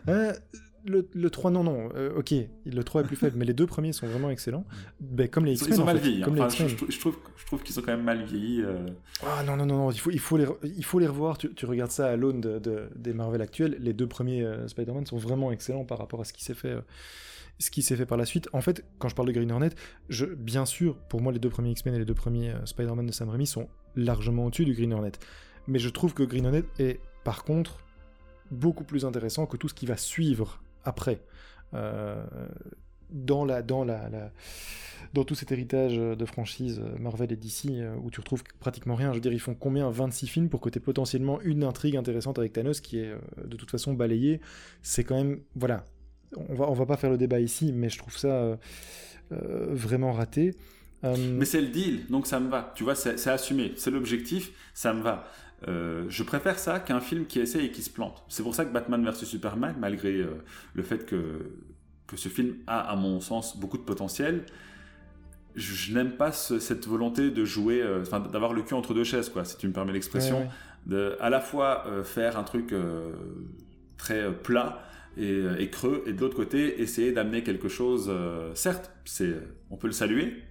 les... 0.07 0.31
le, 0.85 1.09
le, 1.13 1.31
3, 1.31 1.51
non, 1.51 1.65
non, 1.65 1.91
euh, 1.95 2.19
ok, 2.19 2.35
le 2.65 2.83
3 2.83 3.03
est 3.03 3.05
plus 3.05 3.17
faible, 3.17 3.37
mais 3.39 3.45
les 3.45 3.55
deux 3.55 3.67
premiers 3.67 3.93
sont 3.93 4.07
vraiment 4.07 4.31
excellents. 4.31 4.65
Ben, 5.01 5.29
comme 5.29 5.45
les 5.45 5.53
X-Men. 5.53 5.73
Ils 5.73 5.77
sont 5.77 5.85
mal 5.85 5.99
vieillis. 5.99 6.23
Hein. 6.23 6.49
je, 6.49 6.99
trouve, 6.99 7.17
je 7.37 7.47
trouve 7.47 7.63
qu'ils 7.63 7.75
sont 7.75 7.83
quand 7.83 7.93
même 7.93 8.05
mal 8.05 8.25
vieillis. 8.25 8.63
Euh. 8.63 8.89
Ah 9.23 9.43
non, 9.45 9.57
non, 9.57 9.67
non, 9.67 9.77
non, 9.77 9.91
il 9.91 9.99
faut, 9.99 10.11
il 10.11 10.19
faut, 10.19 10.37
les, 10.37 10.47
il 10.63 10.85
faut 10.85 10.99
les 10.99 11.07
revoir. 11.07 11.39
Tu, 11.39 11.53
tu 11.55 11.67
regardes 11.67 11.91
ça 11.91 12.09
à 12.09 12.17
l'aune 12.17 12.41
de, 12.41 12.89
des 12.97 13.13
Marvel 13.13 13.43
actuels. 13.43 13.77
Les 13.81 13.93
deux 13.93 14.07
premiers 14.07 14.43
euh, 14.43 14.67
Spider-Man 14.69 15.07
sont 15.07 15.19
vraiment 15.19 15.53
excellents 15.53 15.85
par 15.85 15.99
rapport 15.99 16.21
à 16.21 16.25
ce 16.25 16.33
qui 16.33 16.45
s'est 16.45 16.55
fait. 16.55 16.77
ce 17.59 17.71
qui 17.71 17.83
s'est 17.83 17.97
fait 17.97 18.07
par 18.07 18.19
la 18.19 18.25
suite. 18.25 18.49
En 18.53 18.61
fait, 18.61 18.85
quand 18.99 19.09
je 19.09 19.15
parle 19.15 19.29
de 19.29 19.33
Green 19.33 19.51
Hornet, 19.53 19.71
je, 20.09 20.27
bien 20.27 20.65
sûr, 20.65 20.97
pour 21.09 21.21
moi, 21.21 21.33
les 21.33 21.39
deux 21.39 21.51
premiers 21.51 21.71
X-Men 21.71 21.95
et 21.95 21.99
les 21.99 22.05
deux 22.05 22.15
premiers 22.15 22.55
Spider-Man 22.65 23.07
de 23.07 23.13
Sam 23.13 23.29
Raimi 23.29 23.47
sont 23.47 23.69
largement 23.97 24.47
au-dessus 24.47 24.65
du 24.65 24.75
Green 24.75 24.93
Hornet. 24.93 25.13
Mais 25.67 25.79
je 25.79 25.89
trouve 25.89 26.15
que 26.15 26.23
Green 26.23 26.47
Hornet 26.47 26.65
est, 26.79 27.01
par 27.23 27.45
contre, 27.45 27.85
beaucoup 28.51 28.85
plus 28.85 29.05
intéressant 29.05 29.47
que 29.47 29.57
tout 29.57 29.69
ce 29.69 29.75
qui 29.75 29.87
va 29.87 29.97
suivre 29.97 30.63
après. 30.85 31.21
Euh, 31.75 32.25
dans, 33.11 33.45
la, 33.45 33.63
dans, 33.63 33.85
la, 33.85 34.09
dans 35.15 35.25
tout 35.25 35.35
cet 35.35 35.51
héritage 35.51 35.97
de 35.97 36.25
franchise 36.25 36.81
Marvel 36.99 37.33
et 37.33 37.37
DC, 37.37 37.67
euh, 37.71 37.95
où 38.03 38.11
tu 38.11 38.21
retrouves 38.21 38.45
pratiquement 38.61 38.95
rien. 38.95 39.11
Je 39.11 39.17
veux 39.17 39.21
dire, 39.21 39.33
ils 39.33 39.41
font 39.41 39.55
combien 39.55 39.91
26 39.91 40.27
films 40.29 40.49
pour 40.49 40.61
que 40.61 40.71
tu 40.71 40.79
aies 40.79 40.83
potentiellement 40.83 41.41
une 41.41 41.65
intrigue 41.65 41.97
intéressante 41.97 42.39
avec 42.39 42.53
Thanos 42.53 42.81
qui 42.81 42.99
est 42.99 43.11
euh, 43.11 43.19
de 43.45 43.57
toute 43.57 43.71
façon 43.71 43.95
balayée. 43.95 44.41
C'est 44.83 45.05
quand 45.05 45.17
même. 45.17 45.41
Voilà. 45.57 45.85
On 46.37 46.55
va, 46.55 46.71
on 46.71 46.75
va 46.75 46.87
pas 46.87 46.97
faire 46.97 47.11
le 47.11 47.19
débat 47.19 47.41
ici, 47.41 47.73
mais 47.73 47.89
je 47.89 47.99
trouve 47.99 48.17
ça 48.17 48.57
vraiment 49.31 50.13
raté. 50.13 50.55
Mais 51.03 51.45
c'est 51.45 51.61
le 51.61 51.69
deal, 51.69 52.07
donc 52.09 52.29
ça 52.29 52.39
me 52.39 52.49
va. 52.49 52.73
Tu 52.77 52.85
vois, 52.85 52.95
c'est 52.95 53.27
assumé. 53.27 53.73
C'est 53.77 53.91
l'objectif, 53.91 54.53
ça 54.73 54.93
me 54.93 55.03
va. 55.03 55.27
Euh, 55.69 56.07
je 56.09 56.23
préfère 56.23 56.59
ça 56.59 56.81
qu'un 56.81 57.01
film 57.01 57.27
qui 57.27 57.41
essaie 57.41 57.65
et 57.65 57.71
qui 57.71 57.83
se 57.83 57.91
plante. 57.91 58.23
C'est 58.29 58.43
pour 58.43 58.55
ça 58.55 58.65
que 58.65 58.73
Batman 58.73 59.05
vs 59.05 59.25
Superman, 59.25 59.75
malgré 59.79 60.15
euh, 60.21 60.43
le 60.75 60.83
fait 60.83 61.05
que, 61.05 61.53
que 62.07 62.17
ce 62.17 62.29
film 62.29 62.57
a, 62.67 62.81
à 62.81 62.97
mon 62.97 63.21
sens, 63.21 63.59
beaucoup 63.59 63.77
de 63.77 63.83
potentiel, 63.83 64.45
je, 65.57 65.93
n'aime 65.93 66.13
pas 66.13 66.33
cette 66.33 66.87
volonté 66.87 67.31
de 67.31 67.45
jouer, 67.45 67.83
euh, 67.83 68.05
d'avoir 68.33 68.53
le 68.53 68.63
cul 68.63 68.75
entre 68.75 68.95
deux 68.95 69.05
chaises, 69.05 69.29
quoi, 69.29 69.45
si 69.45 69.59
tu 69.59 69.69
me 69.69 69.73
permets 69.73 69.93
l'expression, 69.93 70.49
de 70.87 71.17
à 71.21 71.29
la 71.29 71.41
fois 71.41 71.85
faire 72.05 72.39
un 72.39 72.45
truc 72.45 72.73
très 73.99 74.33
plat 74.33 74.83
et, 75.19 75.43
et, 75.59 75.69
creux, 75.69 76.05
et 76.07 76.13
de 76.15 76.21
l'autre 76.21 76.37
côté 76.37 76.81
essayer 76.81 77.13
d'amener 77.13 77.43
quelque 77.43 77.69
chose. 77.69 78.11
certes, 78.55 78.93
c'est, 79.05 79.35
on 79.71 79.77
peut 79.77 79.89
le 79.89 79.93
saluer, 79.93 80.43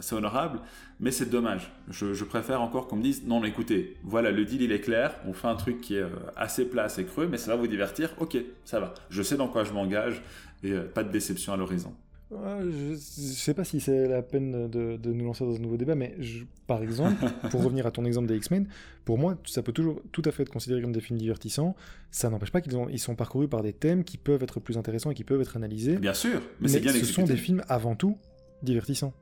c'est 0.00 0.14
honorable, 0.14 0.60
mais 1.00 1.10
c'est 1.10 1.28
dommage. 1.28 1.72
Je, 1.88 2.24
préfère 2.24 2.60
encore 2.60 2.88
qu'on 2.88 2.96
me 2.96 3.02
dise 3.02 3.24
non, 3.26 3.42
écoutez, 3.44 3.96
voilà, 4.02 4.30
le 4.30 4.44
deal 4.44 4.62
il 4.62 4.72
est 4.72 4.80
clair, 4.80 5.14
on 5.26 5.32
fait 5.32 5.48
un 5.48 5.54
truc 5.54 5.80
qui 5.80 5.96
est 5.96 6.02
euh, 6.02 6.10
assez 6.36 6.64
plat, 6.64 6.84
assez 6.84 7.04
creux, 7.04 7.26
mais 7.26 7.38
ça 7.38 7.52
va 7.52 7.56
vous 7.56 7.66
divertir, 7.66 8.14
ok, 8.18 8.36
ça 8.64 8.80
va. 8.80 8.94
Je 9.10 9.22
sais 9.22 9.36
dans 9.36 9.48
quoi 9.48 9.64
je 9.64 9.72
m'engage 9.72 10.22
et 10.62 10.72
euh, 10.72 10.82
pas 10.82 11.04
de 11.04 11.10
déception 11.10 11.52
à 11.52 11.56
l'horizon. 11.56 11.94
je, 12.30 12.90
ne 12.92 12.96
sais 12.96 13.54
pas 13.54 13.64
si 13.64 13.80
c'est 13.80 14.08
la 14.08 14.22
peine 14.22 14.68
de, 14.68 14.98
nous 15.12 15.24
lancer 15.24 15.44
dans 15.44 15.54
un 15.54 15.60
nouveau 15.60 15.76
débat, 15.76 15.94
mais 15.94 16.16
par 16.66 16.82
exemple, 16.82 17.24
pour 17.50 17.62
revenir 17.62 17.86
à 17.86 17.90
ton 17.90 18.04
exemple 18.04 18.26
des 18.26 18.36
X-Men, 18.36 18.68
pour 19.04 19.18
moi, 19.18 19.38
ça 19.46 19.62
peut 19.62 19.72
toujours 19.72 20.02
tout 20.12 20.22
à 20.24 20.32
fait 20.32 20.42
être 20.42 20.52
considéré 20.52 20.82
comme 20.82 20.92
des 20.92 21.00
films 21.00 21.18
divertissants. 21.18 21.76
Ça 22.10 22.28
n'empêche 22.28 22.50
pas 22.50 22.60
qu'ils 22.60 22.76
ils 22.90 22.98
sont 22.98 23.14
parcourus 23.14 23.48
par 23.48 23.62
des 23.62 23.72
thèmes 23.72 24.04
qui 24.04 24.18
peuvent 24.18 24.42
être 24.42 24.60
plus 24.60 24.76
intéressants 24.76 25.10
et 25.12 25.14
qui 25.14 25.24
peuvent 25.24 25.40
être 25.40 25.56
analysés. 25.56 25.96
Bien 25.96 26.14
sûr, 26.14 26.42
mais, 26.60 26.68
mais 26.72 26.80
bien 26.80 26.92
ce 26.92 27.06
sont 27.06 27.24
des 27.24 27.36
films 27.36 27.62
avant 27.68 27.94
tout 27.94 28.18
divertissants. 28.62 29.14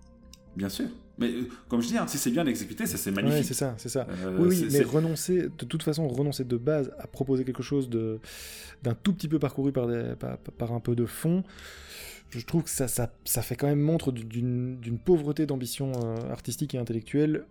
Bien 0.57 0.69
sûr. 0.69 0.87
Mais 1.19 1.31
euh, 1.31 1.49
comme 1.69 1.81
je 1.83 1.89
dis, 1.89 1.99
hein, 1.99 2.07
si 2.07 2.19
c'est 2.19 2.31
bien 2.31 2.47
exécuté, 2.47 2.87
ça 2.87 2.97
c'est 2.97 3.11
magnifique. 3.11 3.41
Oui, 3.41 3.45
c'est 3.45 3.55
ça, 3.55 3.75
c'est 3.79 3.89
ça. 3.89 4.07
Euh, 4.25 4.37
oui, 4.39 4.49
oui 4.49 4.69
mais 4.73 4.83
renoncer, 4.83 5.43
de 5.43 5.65
toute 5.65 5.83
façon, 5.83 6.09
renoncer 6.09 6.45
de 6.45 6.57
base 6.57 6.93
à 6.99 7.07
proposer 7.07 7.45
quelque 7.45 7.63
chose 7.63 7.89
de 7.89 8.19
d'un 8.83 8.95
tout 8.95 9.13
petit 9.15 9.29
peu 9.29 9.39
parcouru 9.39 9.73
par, 9.73 9.87
des, 9.87 10.15
par, 10.59 10.73
un 10.73 10.81
peu 10.81 10.95
de 10.95 11.07
fond, 11.07 11.43
je 12.31 12.45
trouve 12.45 12.65
que 12.65 12.71
ça, 12.71 12.89
ça, 12.89 13.11
ça 13.25 13.43
fait 13.43 13.57
quand 13.57 13.67
même 13.67 13.81
montre 13.81 14.13
d'une 14.13 14.99
pauvreté 15.03 15.47
d'ambition 15.47 15.93
euh, 16.05 16.31
artistique 16.31 16.75
et 16.75 16.79
intellectuelle 16.79 17.45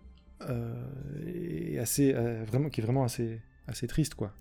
et 1.26 1.80
assez, 1.80 2.14
vraiment, 2.46 2.70
qui 2.70 2.82
est 2.82 2.84
vraiment 2.84 3.04
assez, 3.04 3.40
assez 3.68 3.88
triste, 3.88 4.14
quoi. 4.14 4.34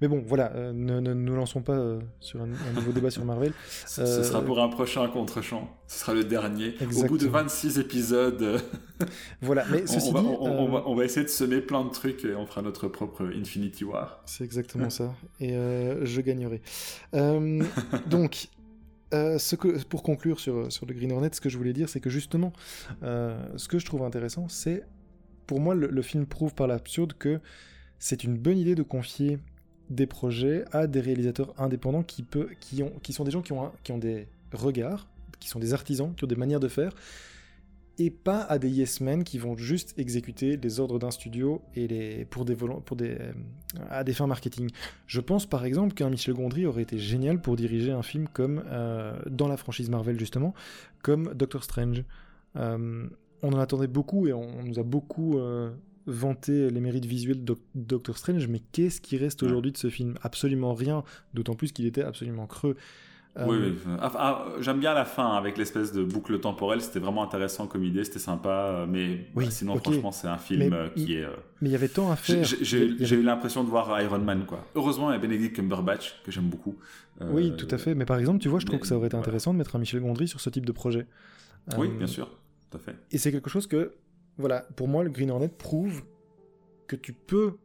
Mais 0.00 0.08
bon, 0.08 0.22
voilà, 0.26 0.52
euh, 0.54 0.72
ne, 0.72 1.00
nous 1.00 1.34
lançons 1.34 1.60
pas 1.60 1.74
euh, 1.74 2.00
sur 2.20 2.40
un, 2.40 2.46
nouveau 2.74 2.92
débat 2.92 3.10
sur 3.10 3.24
Marvel. 3.24 3.52
Ce, 3.86 4.22
sera 4.22 4.38
euh, 4.38 4.42
pour 4.42 4.60
un 4.60 4.68
prochain 4.68 5.06
contre-champ. 5.08 5.76
Ce 5.88 6.00
sera 6.00 6.14
le 6.14 6.24
dernier. 6.24 6.74
Au 6.96 7.04
bout 7.04 7.18
de 7.18 7.26
26 7.26 7.78
épisodes. 7.78 8.62
voilà, 9.42 9.66
mais 9.70 9.82
ceci 9.86 10.08
on, 10.08 10.12
va, 10.12 10.20
dit, 10.22 10.28
on, 10.86 10.94
va, 10.94 11.04
essayer 11.04 11.24
de 11.24 11.30
semer 11.30 11.60
plein 11.60 11.84
de 11.84 11.90
trucs 11.90 12.24
et 12.24 12.34
on 12.34 12.46
fera 12.46 12.62
notre 12.62 12.88
propre 12.88 13.30
Infinity 13.36 13.84
War. 13.84 14.22
C'est 14.24 14.44
exactement 14.44 14.88
ça. 14.90 15.14
Et 15.38 15.52
je 15.52 16.20
gagnerai. 16.20 16.62
donc. 18.06 18.48
ce 19.12 19.56
que, 19.56 19.84
pour 19.84 20.02
conclure 20.02 20.40
sur, 20.40 20.72
sur 20.72 20.86
le 20.86 20.94
Green 20.94 21.12
Hornet, 21.12 21.30
ce 21.32 21.40
que 21.42 21.50
je 21.50 21.58
voulais 21.58 21.74
dire, 21.74 21.88
c'est 21.90 22.00
que 22.00 22.10
justement, 22.10 22.54
ce 23.02 23.68
que 23.68 23.78
je 23.78 23.84
trouve 23.84 24.02
intéressant, 24.02 24.48
c'est, 24.48 24.82
pour 25.46 25.60
moi, 25.60 25.74
le, 25.74 25.88
le 25.88 26.02
film 26.02 26.24
prouve 26.24 26.54
par 26.54 26.68
l'absurde 26.68 27.12
que 27.18 27.40
c'est 27.98 28.24
une 28.24 28.38
bonne 28.38 28.56
idée 28.56 28.74
de 28.74 28.82
confier 28.82 29.38
des 29.90 30.06
projets 30.06 30.64
à 30.72 30.86
des 30.86 31.00
réalisateurs 31.00 31.52
indépendants 31.58 32.02
qui, 32.02 32.22
peut, 32.22 32.48
qui, 32.60 32.82
ont, 32.82 32.92
qui 33.02 33.12
sont 33.12 33.24
des 33.24 33.30
gens 33.30 33.42
qui 33.42 33.52
ont, 33.52 33.72
qui 33.82 33.92
ont 33.92 33.98
des 33.98 34.28
regards, 34.52 35.08
qui 35.40 35.48
sont 35.48 35.58
des 35.58 35.74
artisans, 35.74 36.14
qui 36.14 36.24
ont 36.24 36.28
des 36.28 36.36
manières 36.36 36.60
de 36.60 36.68
faire, 36.68 36.92
et 37.98 38.10
pas 38.10 38.40
à 38.40 38.58
des 38.58 38.70
yes 38.70 39.00
men 39.00 39.24
qui 39.24 39.36
vont 39.38 39.56
juste 39.56 39.98
exécuter 39.98 40.56
les 40.56 40.80
ordres 40.80 40.98
d'un 40.98 41.10
studio 41.10 41.60
et 41.74 41.86
les 41.86 42.24
pour 42.24 42.44
des 42.44 42.54
pour 42.56 42.96
des 42.96 43.16
euh, 43.20 43.32
à 43.90 44.04
des 44.04 44.14
fins 44.14 44.26
marketing. 44.26 44.70
Je 45.06 45.20
pense 45.20 45.44
par 45.44 45.64
exemple 45.64 45.94
qu'un 45.94 46.08
Michel 46.08 46.34
Gondry 46.34 46.66
aurait 46.66 46.82
été 46.82 46.98
génial 46.98 47.42
pour 47.42 47.56
diriger 47.56 47.92
un 47.92 48.02
film 48.02 48.26
comme 48.28 48.62
euh, 48.68 49.20
dans 49.28 49.48
la 49.48 49.58
franchise 49.58 49.90
Marvel 49.90 50.18
justement, 50.18 50.54
comme 51.02 51.34
Doctor 51.34 51.62
Strange. 51.62 52.04
Euh, 52.56 53.06
on 53.42 53.52
en 53.52 53.58
attendait 53.58 53.86
beaucoup 53.86 54.26
et 54.26 54.32
on, 54.32 54.62
nous 54.62 54.78
a 54.78 54.82
beaucoup 54.82 55.38
vanté 56.06 56.70
les 56.70 56.80
mérites 56.80 57.04
visuels 57.04 57.44
de 57.44 57.56
Doctor 57.74 58.16
Strange, 58.16 58.48
mais 58.48 58.60
qu'est-ce 58.72 59.00
qui 59.00 59.16
reste 59.16 59.42
aujourd'hui 59.42 59.72
de 59.72 59.76
ce 59.76 59.90
film? 59.90 60.14
Absolument 60.22 60.74
rien, 60.74 61.04
d'autant 61.34 61.54
plus 61.54 61.72
qu'il 61.72 61.86
était 61.86 62.02
absolument 62.02 62.46
creux. 62.46 62.76
Oui, 63.36 63.56
oui. 63.60 63.78
Euh, 63.86 63.96
ah, 64.00 64.12
ah, 64.16 64.46
j'aime 64.60 64.80
bien 64.80 64.92
la 64.92 65.04
fin 65.04 65.36
avec 65.36 65.56
l'espèce 65.56 65.92
de 65.92 66.02
boucle 66.02 66.40
temporelle. 66.40 66.80
C'était 66.80 66.98
vraiment 66.98 67.22
intéressant 67.22 67.68
comme 67.68 67.84
idée, 67.84 68.02
c'était 68.02 68.18
sympa. 68.18 68.86
Mais 68.88 69.28
oui, 69.36 69.44
bah, 69.44 69.50
sinon, 69.50 69.76
franchement, 69.76 70.10
c'est 70.10 70.26
un 70.26 70.36
film 70.36 70.72
euh, 70.72 70.88
qui 70.88 71.14
est. 71.14 71.24
Euh, 71.24 71.36
mais 71.60 71.68
il 71.68 71.72
y 71.72 71.76
avait 71.76 71.88
tant 71.88 72.10
à 72.10 72.16
faire. 72.16 72.44
J'ai 72.44 72.86
eu 72.88 73.22
l'impression 73.22 73.62
de 73.62 73.68
voir 73.68 74.00
Iron 74.02 74.18
Man, 74.18 74.44
quoi. 74.46 74.66
Heureusement, 74.74 75.10
il 75.10 75.14
y 75.14 75.16
a 75.16 75.20
Benedict 75.20 75.54
Cumberbatch, 75.56 76.20
que 76.24 76.32
j'aime 76.32 76.48
beaucoup. 76.48 76.76
oui, 77.20 77.54
tout 77.56 77.68
à 77.70 77.78
fait. 77.78 77.94
Mais 77.94 78.04
par 78.04 78.18
exemple, 78.18 78.40
tu 78.40 78.48
vois, 78.48 78.58
je 78.58 78.66
trouve 78.66 78.80
que 78.80 78.86
ça 78.86 78.96
aurait 78.96 79.06
été 79.06 79.16
intéressant 79.16 79.52
de 79.52 79.58
mettre 79.58 79.76
un 79.76 79.78
Michel 79.78 80.00
Gondry 80.00 80.26
sur 80.26 80.40
ce 80.40 80.50
type 80.50 80.66
de 80.66 80.72
projet. 80.72 81.06
Oui, 81.76 81.88
bien 81.88 82.08
sûr. 82.08 82.28
Tout 82.70 82.76
à 82.78 82.80
fait. 82.80 82.96
Et 83.10 83.18
c'est 83.18 83.32
quelque 83.32 83.50
chose 83.50 83.66
que, 83.66 83.92
voilà, 84.40 84.66
pour 84.76 84.88
moi, 84.88 85.04
le 85.04 85.10
Green 85.10 85.30
Hornet 85.30 85.48
prouve 85.48 86.02
que 86.86 86.96
tu 86.96 87.12
peux 87.12 87.56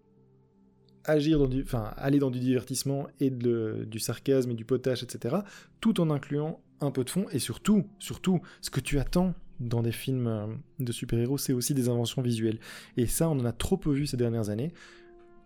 agir 1.03 1.39
dans 1.39 1.47
du, 1.47 1.63
enfin, 1.63 1.93
aller 1.97 2.19
dans 2.19 2.31
du 2.31 2.39
divertissement 2.39 3.07
et 3.19 3.29
du 3.29 3.99
sarcasme 3.99 4.51
et 4.51 4.55
du 4.55 4.65
potage, 4.65 5.03
etc., 5.03 5.37
tout 5.81 6.01
en 6.01 6.09
incluant 6.09 6.59
un 6.81 6.91
peu 6.91 7.03
de 7.03 7.09
fond 7.09 7.25
et 7.31 7.39
surtout, 7.39 7.85
surtout, 7.99 8.41
ce 8.61 8.69
que 8.69 8.79
tu 8.79 8.99
attends 8.99 9.33
dans 9.59 9.81
des 9.81 9.91
films 9.91 10.27
euh, 10.27 10.47
de 10.79 10.91
super-héros, 10.91 11.37
c'est 11.37 11.53
aussi 11.53 11.73
des 11.73 11.87
inventions 11.87 12.21
visuelles. 12.21 12.59
Et 12.97 13.07
ça, 13.07 13.29
on 13.29 13.39
en 13.39 13.45
a 13.45 13.53
trop 13.53 13.77
peu 13.77 13.91
vu 13.91 14.05
ces 14.05 14.17
dernières 14.17 14.49
années. 14.49 14.73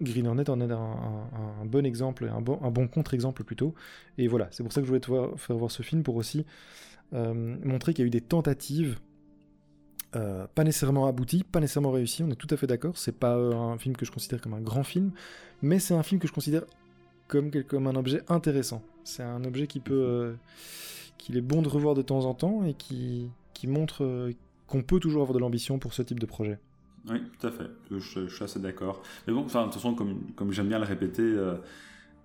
Green 0.02 0.28
Hornet 0.28 0.50
en 0.50 0.62
est 0.62 0.72
un, 0.72 1.66
bon 1.66 1.86
exemple, 1.86 2.32
un 2.34 2.42
bon, 2.42 2.88
contre-exemple 2.88 3.44
plutôt. 3.44 3.76
Et 4.18 4.28
voilà, 4.28 4.48
c'est 4.52 4.64
pour 4.64 4.72
ça 4.72 4.80
que 4.80 4.86
je 4.86 4.90
voulais 4.90 5.02
te 5.02 5.12
faire 5.36 5.58
voir 5.58 5.72
ce 5.72 5.84
film 5.84 6.04
pour 6.04 6.16
aussi 6.16 6.46
euh, 7.14 7.34
montrer 7.34 7.94
qu'il 7.94 8.04
y 8.04 8.06
a 8.06 8.08
eu 8.08 8.12
des 8.12 8.22
tentatives 8.22 8.98
euh, 10.16 10.48
pas 10.56 10.64
nécessairement 10.64 11.06
abouti, 11.06 11.44
pas 11.44 11.60
nécessairement 11.60 11.92
réussi, 11.92 12.24
on 12.24 12.30
est 12.30 12.36
tout 12.36 12.48
à 12.50 12.58
fait 12.58 12.66
d'accord. 12.66 12.98
C'est 12.98 13.18
pas 13.18 13.36
euh, 13.36 13.54
un 13.54 13.78
film 13.78 13.96
que 13.96 14.06
je 14.06 14.12
considère 14.12 14.42
comme 14.42 14.56
un 14.56 14.62
grand 14.62 14.84
film, 14.84 15.12
mais 15.62 15.78
c'est 15.80 15.94
un 15.94 16.04
film 16.04 16.20
que 16.20 16.28
je 16.28 16.34
considère 16.34 16.64
comme, 17.28 17.52
comme 17.64 17.86
un 17.86 17.96
objet 17.96 18.24
intéressant. 18.28 18.82
C'est 19.04 19.22
un 19.22 19.44
objet 19.44 19.68
qui 19.68 19.80
peut, 19.80 19.94
euh, 19.94 20.34
qu'il 21.18 21.38
est 21.38 21.42
bon 21.42 21.62
de 21.62 21.70
revoir 21.70 21.94
de 21.94 22.02
temps 22.02 22.26
en 22.26 22.34
temps 22.34 22.64
et 22.64 22.74
qui, 22.74 23.30
qui 23.54 23.68
montre 23.68 24.32
qu'on 24.66 24.82
peut 24.82 25.00
toujours 25.00 25.22
avoir 25.22 25.36
de 25.36 25.40
l'ambition 25.40 25.78
pour 25.78 25.94
ce 25.94 26.02
type 26.02 26.20
de 26.20 26.26
projet. 26.26 26.58
Oui, 27.08 27.22
tout 27.40 27.48
à 27.48 27.52
fait. 27.52 27.70
Je, 27.92 28.28
suis 28.28 28.44
assez 28.44 28.60
d'accord. 28.60 29.04
Mais 29.28 29.34
bon, 29.34 29.46
enfin, 29.46 29.62
de 29.62 29.66
toute 29.66 29.76
façon, 29.76 29.94
comme, 29.94 30.22
comme 30.36 30.52
j'aime 30.52 30.68
bien 30.68 30.80
le 30.80 30.86
répéter 30.86 31.36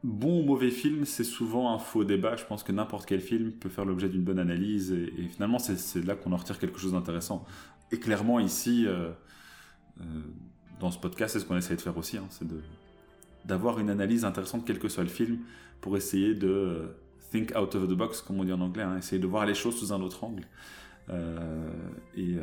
bon 0.04 0.40
ou 0.40 0.44
mauvais 0.44 0.70
film, 0.70 1.06
c'est 1.06 1.24
souvent 1.24 1.74
un 1.74 1.78
faux 1.78 2.04
débat. 2.04 2.36
Je 2.36 2.44
pense 2.44 2.62
que 2.62 2.72
n'importe 2.72 3.06
quel 3.06 3.20
film 3.20 3.52
peut 3.52 3.70
faire 3.70 3.86
l'objet 3.86 4.08
d'une 4.08 4.22
bonne 4.22 4.38
analyse 4.38 4.92
et, 4.92 5.12
et 5.18 5.28
finalement, 5.28 5.58
c'est 5.58 6.04
là 6.04 6.14
qu'on 6.14 6.32
en 6.32 6.36
retire 6.36 6.58
quelque 6.58 6.78
chose 6.78 6.92
d'intéressant. 6.92 7.44
Et 7.92 7.98
clairement, 7.98 8.40
ici, 8.40 8.86
euh, 8.86 9.10
euh, 10.00 10.04
dans 10.80 10.90
ce 10.90 10.98
podcast, 10.98 11.34
c'est 11.34 11.40
ce 11.40 11.44
qu'on 11.44 11.56
essaie 11.56 11.76
de 11.76 11.80
faire 11.80 11.96
aussi, 11.96 12.16
hein, 12.16 12.26
c'est 12.30 12.46
d'avoir 13.44 13.78
une 13.78 13.90
analyse 13.90 14.24
intéressante, 14.24 14.64
quel 14.66 14.78
que 14.78 14.88
soit 14.88 15.04
le 15.04 15.10
film, 15.10 15.38
pour 15.80 15.96
essayer 15.96 16.34
de 16.34 16.48
euh, 16.48 16.86
think 17.30 17.52
out 17.56 17.74
of 17.74 17.86
the 17.88 17.92
box, 17.92 18.20
comme 18.22 18.40
on 18.40 18.44
dit 18.44 18.52
en 18.52 18.60
anglais, 18.60 18.82
hein, 18.82 18.96
essayer 18.96 19.20
de 19.20 19.26
voir 19.26 19.46
les 19.46 19.54
choses 19.54 19.78
sous 19.78 19.92
un 19.92 20.00
autre 20.00 20.24
angle. 20.24 20.44
Et, 22.16 22.38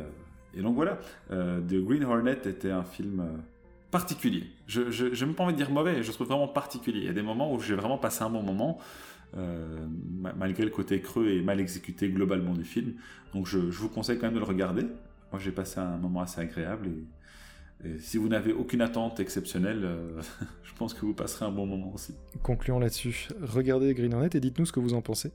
donc 0.62 0.76
voilà, 0.76 0.98
The 1.30 1.84
Green 1.84 2.04
Hornet 2.04 2.38
était 2.44 2.70
un 2.70 2.84
film 2.84 3.42
particulier. 3.90 4.44
Je 4.68 5.02
n'ai 5.02 5.26
même 5.26 5.34
pas 5.34 5.42
envie 5.44 5.54
de 5.54 5.58
dire 5.58 5.70
mauvais, 5.70 6.02
je 6.02 6.12
trouve 6.12 6.28
vraiment 6.28 6.46
particulier. 6.46 7.00
Il 7.00 7.06
y 7.06 7.08
a 7.08 7.12
des 7.12 7.22
moments 7.22 7.52
où 7.52 7.58
j'ai 7.58 7.74
vraiment 7.74 7.98
passé 7.98 8.22
un 8.22 8.30
bon 8.30 8.42
moment. 8.42 8.78
malgré 10.36 10.62
le 10.62 10.70
côté 10.70 11.00
creux 11.00 11.28
et 11.30 11.42
mal 11.42 11.58
exécuté 11.58 12.08
globalement 12.10 12.52
du 12.52 12.64
film. 12.64 12.94
Donc 13.34 13.46
je, 13.48 13.70
je, 13.72 13.78
vous 13.78 13.88
conseille 13.88 14.18
quand 14.18 14.26
même 14.26 14.34
de 14.34 14.38
le 14.38 14.44
regarder. 14.44 14.86
Moi, 15.32 15.40
j'ai 15.40 15.52
passé 15.52 15.80
un 15.80 15.96
moment 15.96 16.20
assez 16.20 16.40
agréable 16.40 16.88
et, 16.88 17.98
si 17.98 18.16
vous 18.16 18.28
n'avez 18.28 18.52
aucune 18.52 18.80
attente 18.80 19.18
exceptionnelle, 19.18 19.80
euh, 19.82 20.20
je 20.62 20.72
pense 20.74 20.94
que 20.94 21.00
vous 21.00 21.14
passerez 21.14 21.46
un 21.46 21.50
bon 21.50 21.66
moment 21.66 21.92
aussi. 21.92 22.14
Concluons 22.42 22.78
là-dessus. 22.78 23.28
Regardez 23.40 23.92
Green 23.94 24.14
Hornet 24.14 24.30
et 24.34 24.40
dites-nous 24.40 24.66
ce 24.66 24.72
que 24.72 24.78
vous 24.78 24.94
en 24.94 25.02
pensez. 25.02 25.32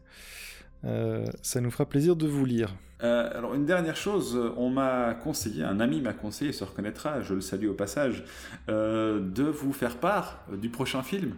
Euh, 0.85 1.25
ça 1.41 1.59
nous 1.59 1.71
fera 1.71 1.85
plaisir 1.85 2.15
de 2.15 2.25
vous 2.25 2.45
lire. 2.45 2.73
Euh, 3.03 3.37
alors 3.37 3.53
une 3.53 3.65
dernière 3.65 3.97
chose, 3.97 4.39
on 4.55 4.69
m'a 4.69 5.13
conseillé, 5.13 5.63
un 5.63 5.79
ami 5.81 5.99
m'a 5.99 6.13
conseillé, 6.13 6.53
se 6.53 6.63
reconnaîtra, 6.63 7.21
je 7.21 7.33
le 7.33 7.41
salue 7.41 7.67
au 7.67 7.73
passage, 7.73 8.23
de 8.67 9.43
vous 9.43 9.73
faire 9.73 9.97
part 9.97 10.45
du 10.55 10.69
prochain 10.69 11.03
film 11.03 11.35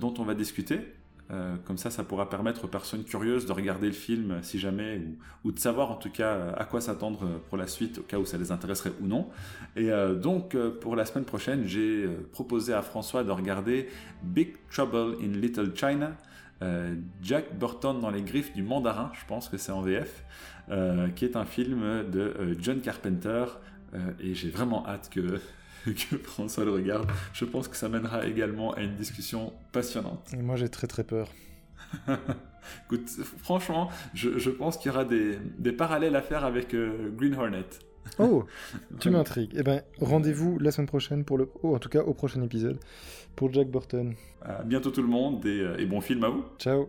dont 0.00 0.14
on 0.18 0.24
va 0.24 0.34
discuter. 0.34 0.80
Euh, 1.30 1.56
comme 1.66 1.76
ça, 1.76 1.90
ça 1.90 2.04
pourra 2.04 2.30
permettre 2.30 2.64
aux 2.64 2.68
personnes 2.68 3.04
curieuses 3.04 3.44
de 3.44 3.52
regarder 3.52 3.88
le 3.88 3.92
film 3.92 4.30
euh, 4.30 4.42
si 4.42 4.58
jamais, 4.58 5.02
ou, 5.44 5.52
de 5.52 5.58
savoir 5.58 5.90
en 5.90 5.96
tout 5.96 6.10
cas 6.10 6.32
euh, 6.32 6.52
à 6.56 6.64
quoi 6.64 6.80
s'attendre 6.80 7.40
pour 7.48 7.58
la 7.58 7.66
suite, 7.66 7.98
au 7.98 8.02
cas 8.02 8.18
où 8.18 8.24
ça 8.24 8.38
les 8.38 8.50
intéresserait 8.50 8.92
ou 9.02 9.06
non. 9.06 9.28
Et 9.76 9.90
donc, 10.20 10.56
pour 10.80 10.96
la 10.96 11.04
semaine 11.04 11.24
prochaine, 11.24 11.64
j'ai 11.66 12.08
proposé 12.32 12.72
à 12.72 12.82
François 12.82 13.24
de 13.24 13.30
regarder 13.30 13.88
Big 14.22 14.56
Trouble 14.70 15.16
in 15.22 15.38
Little 15.38 15.72
China, 15.74 16.12
Jack 17.22 17.56
Burton 17.58 18.00
dans 18.00 18.10
les 18.10 18.22
griffes 18.22 18.52
du 18.54 18.62
mandarin, 18.62 19.12
je 19.14 19.24
pense 19.26 19.48
que 19.48 19.56
c'est 19.56 19.72
en 19.72 19.82
VF, 19.82 20.24
qui 21.14 21.24
est 21.24 21.36
un 21.36 21.44
film 21.44 22.10
de 22.10 22.56
John 22.60 22.80
Carpenter. 22.80 23.44
et 24.20 24.34
j'ai 24.34 24.50
vraiment 24.50 24.86
hâte 24.86 25.10
que 25.10 25.40
que 25.84 26.18
François 26.18 26.64
le 26.64 26.72
regarde. 26.72 27.08
Je 27.32 27.44
pense 27.44 27.68
que 27.68 27.76
ça 27.76 27.88
mènera 27.88 28.26
également 28.26 28.72
à 28.74 28.82
une 28.82 28.94
discussion 28.94 29.52
passionnante. 29.72 30.34
moi 30.36 30.56
j'ai 30.56 30.68
très 30.68 30.86
très 30.86 31.04
peur. 31.04 31.28
Écoute, 32.84 33.08
franchement, 33.42 33.88
je, 34.14 34.50
pense 34.50 34.76
qu'il 34.76 34.90
y 34.90 34.94
aura 34.94 35.04
des, 35.04 35.72
parallèles 35.72 36.16
à 36.16 36.22
faire 36.22 36.44
avec 36.44 36.74
euh, 36.74 37.10
Green 37.16 37.34
Hornet. 37.34 37.64
Oh, 38.18 38.44
tu 39.00 39.10
m'intrigues. 39.10 39.52
Eh 39.56 39.62
ben, 39.62 39.82
rendez-vous 40.00 40.58
la 40.58 40.70
semaine 40.70 40.86
prochaine 40.86 41.24
pour 41.24 41.38
le, 41.38 41.50
oh, 41.62 41.74
en 41.74 41.78
tout 41.78 41.88
cas 41.88 42.02
au 42.02 42.14
prochain 42.14 42.42
épisode 42.42 42.78
pour 43.36 43.52
Jack 43.52 43.70
Burton. 43.70 44.14
À 44.42 44.62
bientôt 44.62 44.90
tout 44.90 45.02
le 45.02 45.08
monde 45.08 45.44
et, 45.46 45.60
euh, 45.60 45.78
et 45.78 45.86
bon 45.86 46.00
film 46.00 46.24
à 46.24 46.28
vous. 46.28 46.44
Ciao. 46.58 46.88